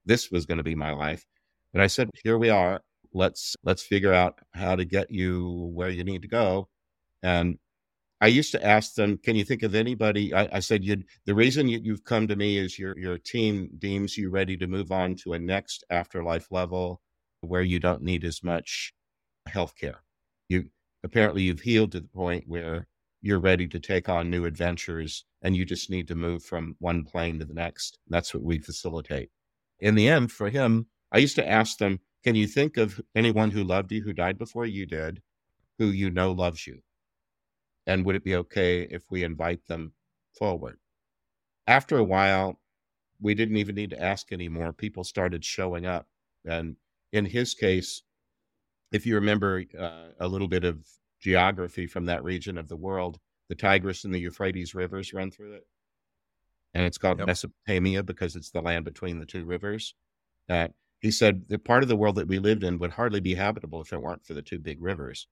this 0.05 0.31
was 0.31 0.45
going 0.45 0.57
to 0.57 0.63
be 0.63 0.75
my 0.75 0.91
life. 0.91 1.25
But 1.73 1.81
I 1.81 1.87
said, 1.87 2.09
Here 2.23 2.37
we 2.37 2.49
are 2.49 2.81
let's 3.13 3.55
let's 3.63 3.83
figure 3.83 4.13
out 4.13 4.39
how 4.53 4.75
to 4.75 4.85
get 4.85 5.11
you 5.11 5.69
where 5.73 5.89
you 5.89 6.03
need 6.03 6.21
to 6.21 6.27
go 6.27 6.67
and 7.23 7.57
i 8.21 8.27
used 8.27 8.51
to 8.51 8.65
ask 8.65 8.93
them 8.95 9.17
can 9.17 9.35
you 9.35 9.43
think 9.43 9.63
of 9.63 9.75
anybody 9.75 10.33
i, 10.33 10.47
I 10.53 10.59
said 10.59 10.83
the 11.25 11.35
reason 11.35 11.67
you, 11.67 11.79
you've 11.83 12.03
come 12.03 12.27
to 12.27 12.35
me 12.35 12.57
is 12.57 12.79
your 12.79 12.97
your 12.97 13.17
team 13.17 13.69
deems 13.77 14.17
you 14.17 14.29
ready 14.29 14.55
to 14.57 14.67
move 14.67 14.91
on 14.91 15.15
to 15.17 15.33
a 15.33 15.39
next 15.39 15.83
afterlife 15.89 16.51
level 16.51 17.01
where 17.41 17.61
you 17.61 17.79
don't 17.79 18.03
need 18.03 18.23
as 18.23 18.43
much 18.43 18.93
health 19.47 19.75
care. 19.79 20.03
You 20.49 20.69
apparently 21.03 21.43
you've 21.43 21.61
healed 21.61 21.91
to 21.93 21.99
the 21.99 22.07
point 22.07 22.45
where 22.47 22.87
you're 23.21 23.39
ready 23.39 23.67
to 23.67 23.79
take 23.79 24.09
on 24.09 24.29
new 24.29 24.45
adventures 24.45 25.25
and 25.41 25.55
you 25.55 25.65
just 25.65 25.89
need 25.89 26.07
to 26.07 26.15
move 26.15 26.43
from 26.43 26.75
one 26.79 27.03
plane 27.03 27.39
to 27.39 27.45
the 27.45 27.53
next. 27.53 27.99
That's 28.07 28.33
what 28.33 28.43
we 28.43 28.59
facilitate. 28.59 29.29
In 29.79 29.95
the 29.95 30.07
end, 30.07 30.31
for 30.31 30.49
him, 30.49 30.87
I 31.11 31.17
used 31.17 31.35
to 31.35 31.47
ask 31.47 31.77
them, 31.77 31.99
Can 32.23 32.35
you 32.35 32.47
think 32.47 32.77
of 32.77 33.01
anyone 33.15 33.51
who 33.51 33.63
loved 33.63 33.91
you 33.91 34.01
who 34.03 34.13
died 34.13 34.37
before 34.37 34.65
you 34.65 34.85
did, 34.85 35.21
who 35.79 35.87
you 35.87 36.09
know 36.09 36.31
loves 36.31 36.65
you? 36.67 36.81
And 37.87 38.05
would 38.05 38.15
it 38.15 38.23
be 38.23 38.35
okay 38.35 38.83
if 38.83 39.03
we 39.09 39.23
invite 39.23 39.65
them 39.67 39.93
forward? 40.37 40.77
After 41.67 41.97
a 41.97 42.03
while, 42.03 42.59
we 43.19 43.33
didn't 43.33 43.57
even 43.57 43.75
need 43.75 43.91
to 43.91 44.01
ask 44.01 44.31
anymore. 44.31 44.73
People 44.73 45.03
started 45.03 45.43
showing 45.45 45.85
up. 45.85 46.07
And 46.45 46.75
in 47.11 47.25
his 47.25 47.53
case, 47.53 48.03
if 48.91 49.05
you 49.05 49.15
remember 49.15 49.63
uh, 49.77 50.09
a 50.19 50.27
little 50.27 50.47
bit 50.47 50.63
of 50.63 50.85
geography 51.19 51.87
from 51.87 52.05
that 52.05 52.23
region 52.23 52.57
of 52.57 52.67
the 52.67 52.77
world, 52.77 53.19
the 53.49 53.55
Tigris 53.55 54.03
and 54.03 54.13
the 54.13 54.19
Euphrates 54.19 54.73
rivers 54.73 55.13
run 55.13 55.31
through 55.31 55.53
it. 55.53 55.67
And 56.73 56.85
it's 56.85 56.97
called 56.97 57.19
yep. 57.19 57.27
Mesopotamia 57.27 58.03
because 58.03 58.35
it's 58.35 58.51
the 58.51 58.61
land 58.61 58.85
between 58.85 59.19
the 59.19 59.25
two 59.25 59.45
rivers. 59.45 59.93
Uh, 60.49 60.69
he 60.99 61.11
said 61.11 61.43
the 61.49 61.59
part 61.59 61.83
of 61.83 61.89
the 61.89 61.97
world 61.97 62.15
that 62.15 62.27
we 62.27 62.39
lived 62.39 62.63
in 62.63 62.79
would 62.79 62.91
hardly 62.91 63.19
be 63.19 63.35
habitable 63.35 63.81
if 63.81 63.91
it 63.91 64.01
weren't 64.01 64.25
for 64.25 64.33
the 64.33 64.41
two 64.41 64.59
big 64.59 64.81
rivers. 64.81 65.27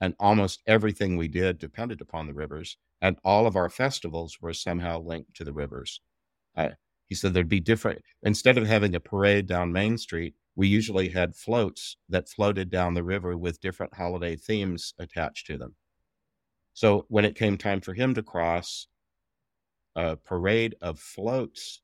And 0.00 0.14
almost 0.18 0.62
everything 0.66 1.16
we 1.16 1.28
did 1.28 1.58
depended 1.58 2.00
upon 2.00 2.26
the 2.26 2.34
rivers. 2.34 2.76
And 3.00 3.16
all 3.24 3.46
of 3.46 3.56
our 3.56 3.70
festivals 3.70 4.38
were 4.40 4.52
somehow 4.52 5.00
linked 5.00 5.34
to 5.36 5.44
the 5.44 5.52
rivers. 5.52 6.00
Uh, 6.56 6.70
he 7.08 7.14
said 7.14 7.34
there'd 7.34 7.48
be 7.48 7.60
different, 7.60 8.02
instead 8.22 8.58
of 8.58 8.66
having 8.66 8.94
a 8.94 9.00
parade 9.00 9.46
down 9.46 9.72
Main 9.72 9.96
Street, 9.98 10.34
we 10.54 10.68
usually 10.68 11.08
had 11.08 11.34
floats 11.34 11.96
that 12.08 12.28
floated 12.28 12.70
down 12.70 12.94
the 12.94 13.02
river 13.02 13.36
with 13.36 13.60
different 13.60 13.94
holiday 13.94 14.36
themes 14.36 14.94
attached 14.98 15.46
to 15.46 15.56
them. 15.56 15.74
So 16.74 17.06
when 17.08 17.24
it 17.24 17.36
came 17.36 17.56
time 17.56 17.80
for 17.80 17.94
him 17.94 18.14
to 18.14 18.22
cross, 18.22 18.86
a 19.94 20.16
parade 20.16 20.74
of 20.80 20.98
floats 20.98 21.80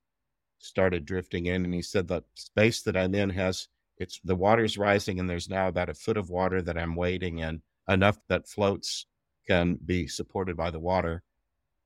started 0.58 1.04
drifting 1.04 1.46
in, 1.46 1.64
and 1.64 1.74
he 1.74 1.82
said 1.82 2.08
the 2.08 2.22
space 2.34 2.82
that 2.82 2.96
I'm 2.96 3.14
in 3.14 3.30
has 3.30 3.68
it's 3.98 4.20
the 4.22 4.36
water's 4.36 4.78
rising, 4.78 5.18
and 5.18 5.28
there's 5.28 5.48
now 5.48 5.66
about 5.66 5.88
a 5.88 5.94
foot 5.94 6.16
of 6.16 6.30
water 6.30 6.62
that 6.62 6.78
I'm 6.78 6.94
wading 6.94 7.38
in, 7.38 7.62
enough 7.88 8.18
that 8.28 8.46
floats 8.46 9.06
can 9.46 9.76
be 9.84 10.06
supported 10.06 10.56
by 10.56 10.70
the 10.70 10.78
water. 10.78 11.24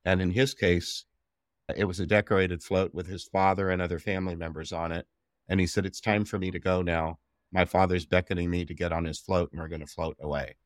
And 0.04 0.20
in 0.20 0.30
his 0.30 0.52
case, 0.52 1.06
it 1.74 1.84
was 1.84 2.00
a 2.00 2.06
decorated 2.06 2.62
float 2.62 2.92
with 2.92 3.06
his 3.06 3.24
father 3.24 3.70
and 3.70 3.80
other 3.80 3.98
family 3.98 4.36
members 4.36 4.72
on 4.72 4.92
it 4.92 5.06
and 5.48 5.60
he 5.60 5.66
said, 5.66 5.86
It's 5.86 6.00
time 6.00 6.24
for 6.24 6.38
me 6.38 6.50
to 6.50 6.58
go 6.58 6.82
now. 6.82 7.18
My 7.52 7.64
father's 7.64 8.06
beckoning 8.06 8.50
me 8.50 8.64
to 8.64 8.74
get 8.74 8.92
on 8.92 9.04
his 9.04 9.18
float 9.18 9.52
and 9.52 9.60
we're 9.60 9.68
going 9.68 9.80
to 9.80 9.86
float 9.86 10.16
away. 10.20 10.56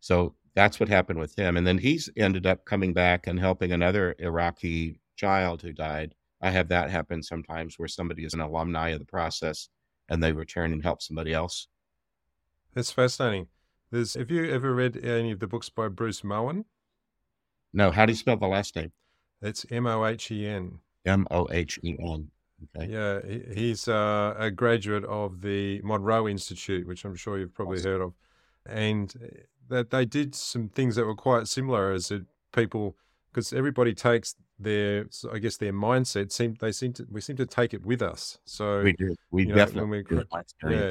So 0.00 0.34
that's 0.54 0.80
what 0.80 0.88
happened 0.88 1.18
with 1.18 1.38
him. 1.38 1.56
And 1.56 1.66
then 1.66 1.78
he's 1.78 2.08
ended 2.16 2.46
up 2.46 2.64
coming 2.64 2.92
back 2.92 3.26
and 3.26 3.38
helping 3.38 3.72
another 3.72 4.14
Iraqi 4.18 5.00
child 5.16 5.62
who 5.62 5.72
died. 5.72 6.14
I 6.40 6.50
have 6.50 6.68
that 6.68 6.90
happen 6.90 7.22
sometimes 7.22 7.78
where 7.78 7.88
somebody 7.88 8.24
is 8.24 8.34
an 8.34 8.40
alumni 8.40 8.88
of 8.90 8.98
the 8.98 9.04
process 9.04 9.68
and 10.08 10.22
they 10.22 10.32
return 10.32 10.72
and 10.72 10.82
help 10.82 11.00
somebody 11.02 11.32
else. 11.32 11.68
That's 12.74 12.90
fascinating. 12.90 13.48
There's, 13.90 14.14
have 14.14 14.30
you 14.30 14.50
ever 14.50 14.74
read 14.74 15.04
any 15.04 15.30
of 15.30 15.40
the 15.40 15.46
books 15.46 15.68
by 15.68 15.88
Bruce 15.88 16.24
Moen? 16.24 16.64
No. 17.72 17.90
How 17.90 18.06
do 18.06 18.12
you 18.12 18.16
spell 18.16 18.36
the 18.36 18.46
last 18.46 18.74
name? 18.74 18.92
It's 19.40 19.66
M 19.70 19.86
O 19.86 20.04
H 20.06 20.30
E 20.30 20.46
N. 20.46 20.78
M 21.04 21.26
O 21.30 21.46
H 21.50 21.78
E 21.82 21.96
N. 21.98 22.30
Okay. 22.76 22.92
Yeah, 22.92 23.20
he's 23.54 23.88
uh, 23.88 24.34
a 24.38 24.50
graduate 24.50 25.04
of 25.04 25.40
the 25.40 25.80
Monroe 25.82 26.28
Institute, 26.28 26.86
which 26.86 27.04
I'm 27.04 27.14
sure 27.14 27.38
you've 27.38 27.54
probably 27.54 27.78
awesome. 27.78 27.90
heard 27.90 28.00
of, 28.00 28.14
and 28.66 29.14
uh, 29.22 29.26
that 29.68 29.90
they 29.90 30.04
did 30.04 30.34
some 30.34 30.68
things 30.68 30.96
that 30.96 31.04
were 31.04 31.14
quite 31.14 31.48
similar 31.48 31.92
as 31.92 32.10
it, 32.10 32.22
people, 32.52 32.96
because 33.30 33.52
everybody 33.52 33.94
takes 33.94 34.36
their, 34.58 35.06
I 35.32 35.38
guess 35.38 35.56
their 35.56 35.72
mindset. 35.72 36.30
Seem 36.30 36.56
they 36.60 36.72
seem 36.72 36.92
to 36.94 37.06
we 37.10 37.20
seem 37.20 37.36
to 37.36 37.46
take 37.46 37.74
it 37.74 37.84
with 37.84 38.02
us. 38.02 38.38
So 38.44 38.82
we 38.82 38.92
do. 38.92 39.14
We 39.30 39.46
definitely 39.46 40.04
know, 40.04 40.24
we, 40.62 40.74
yeah, 40.74 40.90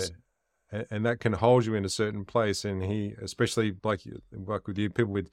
and 0.89 1.05
that 1.05 1.19
can 1.19 1.33
hold 1.33 1.65
you 1.65 1.75
in 1.75 1.85
a 1.85 1.89
certain 1.89 2.25
place. 2.25 2.65
And 2.65 2.83
he, 2.83 3.15
especially 3.21 3.75
like 3.83 4.01
like 4.33 4.67
with 4.67 4.77
you, 4.77 4.89
people 4.89 5.13
with 5.13 5.29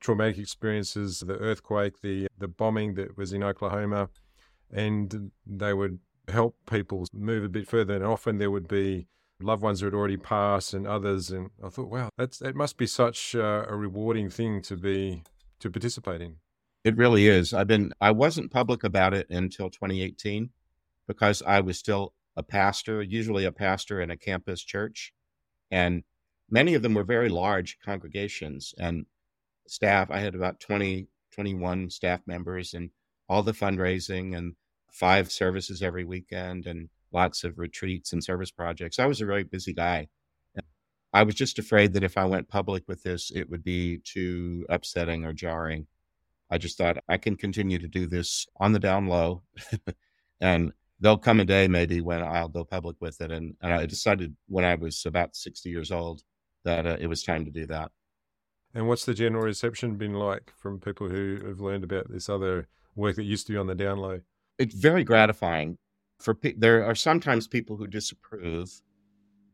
traumatic 0.00 0.38
experiences, 0.38 1.20
the 1.20 1.36
earthquake, 1.36 2.00
the 2.00 2.28
the 2.38 2.48
bombing 2.48 2.94
that 2.94 3.16
was 3.16 3.32
in 3.32 3.42
Oklahoma 3.42 4.08
and 4.72 5.30
they 5.46 5.74
would 5.74 5.98
help 6.28 6.56
people 6.70 7.06
move 7.12 7.44
a 7.44 7.48
bit 7.48 7.68
further. 7.68 7.94
And 7.94 8.04
often 8.04 8.38
there 8.38 8.50
would 8.50 8.68
be 8.68 9.08
loved 9.40 9.62
ones 9.62 9.80
who 9.80 9.86
had 9.86 9.94
already 9.94 10.16
passed 10.16 10.74
and 10.74 10.86
others. 10.86 11.30
And 11.30 11.50
I 11.64 11.68
thought, 11.68 11.90
wow, 11.90 12.10
that's 12.16 12.40
it 12.40 12.54
must 12.54 12.76
be 12.76 12.86
such 12.86 13.34
uh, 13.34 13.64
a 13.68 13.76
rewarding 13.76 14.30
thing 14.30 14.62
to 14.62 14.76
be 14.76 15.24
to 15.60 15.70
participate 15.70 16.20
in. 16.20 16.36
It 16.84 16.96
really 16.96 17.26
is. 17.26 17.52
I've 17.52 17.66
been 17.66 17.92
I 18.00 18.10
wasn't 18.10 18.50
public 18.50 18.84
about 18.84 19.14
it 19.14 19.28
until 19.30 19.70
2018 19.70 20.50
because 21.06 21.42
I 21.42 21.60
was 21.60 21.78
still 21.78 22.14
a 22.36 22.42
pastor, 22.42 23.02
usually 23.02 23.44
a 23.44 23.52
pastor 23.52 24.00
in 24.00 24.10
a 24.10 24.16
campus 24.16 24.62
church, 24.62 25.12
and 25.70 26.04
many 26.48 26.74
of 26.74 26.82
them 26.82 26.94
were 26.94 27.04
very 27.04 27.28
large 27.28 27.78
congregations 27.84 28.74
and 28.78 29.06
staff. 29.66 30.10
I 30.10 30.20
had 30.20 30.34
about 30.34 30.60
20 30.60 31.08
21 31.32 31.90
staff 31.90 32.20
members 32.26 32.74
and 32.74 32.90
all 33.28 33.42
the 33.42 33.52
fundraising 33.52 34.36
and 34.36 34.54
five 34.92 35.30
services 35.30 35.82
every 35.82 36.04
weekend 36.04 36.66
and 36.66 36.88
lots 37.12 37.44
of 37.44 37.58
retreats 37.58 38.12
and 38.12 38.22
service 38.22 38.50
projects. 38.50 38.98
I 38.98 39.06
was 39.06 39.20
a 39.20 39.26
very 39.26 39.44
busy 39.44 39.72
guy. 39.72 40.08
I 41.12 41.24
was 41.24 41.34
just 41.34 41.58
afraid 41.58 41.92
that 41.94 42.04
if 42.04 42.16
I 42.16 42.24
went 42.24 42.48
public 42.48 42.84
with 42.86 43.02
this, 43.02 43.32
it 43.34 43.50
would 43.50 43.64
be 43.64 43.98
too 44.04 44.64
upsetting 44.68 45.24
or 45.24 45.32
jarring. 45.32 45.88
I 46.50 46.58
just 46.58 46.78
thought 46.78 46.98
I 47.08 47.16
can 47.16 47.36
continue 47.36 47.78
to 47.78 47.88
do 47.88 48.06
this 48.06 48.46
on 48.58 48.72
the 48.72 48.78
down 48.78 49.08
low, 49.08 49.42
and 50.40 50.72
there'll 51.00 51.18
come 51.18 51.40
a 51.40 51.44
day 51.44 51.66
maybe 51.66 52.00
when 52.00 52.22
I'll 52.22 52.48
go 52.48 52.64
public 52.64 52.96
with 53.00 53.20
it. 53.20 53.32
And, 53.32 53.56
and 53.60 53.72
I 53.72 53.86
decided 53.86 54.36
when 54.46 54.64
I 54.64 54.76
was 54.76 55.04
about 55.04 55.34
60 55.34 55.68
years 55.68 55.90
old 55.90 56.22
that 56.64 56.86
uh, 56.86 56.96
it 57.00 57.06
was 57.06 57.22
time 57.22 57.44
to 57.44 57.50
do 57.50 57.66
that. 57.66 57.90
And 58.72 58.86
what's 58.86 59.04
the 59.04 59.14
general 59.14 59.42
reception 59.42 59.96
been 59.96 60.14
like 60.14 60.52
from 60.56 60.78
people 60.78 61.08
who 61.08 61.40
have 61.44 61.60
learned 61.60 61.82
about 61.82 62.10
this 62.10 62.28
other 62.28 62.68
work 62.94 63.16
that 63.16 63.24
used 63.24 63.46
to 63.46 63.52
be 63.52 63.58
on 63.58 63.66
the 63.66 63.74
down 63.74 63.98
low? 63.98 64.20
It's 64.60 64.74
very 64.74 65.02
gratifying 65.02 65.78
for 66.20 66.34
pe- 66.34 66.54
there 66.56 66.84
are 66.84 66.94
sometimes 66.94 67.48
people 67.48 67.76
who 67.76 67.86
disapprove. 67.86 68.70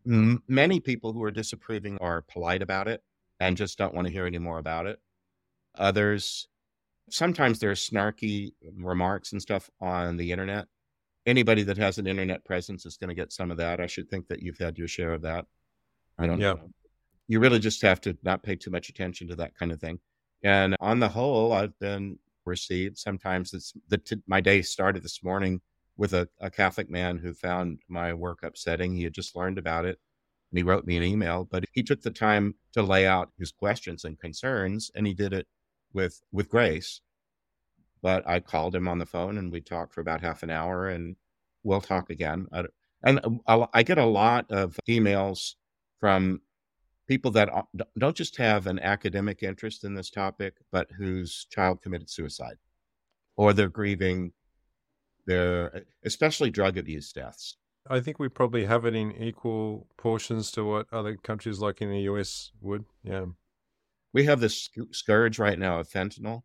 M- 0.06 0.42
many 0.48 0.80
people 0.80 1.12
who 1.12 1.22
are 1.22 1.30
disapproving 1.30 1.96
are 2.00 2.22
polite 2.22 2.60
about 2.60 2.88
it 2.88 3.02
and 3.40 3.56
just 3.56 3.78
don't 3.78 3.94
want 3.94 4.06
to 4.06 4.12
hear 4.12 4.26
any 4.26 4.38
more 4.38 4.58
about 4.58 4.86
it. 4.86 5.00
Others 5.78 6.48
sometimes 7.08 7.60
there's 7.60 7.88
snarky 7.88 8.52
remarks 8.76 9.32
and 9.32 9.40
stuff 9.40 9.70
on 9.80 10.16
the 10.16 10.32
internet. 10.32 10.66
Anybody 11.24 11.62
that 11.62 11.78
has 11.78 11.98
an 11.98 12.06
internet 12.06 12.44
presence 12.44 12.84
is 12.84 12.96
going 12.96 13.08
to 13.08 13.14
get 13.14 13.32
some 13.32 13.50
of 13.50 13.56
that. 13.58 13.80
I 13.80 13.86
should 13.86 14.08
think 14.08 14.28
that 14.28 14.42
you've 14.42 14.58
had 14.58 14.78
your 14.78 14.88
share 14.88 15.12
of 15.12 15.22
that. 15.22 15.46
I 16.18 16.26
don't 16.26 16.40
yeah. 16.40 16.54
know. 16.54 16.70
You 17.28 17.40
really 17.40 17.58
just 17.58 17.82
have 17.82 18.00
to 18.02 18.16
not 18.22 18.42
pay 18.42 18.56
too 18.56 18.70
much 18.70 18.88
attention 18.88 19.28
to 19.28 19.36
that 19.36 19.54
kind 19.56 19.72
of 19.72 19.80
thing. 19.80 20.00
And 20.42 20.76
on 20.80 21.00
the 21.00 21.08
whole 21.08 21.52
i've 21.52 21.76
been 21.78 22.18
received. 22.46 22.98
Sometimes 22.98 23.52
it's 23.52 23.72
the 23.88 23.98
t- 23.98 24.22
my 24.26 24.40
day 24.40 24.62
started 24.62 25.02
this 25.02 25.22
morning 25.22 25.60
with 25.96 26.12
a, 26.12 26.28
a 26.40 26.50
Catholic 26.50 26.90
man 26.90 27.18
who 27.18 27.32
found 27.32 27.80
my 27.88 28.12
work 28.12 28.40
upsetting. 28.42 28.94
He 28.94 29.04
had 29.04 29.14
just 29.14 29.36
learned 29.36 29.58
about 29.58 29.84
it 29.84 29.98
and 30.50 30.58
he 30.58 30.62
wrote 30.62 30.86
me 30.86 30.96
an 30.96 31.02
email, 31.02 31.44
but 31.44 31.64
he 31.72 31.82
took 31.82 32.02
the 32.02 32.10
time 32.10 32.54
to 32.72 32.82
lay 32.82 33.06
out 33.06 33.30
his 33.38 33.52
questions 33.52 34.04
and 34.04 34.18
concerns 34.18 34.90
and 34.94 35.06
he 35.06 35.14
did 35.14 35.32
it 35.32 35.46
with 35.92 36.20
with 36.32 36.48
grace. 36.48 37.00
But 38.02 38.26
I 38.28 38.40
called 38.40 38.74
him 38.74 38.88
on 38.88 38.98
the 38.98 39.06
phone 39.06 39.38
and 39.38 39.50
we 39.50 39.60
talked 39.60 39.94
for 39.94 40.00
about 40.00 40.20
half 40.20 40.42
an 40.42 40.50
hour 40.50 40.88
and 40.88 41.16
we'll 41.64 41.80
talk 41.80 42.10
again. 42.10 42.46
and 43.02 43.20
um, 43.24 43.66
I 43.72 43.82
get 43.82 43.98
a 43.98 44.04
lot 44.04 44.50
of 44.50 44.78
emails 44.88 45.54
from 45.98 46.40
people 47.06 47.30
that 47.32 47.48
don't 47.98 48.16
just 48.16 48.36
have 48.36 48.66
an 48.66 48.78
academic 48.80 49.42
interest 49.42 49.84
in 49.84 49.94
this 49.94 50.10
topic, 50.10 50.54
but 50.72 50.90
whose 50.98 51.46
child 51.50 51.82
committed 51.82 52.10
suicide 52.10 52.56
or 53.36 53.52
they're 53.52 53.68
grieving 53.68 54.32
their, 55.26 55.84
especially 56.04 56.50
drug 56.50 56.78
abuse 56.78 57.12
deaths. 57.12 57.56
I 57.88 58.00
think 58.00 58.18
we 58.18 58.28
probably 58.28 58.64
have 58.64 58.84
it 58.84 58.94
in 58.94 59.12
equal 59.12 59.86
portions 59.96 60.50
to 60.52 60.64
what 60.64 60.86
other 60.92 61.16
countries 61.16 61.60
like 61.60 61.80
in 61.80 61.90
the 61.90 62.00
US 62.00 62.50
would. 62.60 62.84
Yeah. 63.04 63.26
We 64.12 64.24
have 64.24 64.40
this 64.40 64.70
scourge 64.92 65.38
right 65.38 65.58
now 65.58 65.78
of 65.78 65.88
fentanyl, 65.88 66.42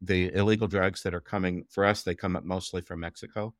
the 0.00 0.34
illegal 0.34 0.66
drugs 0.66 1.02
that 1.02 1.14
are 1.14 1.20
coming 1.20 1.64
for 1.70 1.84
us, 1.84 2.02
they 2.02 2.14
come 2.14 2.36
up 2.36 2.44
mostly 2.44 2.82
from 2.82 3.00
Mexico, 3.00 3.54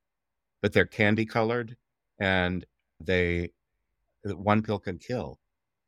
but 0.60 0.72
they're 0.72 0.84
candy 0.84 1.24
colored 1.24 1.76
and 2.18 2.66
they, 3.00 3.52
one 4.24 4.62
pill 4.62 4.78
can 4.78 4.98
kill. 4.98 5.38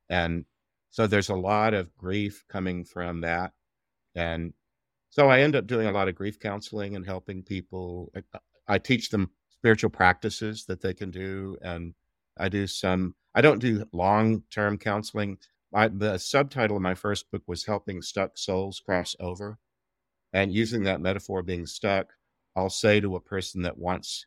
And 0.09 0.45
so 0.95 1.09
there's 1.09 1.29
a 1.29 1.35
lot 1.35 1.75
of 1.75 1.93
grief 1.97 2.45
coming 2.49 2.85
from 2.85 3.23
that. 3.23 3.53
And 4.15 4.53
so 5.11 5.29
I 5.29 5.41
end 5.41 5.57
up 5.57 5.67
doing 5.67 5.89
a 5.89 5.91
lot 5.91 6.07
of 6.07 6.15
grief 6.15 6.39
counseling 6.39 6.95
and 6.95 7.05
helping 7.05 7.43
people. 7.43 8.13
I, 8.15 8.23
I 8.69 8.79
teach 8.79 9.11
them 9.11 9.33
spiritual 9.51 9.91
practices 9.91 10.67
that 10.67 10.81
they 10.81 10.95
can 10.95 11.11
do. 11.11 11.59
And 11.63 11.95
I 12.39 12.49
do 12.49 12.69
some, 12.69 13.17
I 13.35 13.41
don't 13.41 13.59
do 13.59 13.85
long 13.93 14.45
term 14.53 14.79
counseling. 14.79 15.39
I, 15.75 15.89
the 15.89 16.17
subtitle 16.17 16.77
of 16.77 16.83
my 16.83 16.95
first 16.95 17.29
book 17.33 17.43
was 17.49 17.67
Helping 17.67 18.01
Stuck 18.01 18.39
Souls 18.39 18.79
Cross 18.79 19.17
Over. 19.19 19.59
And 20.33 20.53
using 20.53 20.85
that 20.85 21.01
metaphor 21.01 21.43
being 21.43 21.67
stuck, 21.67 22.13
I'll 22.55 22.71
say 22.71 23.01
to 23.01 23.17
a 23.17 23.21
person 23.21 23.63
that 23.63 23.79
wants 23.79 24.27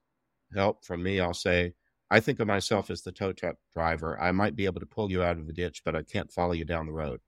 help 0.54 0.84
from 0.84 1.02
me, 1.02 1.22
I'll 1.22 1.34
say, 1.34 1.76
I 2.10 2.20
think 2.20 2.40
of 2.40 2.48
myself 2.48 2.90
as 2.90 3.02
the 3.02 3.12
tow 3.12 3.34
truck 3.34 3.56
driver. 3.76 4.20
I 4.20 4.32
might 4.32 4.56
be 4.56 4.66
able 4.66 4.80
to 4.80 4.86
pull 4.86 5.12
you 5.12 5.24
out 5.24 5.38
of 5.38 5.46
the 5.46 5.54
ditch, 5.54 5.82
but 5.84 5.96
I 5.96 6.04
can't 6.04 6.32
follow 6.32 6.54
you 6.54 6.66
down 6.66 6.86
the 6.86 6.94
road. 6.94 7.20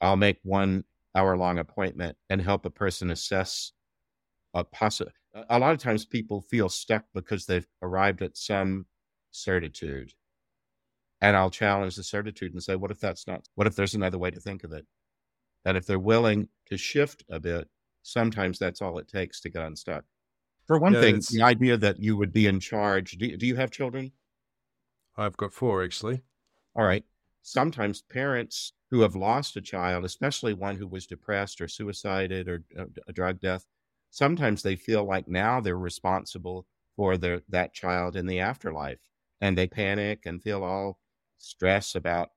I'll 0.00 0.16
make 0.16 0.38
one 0.42 0.84
hour 1.14 1.36
long 1.36 1.58
appointment 1.58 2.16
and 2.28 2.42
help 2.42 2.66
a 2.66 2.70
person 2.70 3.10
assess 3.10 3.72
a 4.52 4.64
possible. 4.64 5.12
A 5.48 5.58
lot 5.58 5.72
of 5.72 5.78
times 5.78 6.04
people 6.04 6.42
feel 6.42 6.68
stuck 6.68 7.04
because 7.14 7.46
they've 7.46 7.66
arrived 7.82 8.22
at 8.22 8.36
some 8.36 8.86
certitude. 9.30 10.12
And 11.20 11.36
I'll 11.36 11.50
challenge 11.50 11.96
the 11.96 12.02
certitude 12.02 12.52
and 12.52 12.62
say, 12.62 12.76
what 12.76 12.90
if 12.90 13.00
that's 13.00 13.26
not, 13.26 13.46
what 13.54 13.66
if 13.66 13.76
there's 13.76 13.94
another 13.94 14.18
way 14.18 14.30
to 14.30 14.40
think 14.40 14.64
of 14.64 14.72
it? 14.72 14.86
And 15.64 15.76
if 15.76 15.86
they're 15.86 15.98
willing 15.98 16.48
to 16.66 16.76
shift 16.76 17.24
a 17.30 17.40
bit, 17.40 17.68
sometimes 18.02 18.58
that's 18.58 18.82
all 18.82 18.98
it 18.98 19.08
takes 19.08 19.40
to 19.40 19.48
get 19.48 19.62
unstuck. 19.62 20.04
For 20.66 20.78
one 20.78 20.94
yeah, 20.94 21.00
thing, 21.00 21.20
the 21.30 21.42
idea 21.42 21.76
that 21.76 22.00
you 22.00 22.16
would 22.16 22.32
be 22.32 22.46
in 22.46 22.58
charge. 22.60 23.12
Do, 23.12 23.36
do 23.36 23.46
you 23.46 23.56
have 23.56 23.70
children? 23.70 24.12
I've 25.16 25.36
got 25.36 25.52
four, 25.52 25.84
actually. 25.84 26.22
All 26.74 26.84
right. 26.84 27.04
Sometimes 27.42 28.02
parents 28.02 28.72
who 28.90 29.02
have 29.02 29.14
lost 29.14 29.56
a 29.56 29.60
child, 29.60 30.04
especially 30.04 30.54
one 30.54 30.76
who 30.76 30.86
was 30.86 31.06
depressed 31.06 31.60
or 31.60 31.68
suicided 31.68 32.48
or 32.48 32.64
uh, 32.78 32.86
a 33.06 33.12
drug 33.12 33.40
death, 33.40 33.66
sometimes 34.10 34.62
they 34.62 34.76
feel 34.76 35.04
like 35.04 35.28
now 35.28 35.60
they're 35.60 35.76
responsible 35.76 36.66
for 36.96 37.16
their, 37.18 37.42
that 37.48 37.74
child 37.74 38.16
in 38.16 38.26
the 38.26 38.40
afterlife. 38.40 39.00
And 39.40 39.58
they 39.58 39.66
panic 39.66 40.20
and 40.24 40.42
feel 40.42 40.64
all 40.64 40.98
stress 41.38 41.94
about 41.94 42.30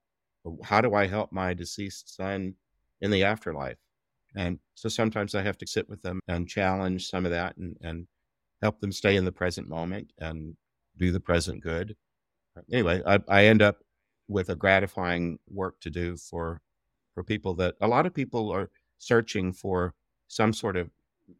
how 0.63 0.81
do 0.81 0.93
I 0.93 1.07
help 1.07 1.31
my 1.31 1.53
deceased 1.53 2.15
son 2.15 2.55
in 2.99 3.11
the 3.11 3.23
afterlife? 3.23 3.77
And 4.35 4.59
so 4.75 4.89
sometimes 4.89 5.33
I 5.33 5.41
have 5.41 5.57
to 5.59 5.67
sit 5.67 5.89
with 5.89 6.01
them 6.01 6.19
and 6.27 6.47
challenge 6.47 7.07
some 7.07 7.25
of 7.25 7.31
that 7.31 7.55
and, 7.57 7.77
and 7.81 8.07
help 8.61 8.79
them 8.79 8.91
stay 8.91 9.15
in 9.15 9.25
the 9.25 9.31
present 9.31 9.67
moment 9.67 10.11
and 10.19 10.55
do 10.97 11.11
the 11.11 11.19
present 11.19 11.61
good. 11.61 11.95
Anyway, 12.71 13.01
I, 13.05 13.19
I 13.27 13.45
end 13.45 13.61
up 13.61 13.77
with 14.27 14.49
a 14.49 14.55
gratifying 14.55 15.39
work 15.49 15.79
to 15.81 15.89
do 15.89 16.17
for 16.17 16.61
for 17.13 17.23
people 17.23 17.55
that 17.55 17.75
a 17.81 17.87
lot 17.87 18.05
of 18.05 18.13
people 18.13 18.51
are 18.51 18.69
searching 18.99 19.51
for 19.51 19.93
some 20.27 20.53
sort 20.53 20.75
of 20.75 20.89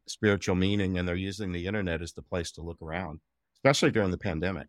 spiritual 0.07 0.55
meaning 0.55 0.97
and 0.97 1.07
they're 1.07 1.15
using 1.15 1.51
the 1.51 1.67
internet 1.67 2.01
as 2.01 2.13
the 2.13 2.21
place 2.21 2.51
to 2.51 2.61
look 2.61 2.81
around, 2.81 3.19
especially 3.55 3.91
during 3.91 4.11
the 4.11 4.17
pandemic. 4.17 4.67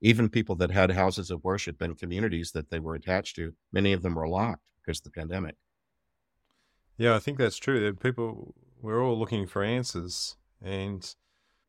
Even 0.00 0.28
people 0.28 0.56
that 0.56 0.70
had 0.70 0.90
houses 0.90 1.30
of 1.30 1.42
worship 1.44 1.80
and 1.80 1.98
communities 1.98 2.52
that 2.52 2.70
they 2.70 2.78
were 2.78 2.94
attached 2.94 3.36
to, 3.36 3.54
many 3.72 3.92
of 3.92 4.02
them 4.02 4.14
were 4.14 4.28
locked 4.28 4.62
because 4.80 4.98
of 4.98 5.04
the 5.04 5.10
pandemic. 5.10 5.56
Yeah, 6.96 7.14
I 7.14 7.18
think 7.18 7.38
that's 7.38 7.56
true. 7.56 7.80
That 7.80 8.00
people 8.00 8.54
we're 8.80 9.02
all 9.02 9.18
looking 9.18 9.46
for 9.46 9.62
answers 9.62 10.36
and 10.62 11.14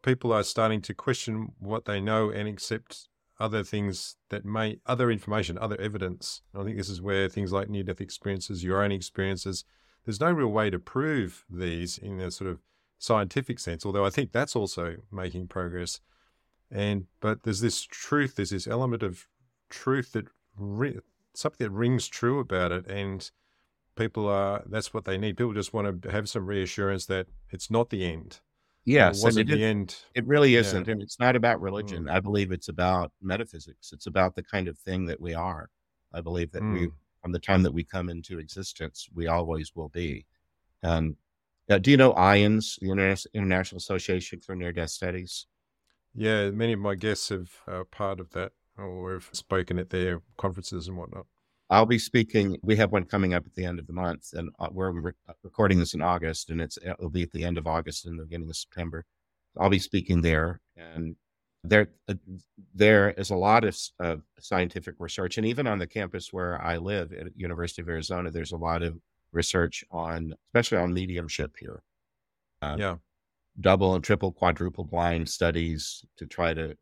people 0.01 0.31
are 0.31 0.43
starting 0.43 0.81
to 0.81 0.93
question 0.93 1.53
what 1.59 1.85
they 1.85 1.99
know 1.99 2.29
and 2.29 2.47
accept 2.47 3.07
other 3.39 3.63
things 3.63 4.17
that 4.29 4.43
may 4.45 4.79
other 4.85 5.09
information, 5.09 5.57
other 5.57 5.79
evidence. 5.79 6.41
I 6.53 6.63
think 6.63 6.77
this 6.77 6.89
is 6.89 7.01
where 7.01 7.29
things 7.29 7.51
like 7.51 7.69
near 7.69 7.83
death 7.83 8.01
experiences, 8.01 8.63
your 8.63 8.83
own 8.83 8.91
experiences, 8.91 9.63
there's 10.05 10.19
no 10.19 10.31
real 10.31 10.47
way 10.47 10.69
to 10.69 10.79
prove 10.79 11.45
these 11.49 11.97
in 11.97 12.19
a 12.19 12.31
sort 12.31 12.49
of 12.49 12.59
scientific 12.97 13.59
sense, 13.59 13.85
although 13.85 14.05
I 14.05 14.09
think 14.09 14.31
that's 14.31 14.55
also 14.55 14.97
making 15.11 15.47
progress. 15.47 16.01
And 16.71 17.05
but 17.19 17.43
there's 17.43 17.61
this 17.61 17.81
truth, 17.81 18.35
there's 18.35 18.49
this 18.51 18.67
element 18.67 19.03
of 19.03 19.27
truth 19.69 20.11
that 20.13 20.25
something 21.33 21.65
that 21.65 21.71
rings 21.71 22.07
true 22.07 22.39
about 22.39 22.71
it, 22.71 22.85
and 22.87 23.29
people 23.95 24.27
are 24.27 24.63
that's 24.65 24.93
what 24.93 25.05
they 25.05 25.17
need. 25.17 25.37
People 25.37 25.53
just 25.53 25.73
want 25.73 26.01
to 26.01 26.11
have 26.11 26.29
some 26.29 26.45
reassurance 26.45 27.05
that 27.07 27.27
it's 27.49 27.71
not 27.71 27.89
the 27.89 28.05
end. 28.05 28.39
Yes, 28.85 29.21
it 29.21 29.23
wasn't 29.23 29.49
the 29.49 29.63
end. 29.63 29.95
It 30.15 30.25
really 30.25 30.55
isn't, 30.55 30.87
yeah. 30.87 30.93
and 30.93 31.01
it's 31.01 31.19
not 31.19 31.35
about 31.35 31.61
religion. 31.61 32.05
Mm. 32.05 32.11
I 32.11 32.19
believe 32.19 32.51
it's 32.51 32.69
about 32.69 33.11
metaphysics. 33.21 33.91
It's 33.91 34.07
about 34.07 34.35
the 34.35 34.43
kind 34.43 34.67
of 34.67 34.77
thing 34.79 35.05
that 35.05 35.19
we 35.19 35.33
are. 35.33 35.69
I 36.13 36.21
believe 36.21 36.51
that 36.53 36.63
mm. 36.63 36.73
we, 36.73 36.89
from 37.21 37.31
the 37.31 37.39
time 37.39 37.61
that 37.63 37.73
we 37.73 37.83
come 37.83 38.09
into 38.09 38.39
existence, 38.39 39.07
we 39.13 39.27
always 39.27 39.75
will 39.75 39.89
be. 39.89 40.25
And 40.81 41.15
uh, 41.69 41.77
do 41.77 41.91
you 41.91 41.97
know 41.97 42.13
IANDS, 42.13 42.79
the 42.79 43.29
International 43.33 43.77
Association 43.77 44.39
for 44.39 44.55
Near 44.55 44.71
Death 44.71 44.89
Studies? 44.89 45.45
Yeah, 46.15 46.49
many 46.49 46.73
of 46.73 46.79
my 46.79 46.95
guests 46.95 47.29
have 47.29 47.51
uh, 47.67 47.83
part 47.91 48.19
of 48.19 48.31
that 48.31 48.53
or 48.77 49.13
have 49.13 49.29
spoken 49.33 49.77
at 49.77 49.89
their 49.89 50.21
conferences 50.37 50.87
and 50.87 50.97
whatnot. 50.97 51.27
I'll 51.69 51.85
be 51.85 51.99
speaking. 51.99 52.57
We 52.63 52.75
have 52.77 52.91
one 52.91 53.05
coming 53.05 53.33
up 53.33 53.45
at 53.45 53.53
the 53.53 53.65
end 53.65 53.79
of 53.79 53.85
the 53.85 53.93
month, 53.93 54.33
and 54.33 54.49
uh, 54.59 54.69
we're 54.71 54.91
re- 54.91 55.11
uh, 55.27 55.33
recording 55.43 55.77
this 55.77 55.93
in 55.93 56.01
August, 56.01 56.49
and 56.49 56.59
it's 56.59 56.77
it'll 56.83 57.09
be 57.09 57.23
at 57.23 57.31
the 57.31 57.43
end 57.43 57.57
of 57.57 57.67
August 57.67 58.05
and 58.05 58.17
the 58.19 58.23
beginning 58.23 58.49
of 58.49 58.55
September. 58.55 59.05
I'll 59.57 59.69
be 59.69 59.79
speaking 59.79 60.21
there, 60.21 60.61
and 60.75 61.15
there 61.63 61.89
uh, 62.07 62.15
there 62.73 63.11
is 63.11 63.29
a 63.29 63.35
lot 63.35 63.65
of 63.65 63.77
uh, 63.99 64.15
scientific 64.39 64.95
research, 64.97 65.37
and 65.37 65.45
even 65.45 65.67
on 65.67 65.77
the 65.77 65.87
campus 65.87 66.33
where 66.33 66.59
I 66.61 66.77
live 66.77 67.13
at 67.13 67.27
University 67.35 67.81
of 67.83 67.89
Arizona, 67.89 68.31
there's 68.31 68.51
a 68.51 68.57
lot 68.57 68.81
of 68.81 68.97
research 69.31 69.83
on, 69.91 70.33
especially 70.47 70.79
on 70.79 70.93
mediumship 70.93 71.55
here. 71.59 71.83
Uh, 72.63 72.77
yeah, 72.79 72.95
double 73.59 73.93
and 73.93 74.03
triple, 74.03 74.31
quadruple 74.31 74.85
blind 74.85 75.29
studies 75.29 76.03
to 76.17 76.25
try 76.25 76.53
to 76.53 76.75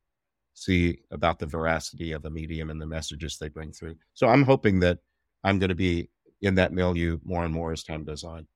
see 0.58 0.98
about 1.12 1.38
the 1.38 1.46
veracity 1.46 2.14
of 2.14 2.24
the 2.24 2.32
medium 2.32 2.72
and 2.72 2.82
the 2.82 2.86
messages 2.88 3.38
they 3.38 3.48
bring 3.48 3.72
through. 3.72 3.96
So 4.16 4.28
I'm 4.28 4.44
hoping 4.44 4.80
that 4.80 4.98
I'm 5.44 5.60
going 5.60 5.70
to 5.70 5.76
be 5.76 6.10
in 6.42 6.56
that 6.56 6.74
milieu 6.74 7.20
more 7.24 7.46
and 7.46 7.54
more 7.54 7.72
as 7.72 7.84
time 7.84 8.04
goes 8.04 8.24
on. 8.24 8.48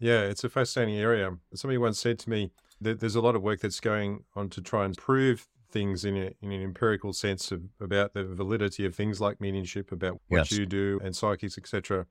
Yeah, 0.00 0.22
it's 0.22 0.42
a 0.42 0.48
fascinating 0.48 0.96
area. 0.96 1.30
Somebody 1.54 1.78
once 1.78 2.00
said 2.00 2.18
to 2.20 2.30
me 2.30 2.50
that 2.80 2.98
there's 2.98 3.14
a 3.14 3.20
lot 3.20 3.36
of 3.36 3.42
work 3.42 3.60
that's 3.60 3.78
going 3.78 4.24
on 4.34 4.48
to 4.50 4.60
try 4.60 4.84
and 4.84 4.96
prove 4.96 5.46
things 5.70 6.04
in, 6.04 6.16
a, 6.16 6.32
in 6.42 6.50
an 6.50 6.62
empirical 6.62 7.12
sense 7.12 7.52
of, 7.52 7.62
about 7.80 8.12
the 8.14 8.24
validity 8.24 8.84
of 8.84 8.96
things 8.96 9.20
like 9.20 9.40
mediumship, 9.40 9.92
about 9.92 10.20
what 10.26 10.50
yes. 10.50 10.52
you 10.52 10.66
do 10.66 11.00
and 11.04 11.14
psychics, 11.14 11.56
etc. 11.56 12.06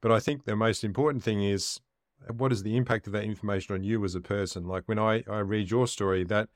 But 0.00 0.12
I 0.12 0.20
think 0.20 0.44
the 0.44 0.54
most 0.54 0.84
important 0.84 1.24
thing 1.24 1.42
is 1.42 1.80
what 2.36 2.52
is 2.52 2.62
the 2.62 2.76
impact 2.76 3.08
of 3.08 3.12
that 3.14 3.24
information 3.24 3.74
on 3.74 3.82
you 3.82 4.04
as 4.04 4.14
a 4.14 4.20
person? 4.20 4.68
Like 4.68 4.84
when 4.86 5.00
I, 5.00 5.24
I 5.28 5.40
read 5.40 5.72
your 5.72 5.88
story, 5.88 6.22
that 6.24 6.48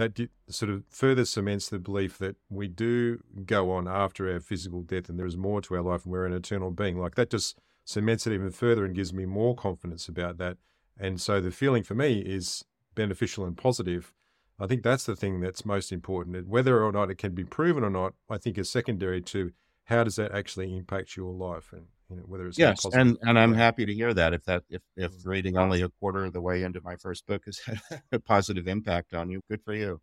that 0.00 0.30
sort 0.48 0.70
of 0.70 0.82
further 0.88 1.26
cements 1.26 1.68
the 1.68 1.78
belief 1.78 2.16
that 2.16 2.34
we 2.48 2.68
do 2.68 3.22
go 3.44 3.70
on 3.70 3.86
after 3.86 4.32
our 4.32 4.40
physical 4.40 4.80
death 4.80 5.10
and 5.10 5.18
there 5.18 5.26
is 5.26 5.36
more 5.36 5.60
to 5.60 5.74
our 5.74 5.82
life 5.82 6.04
and 6.04 6.12
we're 6.12 6.24
an 6.24 6.32
eternal 6.32 6.70
being. 6.70 6.98
Like 6.98 7.16
that 7.16 7.28
just 7.28 7.58
cements 7.84 8.26
it 8.26 8.32
even 8.32 8.50
further 8.50 8.86
and 8.86 8.94
gives 8.94 9.12
me 9.12 9.26
more 9.26 9.54
confidence 9.54 10.08
about 10.08 10.38
that. 10.38 10.56
And 10.98 11.20
so 11.20 11.42
the 11.42 11.50
feeling 11.50 11.82
for 11.82 11.94
me 11.94 12.20
is 12.20 12.64
beneficial 12.94 13.44
and 13.44 13.54
positive. 13.54 14.14
I 14.58 14.66
think 14.66 14.82
that's 14.82 15.04
the 15.04 15.16
thing 15.16 15.40
that's 15.40 15.66
most 15.66 15.92
important. 15.92 16.48
Whether 16.48 16.82
or 16.82 16.92
not 16.92 17.10
it 17.10 17.18
can 17.18 17.34
be 17.34 17.44
proven 17.44 17.84
or 17.84 17.90
not, 17.90 18.14
I 18.30 18.38
think 18.38 18.56
is 18.56 18.70
secondary 18.70 19.20
to 19.22 19.52
how 19.84 20.04
does 20.04 20.16
that 20.16 20.32
actually 20.32 20.74
impact 20.74 21.14
your 21.14 21.34
life 21.34 21.74
and 21.74 21.88
you 22.10 22.16
know, 22.16 22.22
whether 22.26 22.48
it's 22.48 22.58
yes, 22.58 22.84
and 22.84 23.16
and 23.22 23.38
I'm 23.38 23.54
happy 23.54 23.86
to 23.86 23.94
hear 23.94 24.12
that. 24.14 24.34
If 24.34 24.44
that 24.44 24.64
if 24.68 24.82
if 24.96 25.12
mm. 25.12 25.26
reading 25.26 25.56
only 25.56 25.82
a 25.82 25.88
quarter 25.88 26.24
of 26.24 26.32
the 26.32 26.40
way 26.40 26.62
into 26.62 26.80
my 26.82 26.96
first 26.96 27.26
book 27.26 27.44
has 27.46 27.58
had 27.58 27.80
a 28.12 28.18
positive 28.18 28.66
impact 28.66 29.14
on 29.14 29.30
you, 29.30 29.40
good 29.48 29.62
for 29.62 29.74
you. 29.74 30.00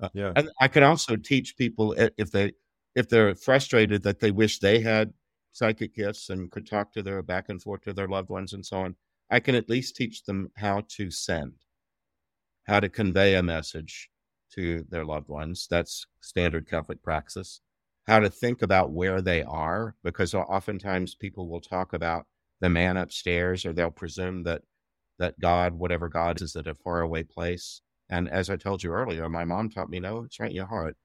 Uh, 0.00 0.08
yeah, 0.14 0.32
and 0.36 0.50
I 0.60 0.68
can 0.68 0.82
also 0.82 1.16
teach 1.16 1.56
people 1.56 1.94
if 2.16 2.30
they 2.30 2.52
if 2.94 3.08
they're 3.08 3.34
frustrated 3.34 4.02
that 4.04 4.20
they 4.20 4.30
wish 4.30 4.58
they 4.58 4.80
had 4.80 5.12
psychic 5.52 5.94
gifts 5.94 6.30
and 6.30 6.50
could 6.50 6.66
talk 6.66 6.92
to 6.92 7.02
their 7.02 7.22
back 7.22 7.48
and 7.48 7.60
forth 7.60 7.82
to 7.82 7.92
their 7.92 8.08
loved 8.08 8.30
ones 8.30 8.52
and 8.52 8.64
so 8.64 8.78
on. 8.78 8.96
I 9.30 9.40
can 9.40 9.54
at 9.54 9.68
least 9.68 9.96
teach 9.96 10.24
them 10.24 10.50
how 10.56 10.82
to 10.96 11.10
send, 11.10 11.54
how 12.66 12.80
to 12.80 12.88
convey 12.88 13.34
a 13.34 13.42
message 13.42 14.10
to 14.54 14.84
their 14.90 15.04
loved 15.04 15.28
ones. 15.28 15.66
That's 15.70 16.06
standard 16.20 16.68
Catholic 16.68 17.02
praxis 17.02 17.60
how 18.06 18.18
to 18.18 18.30
think 18.30 18.62
about 18.62 18.90
where 18.90 19.20
they 19.20 19.42
are 19.42 19.94
because 20.02 20.34
oftentimes 20.34 21.14
people 21.14 21.48
will 21.48 21.60
talk 21.60 21.92
about 21.92 22.26
the 22.60 22.68
man 22.68 22.96
upstairs 22.96 23.64
or 23.64 23.72
they'll 23.72 23.90
presume 23.90 24.42
that 24.44 24.62
that 25.18 25.38
God, 25.38 25.74
whatever 25.74 26.08
God 26.08 26.40
is 26.42 26.56
at 26.56 26.66
a 26.66 26.74
faraway 26.74 27.22
place. 27.22 27.80
And 28.08 28.28
as 28.28 28.50
I 28.50 28.56
told 28.56 28.82
you 28.82 28.90
earlier, 28.90 29.28
my 29.28 29.44
mom 29.44 29.70
taught 29.70 29.88
me, 29.88 30.00
no, 30.00 30.24
it's 30.24 30.40
right 30.40 30.50
in 30.50 30.56
your 30.56 30.66
heart. 30.66 30.96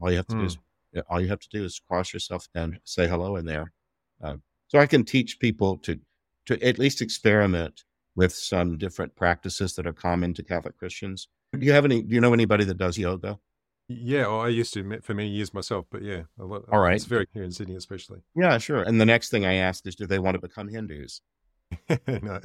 All 0.00 0.10
you 0.10 0.18
have 0.18 0.26
to 0.26 0.36
do 0.36 0.44
is 0.44 0.58
hmm. 0.92 1.00
all 1.08 1.20
you 1.20 1.28
have 1.28 1.40
to 1.40 1.48
do 1.48 1.64
is 1.64 1.80
cross 1.88 2.12
yourself 2.12 2.48
and 2.54 2.78
say 2.84 3.08
hello 3.08 3.36
in 3.36 3.46
there. 3.46 3.72
Uh, 4.22 4.36
so 4.66 4.78
I 4.78 4.86
can 4.86 5.04
teach 5.04 5.40
people 5.40 5.78
to 5.78 5.98
to 6.46 6.62
at 6.66 6.78
least 6.78 7.02
experiment 7.02 7.84
with 8.16 8.32
some 8.32 8.78
different 8.78 9.14
practices 9.16 9.74
that 9.74 9.86
are 9.86 9.92
common 9.92 10.34
to 10.34 10.42
Catholic 10.42 10.78
Christians. 10.78 11.28
Do 11.52 11.64
you 11.64 11.72
have 11.72 11.84
any? 11.84 12.02
Do 12.02 12.14
you 12.14 12.20
know 12.20 12.32
anybody 12.32 12.64
that 12.64 12.78
does 12.78 12.98
yoga? 12.98 13.38
Yeah, 13.88 14.26
well, 14.26 14.40
I 14.40 14.48
used 14.48 14.74
to 14.74 15.00
for 15.00 15.14
many 15.14 15.30
years 15.30 15.54
myself, 15.54 15.86
but 15.90 16.02
yeah, 16.02 16.22
lot, 16.36 16.64
all 16.70 16.80
right, 16.80 16.96
it's 16.96 17.06
very 17.06 17.26
here 17.32 17.42
in 17.42 17.50
Sydney, 17.50 17.74
especially. 17.74 18.20
Yeah, 18.36 18.58
sure. 18.58 18.82
And 18.82 19.00
the 19.00 19.06
next 19.06 19.30
thing 19.30 19.46
I 19.46 19.54
asked 19.54 19.86
is, 19.86 19.94
do 19.96 20.06
they 20.06 20.18
want 20.18 20.34
to 20.34 20.40
become 20.40 20.68
Hindus? 20.68 21.22
no, 22.22 22.40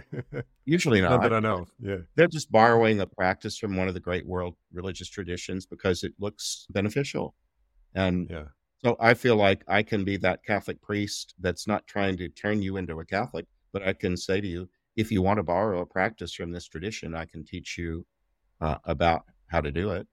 usually 0.66 1.02
not. 1.02 1.12
Not 1.12 1.24
that 1.24 1.34
I 1.34 1.40
know. 1.40 1.68
Yeah, 1.82 1.98
they're 2.16 2.28
just 2.28 2.50
borrowing 2.50 3.02
a 3.02 3.06
practice 3.06 3.58
from 3.58 3.76
one 3.76 3.90
of 3.90 3.94
the 3.94 4.00
great 4.00 4.26
world 4.26 4.56
religious 4.72 5.10
traditions 5.10 5.66
because 5.66 6.04
it 6.04 6.14
looks 6.18 6.66
beneficial, 6.70 7.36
and 7.94 8.30
yeah. 8.30 8.46
So 8.84 8.98
I 9.00 9.14
feel 9.14 9.38
like 9.38 9.64
I 9.68 9.82
can 9.82 10.04
be 10.04 10.18
that 10.18 10.44
Catholic 10.46 10.82
priest 10.82 11.36
that's 11.40 11.68
not 11.68 11.88
trying 11.88 12.18
to 12.18 12.28
turn 12.30 12.62
you 12.62 12.78
into 12.78 13.00
a 13.00 13.06
Catholic, 13.06 13.46
but 13.72 13.82
I 13.82 13.94
can 13.94 14.18
say 14.18 14.42
to 14.42 14.48
you, 14.48 14.70
if 14.98 15.12
you 15.12 15.22
want 15.22 15.38
to 15.38 15.44
borrow 15.44 15.80
a 15.82 15.86
practice 15.86 16.34
from 16.34 16.52
this 16.52 16.68
tradition, 16.68 17.16
I 17.16 17.26
can 17.26 17.46
teach 17.46 17.78
you 17.78 18.06
uh, 18.60 18.78
about 18.84 19.24
how 19.48 19.62
to 19.62 19.72
do 19.72 19.92
it. 19.92 20.06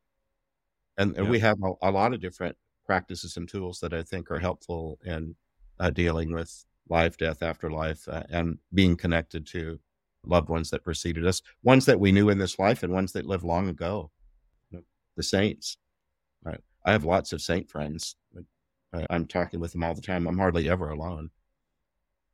And, 1.01 1.17
and 1.17 1.27
Yeah. 1.27 1.31
we 1.31 1.39
have 1.41 1.59
a, 1.63 1.73
a 1.83 1.91
lot 1.91 2.13
of 2.15 2.21
different 2.21 2.57
practices 2.87 3.37
and 3.37 3.49
tools 3.49 3.81
that 3.81 3.93
I 3.95 4.03
think 4.03 4.31
are 4.31 4.39
helpful 4.39 4.99
in 5.05 5.35
uh, 5.79 5.91
dealing 5.91 6.33
with 6.33 6.65
life, 6.89 7.17
death, 7.17 7.43
afterlife, 7.43 8.07
uh, 8.09 8.25
and 8.29 8.59
being 8.75 8.97
connected 8.97 9.47
to 9.49 9.81
loved 10.27 10.49
ones 10.49 10.69
that 10.71 10.85
preceded 10.85 11.27
us, 11.27 11.41
ones 11.63 11.87
that 11.87 11.99
we 11.99 12.13
knew 12.13 12.29
in 12.29 12.39
this 12.39 12.59
life 12.59 12.83
and 12.83 12.93
ones 12.93 13.13
that 13.13 13.27
lived 13.27 13.45
long 13.45 13.69
ago. 13.69 14.11
The 15.17 15.23
saints. 15.23 15.79
Right? 16.45 16.61
I 16.85 16.93
have 16.93 17.05
lots 17.05 17.33
of 17.33 17.41
saint 17.41 17.69
friends. 17.71 18.17
I, 18.93 19.07
I'm 19.11 19.27
talking 19.27 19.61
with 19.61 19.73
them 19.73 19.83
all 19.83 19.95
the 19.95 20.01
time. 20.01 20.27
I'm 20.27 20.39
hardly 20.39 20.69
ever 20.69 20.91
alone. 20.91 21.31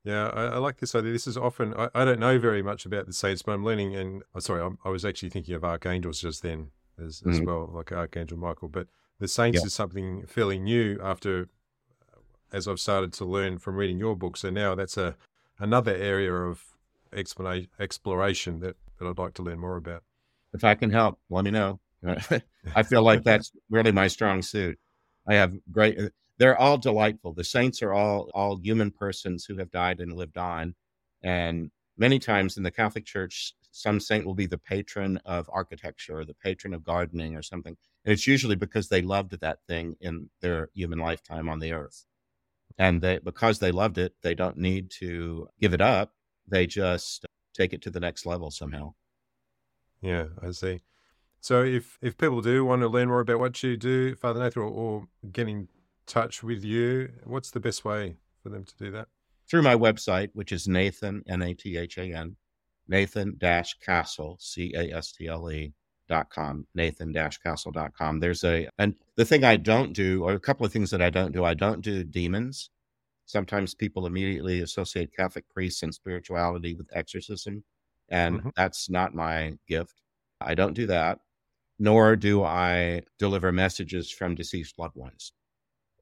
Yeah, 0.04 0.28
I, 0.28 0.44
I 0.44 0.58
like 0.58 0.78
this 0.78 0.94
idea. 0.94 1.12
This 1.12 1.26
is 1.26 1.36
often 1.36 1.74
I, 1.74 1.88
I 1.94 2.04
don't 2.04 2.20
know 2.20 2.38
very 2.38 2.62
much 2.62 2.86
about 2.86 3.06
the 3.06 3.12
saints, 3.12 3.42
but 3.42 3.52
I'm 3.52 3.64
learning. 3.64 3.96
And 3.96 4.22
oh, 4.34 4.40
sorry, 4.40 4.62
I'm, 4.62 4.78
I 4.84 4.88
was 4.88 5.04
actually 5.04 5.30
thinking 5.30 5.54
of 5.54 5.64
archangels 5.64 6.20
just 6.20 6.42
then 6.42 6.70
as, 6.98 7.22
as 7.28 7.40
Mhm. 7.40 7.46
well, 7.46 7.70
like 7.72 7.92
Archangel 7.92 8.38
Michael. 8.38 8.68
But 8.68 8.88
the 9.18 9.28
saints 9.28 9.60
Yeah. 9.60 9.66
is 9.66 9.74
something 9.74 10.26
fairly 10.26 10.58
new 10.58 10.98
after, 11.02 11.48
as 12.52 12.68
I've 12.68 12.80
started 12.80 13.12
to 13.14 13.24
learn 13.24 13.58
from 13.58 13.76
reading 13.76 13.98
your 13.98 14.16
book. 14.16 14.36
So 14.36 14.50
now 14.50 14.74
that's 14.74 14.96
a 14.96 15.16
another 15.58 15.94
area 15.94 16.32
of 16.32 16.76
explanation 17.12 17.70
exploration 17.78 18.60
that 18.60 18.76
that 18.98 19.06
I'd 19.06 19.18
like 19.18 19.34
to 19.34 19.42
learn 19.42 19.58
more 19.58 19.76
about. 19.76 20.04
If 20.54 20.64
I 20.64 20.74
can 20.74 20.90
help, 20.90 21.18
let 21.28 21.44
me 21.44 21.50
know. 21.50 21.80
I 22.74 22.82
feel 22.82 23.02
like 23.02 23.24
that's 23.24 23.52
really 23.68 23.92
my 23.92 24.06
strong 24.08 24.42
suit. 24.42 24.78
I 25.26 25.34
have 25.34 25.54
great. 25.72 25.98
They're 26.38 26.56
all 26.58 26.78
delightful. 26.78 27.32
The 27.34 27.44
saints 27.44 27.82
are 27.82 27.92
all 27.92 28.30
all 28.34 28.56
human 28.58 28.90
persons 28.90 29.44
who 29.44 29.56
have 29.58 29.70
died 29.70 30.00
and 30.00 30.12
lived 30.14 30.38
on, 30.38 30.74
and 31.22 31.70
many 31.96 32.18
times 32.18 32.56
in 32.56 32.62
the 32.62 32.70
Catholic 32.70 33.04
Church, 33.04 33.54
some 33.76 34.00
saint 34.00 34.24
will 34.24 34.34
be 34.34 34.46
the 34.46 34.58
patron 34.58 35.18
of 35.24 35.50
architecture 35.52 36.18
or 36.18 36.24
the 36.24 36.34
patron 36.34 36.72
of 36.72 36.82
gardening 36.82 37.36
or 37.36 37.42
something. 37.42 37.76
And 38.04 38.12
it's 38.12 38.26
usually 38.26 38.56
because 38.56 38.88
they 38.88 39.02
loved 39.02 39.38
that 39.40 39.58
thing 39.68 39.96
in 40.00 40.30
their 40.40 40.70
human 40.74 40.98
lifetime 40.98 41.48
on 41.48 41.58
the 41.58 41.72
earth, 41.72 42.06
and 42.78 43.02
they 43.02 43.18
because 43.18 43.58
they 43.58 43.72
loved 43.72 43.98
it, 43.98 44.14
they 44.22 44.34
don't 44.34 44.56
need 44.56 44.90
to 45.02 45.48
give 45.60 45.74
it 45.74 45.80
up. 45.80 46.12
They 46.48 46.66
just 46.66 47.26
take 47.54 47.72
it 47.72 47.82
to 47.82 47.90
the 47.90 48.00
next 48.00 48.26
level 48.26 48.50
somehow. 48.50 48.94
Yeah, 50.00 50.26
I 50.42 50.52
see. 50.52 50.80
So 51.40 51.62
if 51.62 51.98
if 52.00 52.16
people 52.16 52.40
do 52.40 52.64
want 52.64 52.82
to 52.82 52.88
learn 52.88 53.08
more 53.08 53.20
about 53.20 53.40
what 53.40 53.62
you 53.62 53.76
do, 53.76 54.14
Father 54.14 54.40
Nathan, 54.40 54.62
or, 54.62 54.68
or 54.68 55.08
get 55.32 55.48
in 55.48 55.68
touch 56.06 56.42
with 56.42 56.64
you, 56.64 57.10
what's 57.24 57.50
the 57.50 57.60
best 57.60 57.84
way 57.84 58.16
for 58.42 58.48
them 58.48 58.64
to 58.64 58.76
do 58.76 58.90
that? 58.92 59.08
through 59.48 59.62
my 59.62 59.74
website, 59.74 60.30
which 60.34 60.52
is 60.52 60.66
Nathan, 60.66 61.22
N 61.28 61.42
A 61.42 61.54
T 61.54 61.76
H 61.76 61.98
A 61.98 62.12
N, 62.12 62.36
Nathan 62.88 63.38
Castle, 63.84 64.36
C 64.40 64.72
A 64.74 64.92
S 64.96 65.12
T 65.12 65.26
L 65.28 65.50
E 65.50 65.72
dot 66.08 66.30
com, 66.30 66.66
Nathan 66.74 67.12
Castle 67.12 67.72
dot 67.72 67.92
com. 67.96 68.20
There's 68.20 68.44
a, 68.44 68.68
and 68.78 68.94
the 69.16 69.24
thing 69.24 69.44
I 69.44 69.56
don't 69.56 69.92
do, 69.92 70.22
or 70.24 70.32
a 70.32 70.40
couple 70.40 70.64
of 70.64 70.72
things 70.72 70.90
that 70.90 71.02
I 71.02 71.10
don't 71.10 71.32
do, 71.32 71.44
I 71.44 71.54
don't 71.54 71.80
do 71.80 72.04
demons. 72.04 72.70
Sometimes 73.26 73.74
people 73.74 74.06
immediately 74.06 74.60
associate 74.60 75.12
Catholic 75.16 75.48
priests 75.48 75.82
and 75.82 75.92
spirituality 75.92 76.74
with 76.74 76.88
exorcism, 76.92 77.64
and 78.08 78.40
Mhm. 78.40 78.52
that's 78.54 78.88
not 78.88 79.14
my 79.14 79.58
gift. 79.66 80.00
I 80.40 80.54
don't 80.54 80.74
do 80.74 80.86
that, 80.86 81.18
nor 81.78 82.14
do 82.14 82.44
I 82.44 83.02
deliver 83.18 83.50
messages 83.50 84.10
from 84.10 84.36
deceased 84.36 84.78
loved 84.78 84.94
ones. 84.96 85.32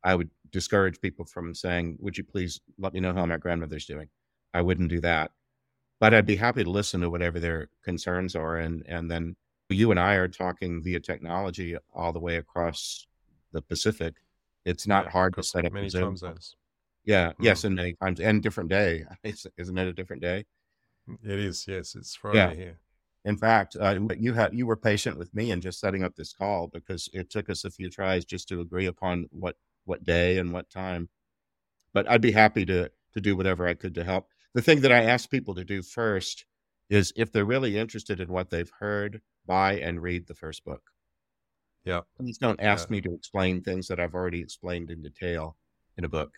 I 0.02 0.14
would 0.14 0.30
discourage 0.50 1.00
people 1.00 1.24
from 1.24 1.54
saying, 1.54 1.96
Would 2.00 2.18
you 2.18 2.24
please 2.24 2.60
let 2.76 2.92
me 2.92 3.00
know 3.00 3.14
how 3.14 3.24
my 3.24 3.38
grandmother's 3.38 3.86
doing? 3.86 4.10
I 4.52 4.60
wouldn't 4.60 4.90
do 4.90 5.00
that. 5.00 5.32
But 6.04 6.12
I'd 6.12 6.26
be 6.26 6.36
happy 6.36 6.62
to 6.62 6.70
listen 6.70 7.00
to 7.00 7.08
whatever 7.08 7.40
their 7.40 7.70
concerns 7.82 8.36
are. 8.36 8.58
And, 8.58 8.84
and 8.86 9.10
then 9.10 9.36
you 9.70 9.90
and 9.90 9.98
I 9.98 10.16
are 10.16 10.28
talking 10.28 10.82
via 10.82 11.00
technology 11.00 11.78
all 11.94 12.12
the 12.12 12.20
way 12.20 12.36
across 12.36 13.06
the 13.52 13.62
Pacific. 13.62 14.16
It's 14.66 14.86
not 14.86 15.06
Yeah, 15.06 15.10
hard 15.12 15.34
to 15.36 15.42
set 15.42 15.64
up 15.64 15.72
many 15.72 15.86
a 15.86 15.90
Zoom. 15.90 16.02
time 16.02 16.16
zones. 16.18 16.56
Yeah. 17.06 17.28
Mm. 17.30 17.34
Yes. 17.40 17.64
And 17.64 17.76
many 17.76 17.94
times 17.94 18.20
and 18.20 18.42
different 18.42 18.68
day. 18.68 19.06
It's- 19.24 19.46
Isn't 19.56 19.78
it 19.78 19.88
a 19.88 19.94
different 19.94 20.20
day? 20.20 20.44
It 21.22 21.38
is, 21.38 21.64
yes, 21.66 21.94
it's 21.94 22.14
Friday 22.14 22.54
here. 22.54 22.80
In 23.24 23.38
fact, 23.38 23.74
uh, 23.80 23.98
you 24.18 24.34
had 24.34 24.52
you 24.52 24.66
were 24.66 24.76
patient 24.76 25.16
with 25.16 25.34
me 25.34 25.52
in 25.52 25.62
just 25.62 25.80
setting 25.80 26.04
up 26.04 26.16
this 26.16 26.34
call 26.34 26.66
because 26.66 27.08
it 27.14 27.30
took 27.30 27.48
us 27.48 27.64
a 27.64 27.70
few 27.70 27.88
tries 27.88 28.26
just 28.26 28.46
to 28.48 28.60
agree 28.60 28.84
upon 28.84 29.26
what 29.30 29.56
what 29.86 30.04
day 30.04 30.36
and 30.36 30.52
what 30.52 30.68
time. 30.68 31.08
But 31.94 32.06
I'd 32.10 32.20
be 32.20 32.32
happy 32.32 32.66
to 32.66 32.90
to 33.14 33.20
do 33.22 33.38
whatever 33.38 33.66
I 33.66 33.72
could 33.72 33.94
to 33.94 34.04
help. 34.04 34.28
The 34.54 34.62
thing 34.62 34.80
that 34.82 34.92
I 34.92 35.02
ask 35.04 35.30
people 35.30 35.54
to 35.56 35.64
do 35.64 35.82
first 35.82 36.46
is 36.88 37.12
if 37.16 37.32
they're 37.32 37.44
really 37.44 37.76
interested 37.78 38.20
in 38.20 38.28
what 38.28 38.50
they've 38.50 38.70
heard, 38.78 39.20
buy 39.46 39.74
and 39.80 40.00
read 40.00 40.26
the 40.26 40.34
first 40.34 40.64
book. 40.64 40.82
Yeah. 41.84 42.00
Please 42.16 42.38
don't 42.38 42.60
ask 42.60 42.88
Yeah. 42.88 42.92
me 42.92 43.00
to 43.02 43.14
explain 43.14 43.62
things 43.62 43.88
that 43.88 44.00
I've 44.00 44.14
already 44.14 44.40
explained 44.40 44.90
in 44.90 45.02
detail 45.02 45.56
in 45.98 46.04
a 46.04 46.08
book. 46.08 46.32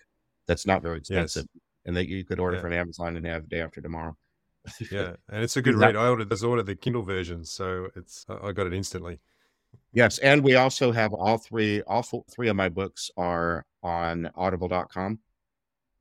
That's 0.46 0.66
not 0.66 0.82
very 0.82 0.98
expensive, 0.98 1.46
and 1.84 1.96
that 1.96 2.08
you 2.08 2.24
could 2.24 2.40
order 2.40 2.56
Yeah. 2.56 2.62
from 2.62 2.72
Amazon 2.72 3.16
and 3.16 3.26
have 3.26 3.48
day 3.48 3.60
after 3.60 3.80
tomorrow. 3.80 4.16
Yeah, 4.90 5.14
and 5.28 5.44
it's 5.44 5.56
a 5.56 5.62
good 5.62 5.76
read. 5.76 5.94
I 5.94 6.08
ordered, 6.08 6.28
just 6.28 6.42
ordered 6.42 6.64
the 6.66 6.74
Kindle 6.74 7.02
version, 7.02 7.44
so 7.44 7.88
it's 7.94 8.26
I 8.28 8.50
got 8.50 8.66
it 8.66 8.72
instantly. 8.74 9.20
Yes, 9.92 10.18
and 10.18 10.42
we 10.42 10.56
also 10.56 10.90
have 10.90 11.12
all 11.12 11.38
three 11.38 11.82
all 11.82 12.02
four, 12.02 12.24
three 12.28 12.48
of 12.48 12.56
my 12.56 12.68
books 12.68 13.08
are 13.16 13.64
on 13.84 14.28
audible.com. 14.34 15.20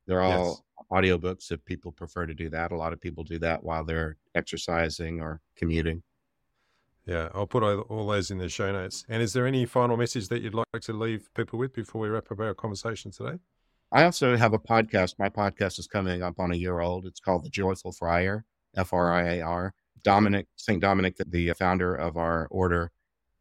They're 0.07 0.21
all 0.23 0.64
audiobooks 0.91 1.51
if 1.51 1.63
people 1.65 1.91
prefer 1.91 2.25
to 2.25 2.33
do 2.33 2.49
that. 2.49 2.71
A 2.71 2.75
lot 2.75 2.93
of 2.93 3.01
people 3.01 3.23
do 3.23 3.39
that 3.39 3.63
while 3.63 3.83
they're 3.83 4.17
exercising 4.33 5.21
or 5.21 5.41
commuting. 5.55 6.03
Yeah, 7.05 7.29
I'll 7.35 7.45
put 7.45 7.63
all, 7.63 8.07
those 8.07 8.31
in 8.31 8.39
the 8.39 8.49
show 8.49 8.71
notes. 8.71 9.05
And 9.07 9.21
is 9.21 9.33
there 9.33 9.45
any 9.45 9.65
final 9.65 9.95
message 9.95 10.27
that 10.29 10.41
you'd 10.41 10.55
like 10.55 10.81
to 10.81 10.93
leave 10.93 11.29
people 11.35 11.59
with 11.59 11.73
before 11.73 12.01
we 12.01 12.09
wrap 12.09 12.31
up 12.31 12.39
our 12.39 12.53
conversation 12.55 13.11
today? 13.11 13.37
I 13.91 14.03
also 14.03 14.35
have 14.35 14.53
a 14.53 14.59
podcast. 14.59 15.15
My 15.19 15.29
podcast 15.29 15.77
is 15.77 15.87
coming 15.87 16.23
up 16.23 16.39
on 16.39 16.51
a 16.51 16.55
year 16.55 16.79
old. 16.79 17.05
It's 17.05 17.19
called 17.19 17.43
The 17.45 17.49
Joyful 17.49 17.91
Friar, 17.91 18.45
F 18.75 18.91
R 18.91 19.13
I 19.13 19.35
A 19.35 19.41
R. 19.41 19.73
Dominic, 20.03 20.47
St. 20.55 20.79
Dominic, 20.81 21.15
the 21.27 21.51
founder 21.53 21.95
of 21.95 22.15
our 22.15 22.47
order, 22.51 22.91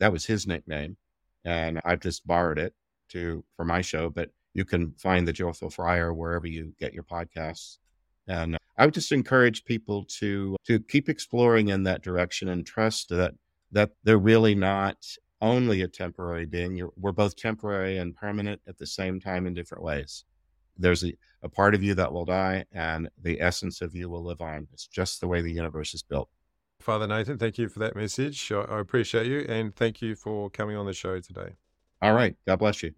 that 0.00 0.12
was 0.12 0.24
his 0.24 0.46
nickname. 0.46 0.96
And 1.44 1.80
I've 1.84 2.00
just 2.00 2.26
borrowed 2.26 2.58
it 2.58 2.74
to 3.10 3.44
for 3.56 3.64
my 3.64 3.82
show, 3.82 4.08
but 4.08 4.30
you 4.54 4.64
can 4.64 4.92
find 4.92 5.26
The 5.26 5.32
Joyful 5.32 5.70
Friar 5.70 6.14
wherever 6.14 6.46
you 6.46 6.72
get 6.78 6.94
your 6.94 7.02
podcasts. 7.02 7.78
And 8.26 8.54
uh, 8.54 8.58
I 8.78 8.86
would 8.86 8.94
just 8.94 9.12
encourage 9.12 9.64
people 9.64 10.04
to 10.20 10.56
to 10.64 10.80
keep 10.80 11.08
exploring 11.08 11.68
in 11.68 11.82
that 11.82 12.02
direction 12.02 12.48
and 12.48 12.66
trust 12.66 13.10
that 13.10 13.34
that 13.72 13.90
they're 14.04 14.18
really 14.18 14.54
not 14.54 14.96
only 15.40 15.82
a 15.82 15.88
temporary 15.88 16.46
being. 16.46 16.76
You're, 16.76 16.92
we're 16.96 17.12
both 17.12 17.36
temporary 17.36 17.98
and 17.98 18.14
permanent 18.16 18.62
at 18.66 18.78
the 18.78 18.86
same 18.86 19.20
time 19.20 19.46
in 19.46 19.52
different 19.52 19.84
ways. 19.84 20.24
There's 20.78 21.04
a, 21.04 21.12
a 21.42 21.48
part 21.48 21.74
of 21.74 21.82
you 21.82 21.94
that 21.94 22.12
will 22.12 22.24
die, 22.24 22.64
and 22.72 23.08
the 23.20 23.40
essence 23.40 23.82
of 23.82 23.94
you 23.94 24.08
will 24.08 24.24
live 24.24 24.40
on. 24.40 24.66
It's 24.72 24.86
just 24.86 25.20
the 25.20 25.28
way 25.28 25.42
the 25.42 25.52
universe 25.52 25.92
is 25.92 26.02
built. 26.02 26.30
Father 26.80 27.06
Nathan, 27.06 27.38
thank 27.38 27.58
you 27.58 27.68
for 27.68 27.78
that 27.80 27.94
message. 27.94 28.50
I 28.50 28.80
appreciate 28.80 29.26
you, 29.26 29.40
and 29.48 29.74
thank 29.76 30.02
you 30.02 30.14
for 30.14 30.50
coming 30.50 30.76
on 30.76 30.86
the 30.86 30.92
show 30.92 31.20
today. 31.20 31.54
All 32.02 32.14
right. 32.14 32.36
God 32.46 32.56
bless 32.56 32.82
you. 32.82 32.92